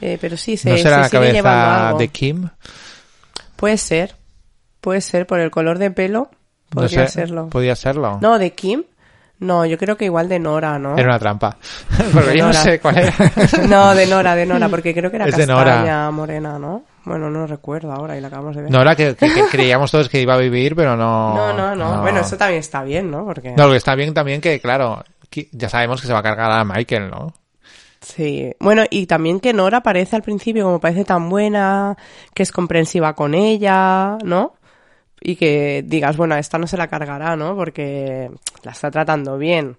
[0.00, 1.98] Eh, pero sí, se, ¿No será se la sigue llevando algo.
[1.98, 2.48] de Kim?
[3.56, 4.14] Puede ser,
[4.80, 6.30] puede ser, por el color de pelo,
[6.74, 7.48] No podría sé, serlo.
[7.48, 8.18] Podría serlo.
[8.22, 8.84] No, de Kim,
[9.40, 10.96] no, yo creo que igual de Nora, ¿no?
[10.96, 11.56] Era una trampa.
[12.12, 13.14] Porque yo no sé cuál era.
[13.68, 16.10] no, de Nora, de Nora, porque creo que era Es de castaña Nora.
[16.12, 16.82] morena, ¿no?
[17.08, 18.70] Bueno, no recuerdo ahora y la acabamos de ver.
[18.70, 21.34] No era que, que- que creíamos todos que iba a vivir, pero no.
[21.34, 22.00] no, no, no.
[22.02, 23.24] Bueno, eso también está bien, ¿no?
[23.24, 23.50] Porque...
[23.52, 26.22] No, lo que está bien también que, claro, que ya sabemos que se va a
[26.22, 27.32] cargar a Michael, ¿no?
[28.00, 31.96] Sí, bueno, y también que Nora parece al principio como parece tan buena,
[32.32, 34.54] que es comprensiva con ella, ¿no?
[35.20, 37.56] Y que digas, bueno, esta no se la cargará, ¿no?
[37.56, 38.30] Porque
[38.62, 39.76] la está tratando bien.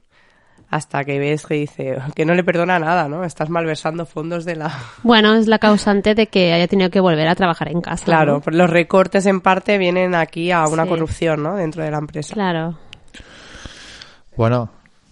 [0.72, 3.24] Hasta que ves que dice que no le perdona nada, ¿no?
[3.24, 4.72] Estás malversando fondos de la...
[5.04, 8.06] Bueno, es la causante de que haya tenido que volver a trabajar en casa.
[8.06, 8.52] Claro, ¿no?
[8.58, 10.90] los recortes en parte vienen aquí a una Sí.
[10.90, 11.56] corrupción, ¿no?
[11.56, 12.34] Dentro de la empresa.
[12.36, 12.78] Claro.
[14.38, 14.70] Bueno,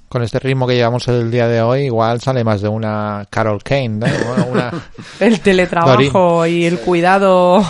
[0.09, 3.61] con este ritmo que llevamos el día de hoy, igual sale más de una Carol
[3.63, 4.05] Kane, ¿no?
[4.51, 4.71] Una-
[5.19, 7.61] El teletrabajo y el cuidado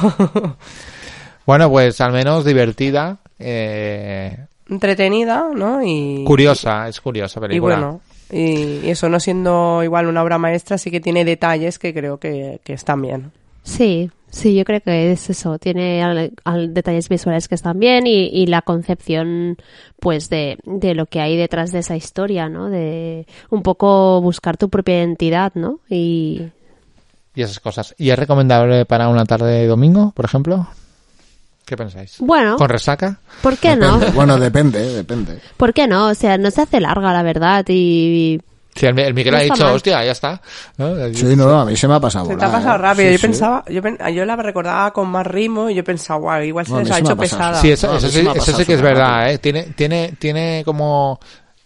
[1.45, 5.81] Bueno, pues al menos divertida, eh, entretenida, ¿no?
[5.84, 7.76] Y, curiosa, es curiosa y película.
[7.76, 11.94] bueno, Y, y eso no siendo igual una obra maestra, sí que tiene detalles que
[11.94, 13.31] creo que, que están bien.
[13.64, 15.57] Sí, sí, yo creo que es eso.
[15.60, 19.57] Tiene al- al- detalles visuales que están bien y, y la concepción,
[19.99, 22.69] pues, de, de lo que hay detrás de esa historia, ¿no?
[22.69, 25.80] De un poco buscar tu propia identidad, ¿no?
[25.89, 26.44] Y
[27.35, 27.94] Y esas cosas.
[27.98, 30.68] ¿Y es recomendable para una tarde de domingo, por ejemplo?
[31.68, 32.15] ¿Qué pensáis?
[32.19, 32.56] Bueno.
[32.56, 33.19] ¿Con resaca?
[33.44, 33.99] ¿por qué no?
[34.14, 35.38] Bueno, depende, depende.
[35.57, 36.07] ¿Por qué no?
[36.07, 38.39] O sea, no se hace larga, la verdad, y...
[38.73, 39.73] Sí, el, el Miguel No ha dicho, mal.
[39.76, 40.39] hostia, ya está.
[40.77, 40.95] ¿no?
[41.14, 42.77] Sí, no, a mí se me ha pasado Se te ha pasado ¿eh?
[42.77, 43.07] rápido.
[43.07, 43.22] Sí, yo sí.
[43.27, 46.72] pensaba, yo, pen- yo la recordaba con más ritmo y yo pensaba, guau, igual se
[46.72, 47.60] No, les ha hecho pesada.
[47.60, 49.34] Sí, eso, eso eso sí que es verdad, rápido.
[49.34, 49.38] ¿eh?
[49.39, 51.19] Tiene, tiene, tiene como...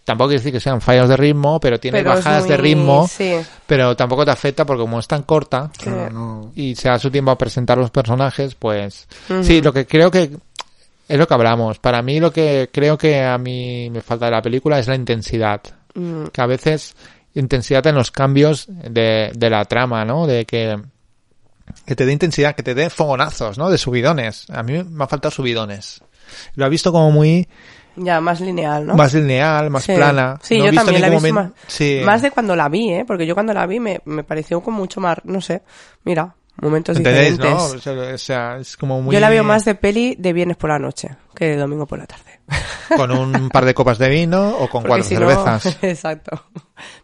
[0.04, 3.36] Tampoco quiere decir que sean fallos de ritmo, pero tiene Pero bajadas de ritmo, sí.
[3.66, 6.52] pero tampoco te afecta porque como es tan corta Claro, no.
[6.56, 9.06] y se da su tiempo a presentar los personajes, pues...
[9.42, 10.30] Sí, lo que creo que...
[11.08, 11.78] Es lo que hablamos.
[11.78, 14.94] Para mí lo que creo que a mí me falta de la película es la
[14.94, 15.60] intensidad.
[15.94, 16.26] Mm.
[16.32, 16.94] Que a veces
[17.34, 20.26] intensidad en los cambios de, de la trama, ¿no?
[20.26, 20.80] De que,
[21.86, 23.68] que te dé intensidad, que te dé fogonazos, ¿no?
[23.70, 24.48] De subidones.
[24.50, 26.02] A mí me ha faltado subidones.
[26.54, 27.46] Lo he visto como muy
[27.96, 28.94] Ya, más lineal, ¿no?
[28.94, 29.94] más lineal, más Sí.
[29.94, 30.38] plana.
[30.42, 32.00] Sí, No he yo visto también la he visto más, Sí.
[32.04, 33.04] más de cuando la vi, ¿eh?
[33.06, 35.62] Porque yo cuando la vi me, me pareció como mucho más, no sé,
[36.04, 37.44] mira, momentos ¿Entendéis, no?
[37.44, 37.74] diferentes.
[37.74, 39.14] O sea, o sea, es como muy...
[39.14, 41.98] Yo la veo más de peli de viernes por la noche que de domingo por
[41.98, 42.40] la tarde.
[42.96, 45.78] Con un par de copas de vino o con Porque cuatro si no- cervezas.
[45.82, 46.44] exacto.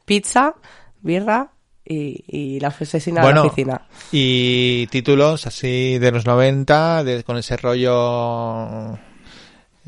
[0.05, 0.55] Pizza,
[1.01, 1.51] birra
[1.85, 3.82] y, y la asesina de la oficina.
[4.12, 8.98] y títulos así de los 90, de, con ese rollo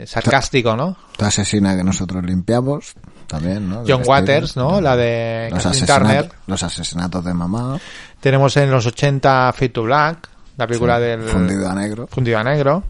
[0.06, 0.96] sarcástico, ¿no?
[1.16, 2.94] Tu asesina que nosotros limpiamos,
[3.26, 3.84] también, ¿no?
[3.86, 4.56] John Waters.
[4.56, 4.80] ¿no?
[4.80, 6.32] La de Los Kathleen asesinatos, Turner.
[6.46, 7.78] los asesinatos de mamá,
[8.20, 11.22] Tenemos en los 80 Fade to Black, la película Sí, del...
[11.22, 12.06] Fundido a negro.
[12.06, 12.84] Fundido a negro.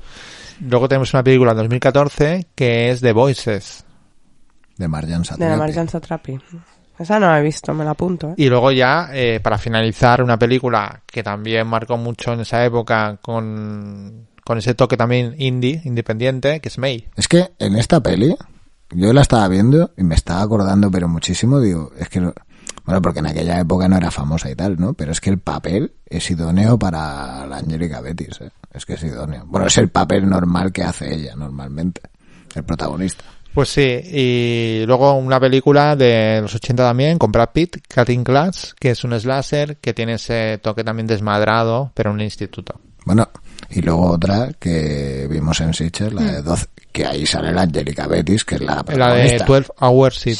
[0.60, 3.84] Luego tenemos una película en 2014 que es The Voices.
[4.76, 6.38] de Marjan De la Marjan Satrapi.
[6.98, 8.28] Esa no la he visto, me la apunto.
[8.30, 8.34] ¿eh?
[8.36, 13.16] Y luego ya, eh, para finalizar, una película que también marcó mucho en esa época
[13.22, 17.06] con, con ese toque también indie, independiente, que es May.
[17.14, 18.34] Es que en esta peli,
[18.90, 22.34] yo la estaba viendo y me estaba acordando, pero muchísimo, digo, es que, no-
[22.84, 24.94] bueno, porque en aquella época no era famosa y tal, ¿no?
[24.94, 28.50] Pero es que el papel es idóneo para la Angélica Betis, ¿eh?
[28.74, 29.44] Es que es idóneo.
[29.46, 32.00] Bueno, es el papel normal que hace ella, normalmente,
[32.56, 33.22] el protagonista.
[33.54, 38.74] Pues sí, y luego una película de los 80 también, con Brad Pitt, Cutting Class,
[38.80, 42.80] que es un slasher que tiene ese toque también desmadrado, pero en un instituto.
[43.04, 43.28] Bueno,
[43.70, 48.06] y luego otra que vimos en Sitges, la de 12, que ahí sale la Angélica
[48.06, 49.44] Betis, que es la La de protagonista.
[49.44, 50.16] 12 Hours.
[50.16, 50.34] Sí.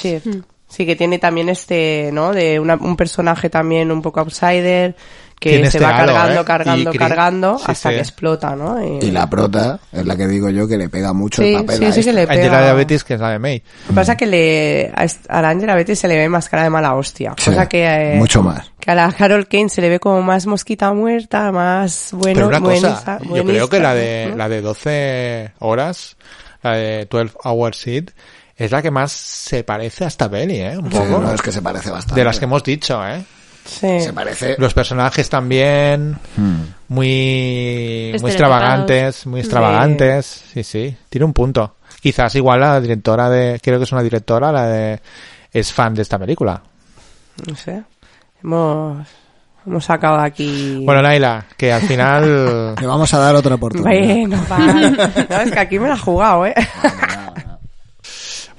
[0.68, 2.32] Sí, que tiene también este, ¿no?
[2.32, 4.94] De una- un personaje también un poco outsider
[5.40, 6.44] que Tiene se este va halo, cargando, ¿eh?
[6.44, 7.94] cargando, cargando sí, hasta sí.
[7.94, 8.84] que explota, ¿no?
[9.00, 11.62] Y- Y la prota es la que digo yo que le pega mucho Sí, el
[11.62, 12.42] papel sí, a sí que le pega.
[12.42, 13.62] Angela Diabetes, que es la de May.
[13.84, 14.92] Lo que pasa es que le,
[15.28, 17.32] a la Angela Betty se le ve más cara de mala hostia.
[17.38, 18.70] Sí, cosa que, eh, mucho más.
[18.78, 22.48] Que a la Carol Kane se le ve como más mosquita muerta, más bueno, Pero
[22.48, 24.36] una cosa, buenista- yo buenista, creo que la de, ¿no?
[24.36, 26.16] la de 12 horas,
[26.62, 28.10] la de 12 Hours Seat,
[28.56, 30.76] es la que más se parece a esta peli, ¿eh?
[30.76, 31.18] Un Sí, poco.
[31.22, 32.20] no, es que se parece bastante.
[32.20, 33.22] De las que hemos dicho, ¿eh?
[33.64, 34.00] Sí.
[34.00, 34.56] Se parece.
[34.58, 36.62] Los personajes también, Hmm.
[36.88, 40.44] muy, muy extravagantes, muy extravagantes.
[40.52, 41.76] Sí, sí, tiene un punto.
[42.00, 45.00] Quizás igual la directora de, creo que es una directora, la de,
[45.52, 46.62] es fan de esta película.
[47.46, 47.82] No sé.
[48.42, 49.06] Hemos,
[49.66, 50.82] hemos sacado aquí...
[50.84, 52.74] Bueno, Naila, que al final...
[52.80, 53.90] Le vamos a dar otra oportunidad.
[53.90, 54.90] Bueno, vale.
[55.28, 56.54] No, es que aquí me la he jugado, ¿eh?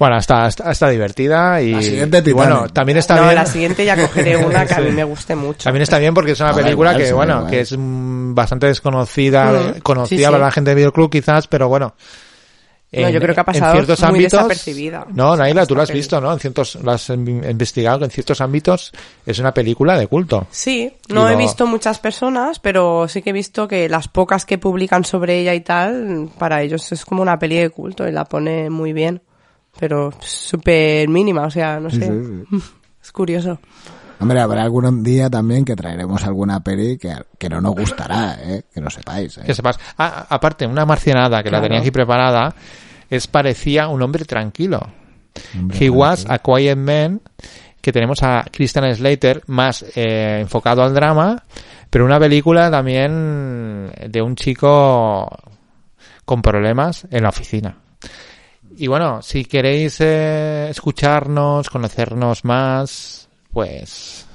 [0.02, 2.34] Bueno, está, está, está divertida y, La siguiente, y Titanic.
[2.34, 3.34] bueno, también está no, bien.
[3.36, 5.62] la siguiente ya cogeré una que a mí me guste mucho.
[5.62, 7.50] También está bien porque es una Ah, película igual, que, bueno, igual.
[7.52, 10.24] que es bastante desconocida, Mm, conocida sí, sí.
[10.24, 11.94] para la gente de videoclub quizás, pero bueno.
[12.94, 15.06] No, yo creo que ha pasado en ciertos muy ámbitos, desapercibida.
[15.14, 16.32] No, Naila, tú lo has visto, ¿no?
[16.32, 18.92] En ciertos, lo has in- investigado que en ciertos ámbitos
[19.24, 20.46] es una película de culto.
[20.50, 24.08] Sí, Y no he lo- visto muchas personas, pero sí que he visto que las
[24.08, 28.06] pocas que publican sobre ella y tal, para ellos es como una peli de culto
[28.08, 29.22] y la pone muy bien.
[29.78, 32.06] Pero súper mínima, o sea, no Sí, sé.
[32.06, 32.44] sí,
[33.02, 33.58] Es curioso.
[34.20, 38.62] Hombre, habrá algún día también que traeremos alguna peli que, que no nos gustará, ¿eh?
[38.72, 39.42] Que lo sepáis, ¿eh?
[39.44, 39.80] Que sepas.
[39.98, 42.54] Ah, aparte, una marcianada que la tenía aquí preparada,
[43.10, 44.78] es parecía un hombre tranquilo.
[45.58, 47.20] Hombre He was a quiet man,
[47.80, 51.42] que tenemos a Christian Slater más eh, enfocado al drama,
[51.90, 55.28] pero una película también de un chico
[56.24, 57.76] con problemas en la oficina.
[58.76, 64.26] Y bueno, si queréis eh, escucharnos, conocernos más, pues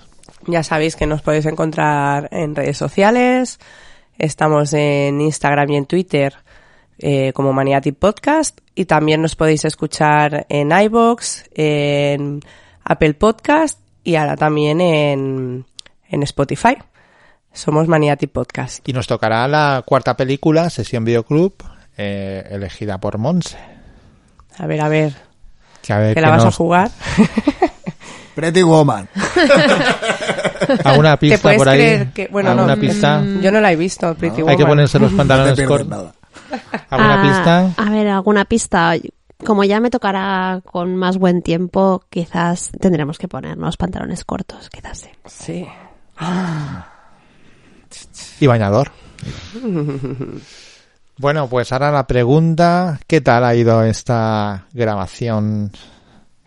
[0.45, 3.59] Ya sabéis que nos podéis encontrar en redes sociales.
[4.17, 6.33] Estamos en Instagram y en Twitter
[6.99, 8.59] eh, como Maniatic Podcast.
[8.75, 12.41] Y también nos podéis escuchar en iBox, en
[12.83, 15.65] Apple Podcast y ahora también en,
[16.09, 16.77] en Spotify.
[17.51, 18.87] Somos Maniati Podcast.
[18.87, 21.55] Y nos tocará la cuarta película, Sesión Videoclub,
[21.97, 23.76] eh, elegida por Monse.
[24.57, 25.13] A ver, a ver.
[25.81, 26.91] Que a ver ¿Te qué la vas a jugar?
[28.35, 29.07] Pretty Woman.
[30.83, 31.77] ¿Alguna ¿Te pista puedes por ahí?
[31.79, 33.19] creer que, bueno, ¿Alguna no, pista?
[33.19, 34.67] mm, yo no la he visto, Pretty Hay que Woman.
[34.67, 36.13] ponerse los pantalones No te cortos.
[36.89, 37.83] ¿Alguna Ah, pista?
[37.83, 38.93] A ver, alguna pista.
[39.45, 44.99] Como ya me tocará con más buen tiempo, quizás tendremos que ponernos pantalones cortos, quizás
[44.99, 45.09] sí.
[45.25, 45.67] Sí.
[48.39, 48.91] Y bañador.
[51.17, 55.71] Bueno, pues ahora la pregunta, ¿qué tal ha ido esta grabación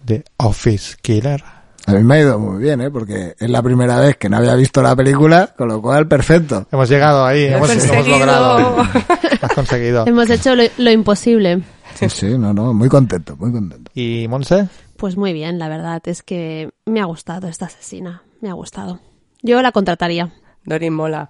[0.04, 1.42] de Office Killer?
[1.86, 2.90] A mí me ha ido muy bien, ¿eh?
[2.90, 6.66] Porque es la primera vez que no había visto la película, con lo cual, perfecto.
[6.70, 8.18] Hemos llegado ahí, hemos, hemos conseguido.
[8.18, 8.76] logrado.
[9.42, 10.06] Has conseguido.
[10.06, 11.62] Hemos hecho lo, lo imposible.
[11.94, 13.90] Sí, sí, no, no, muy contento, muy contento.
[13.94, 14.68] ¿Y Monse?
[14.96, 18.22] Pues muy bien, la verdad es que me ha gustado esta asesina.
[18.40, 19.00] Me ha gustado.
[19.42, 20.32] Yo la contrataría.
[20.64, 21.28] Dorin mola.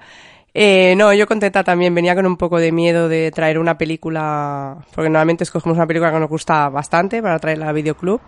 [0.52, 1.94] Eh, no, yo contenta también.
[1.94, 6.12] Venía con un poco de miedo de traer una película, porque normalmente escogemos una película
[6.12, 8.20] que nos gusta bastante para traerla al videoclub.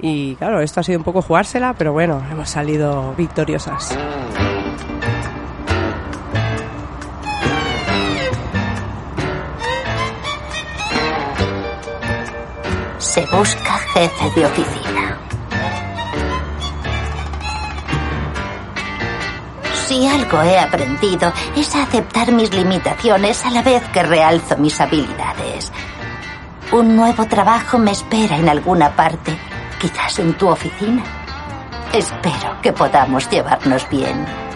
[0.00, 3.96] Y claro, esto ha sido un poco jugársela, pero bueno, hemos salido victoriosas.
[12.98, 15.07] Se busca jefe de oficina.
[19.88, 25.72] Si algo he aprendido es aceptar mis limitaciones a la vez que realzo mis habilidades.
[26.72, 29.34] Un nuevo trabajo me espera en alguna parte,
[29.80, 31.02] quizás en tu oficina.
[31.90, 34.47] Espero que podamos llevarnos bien.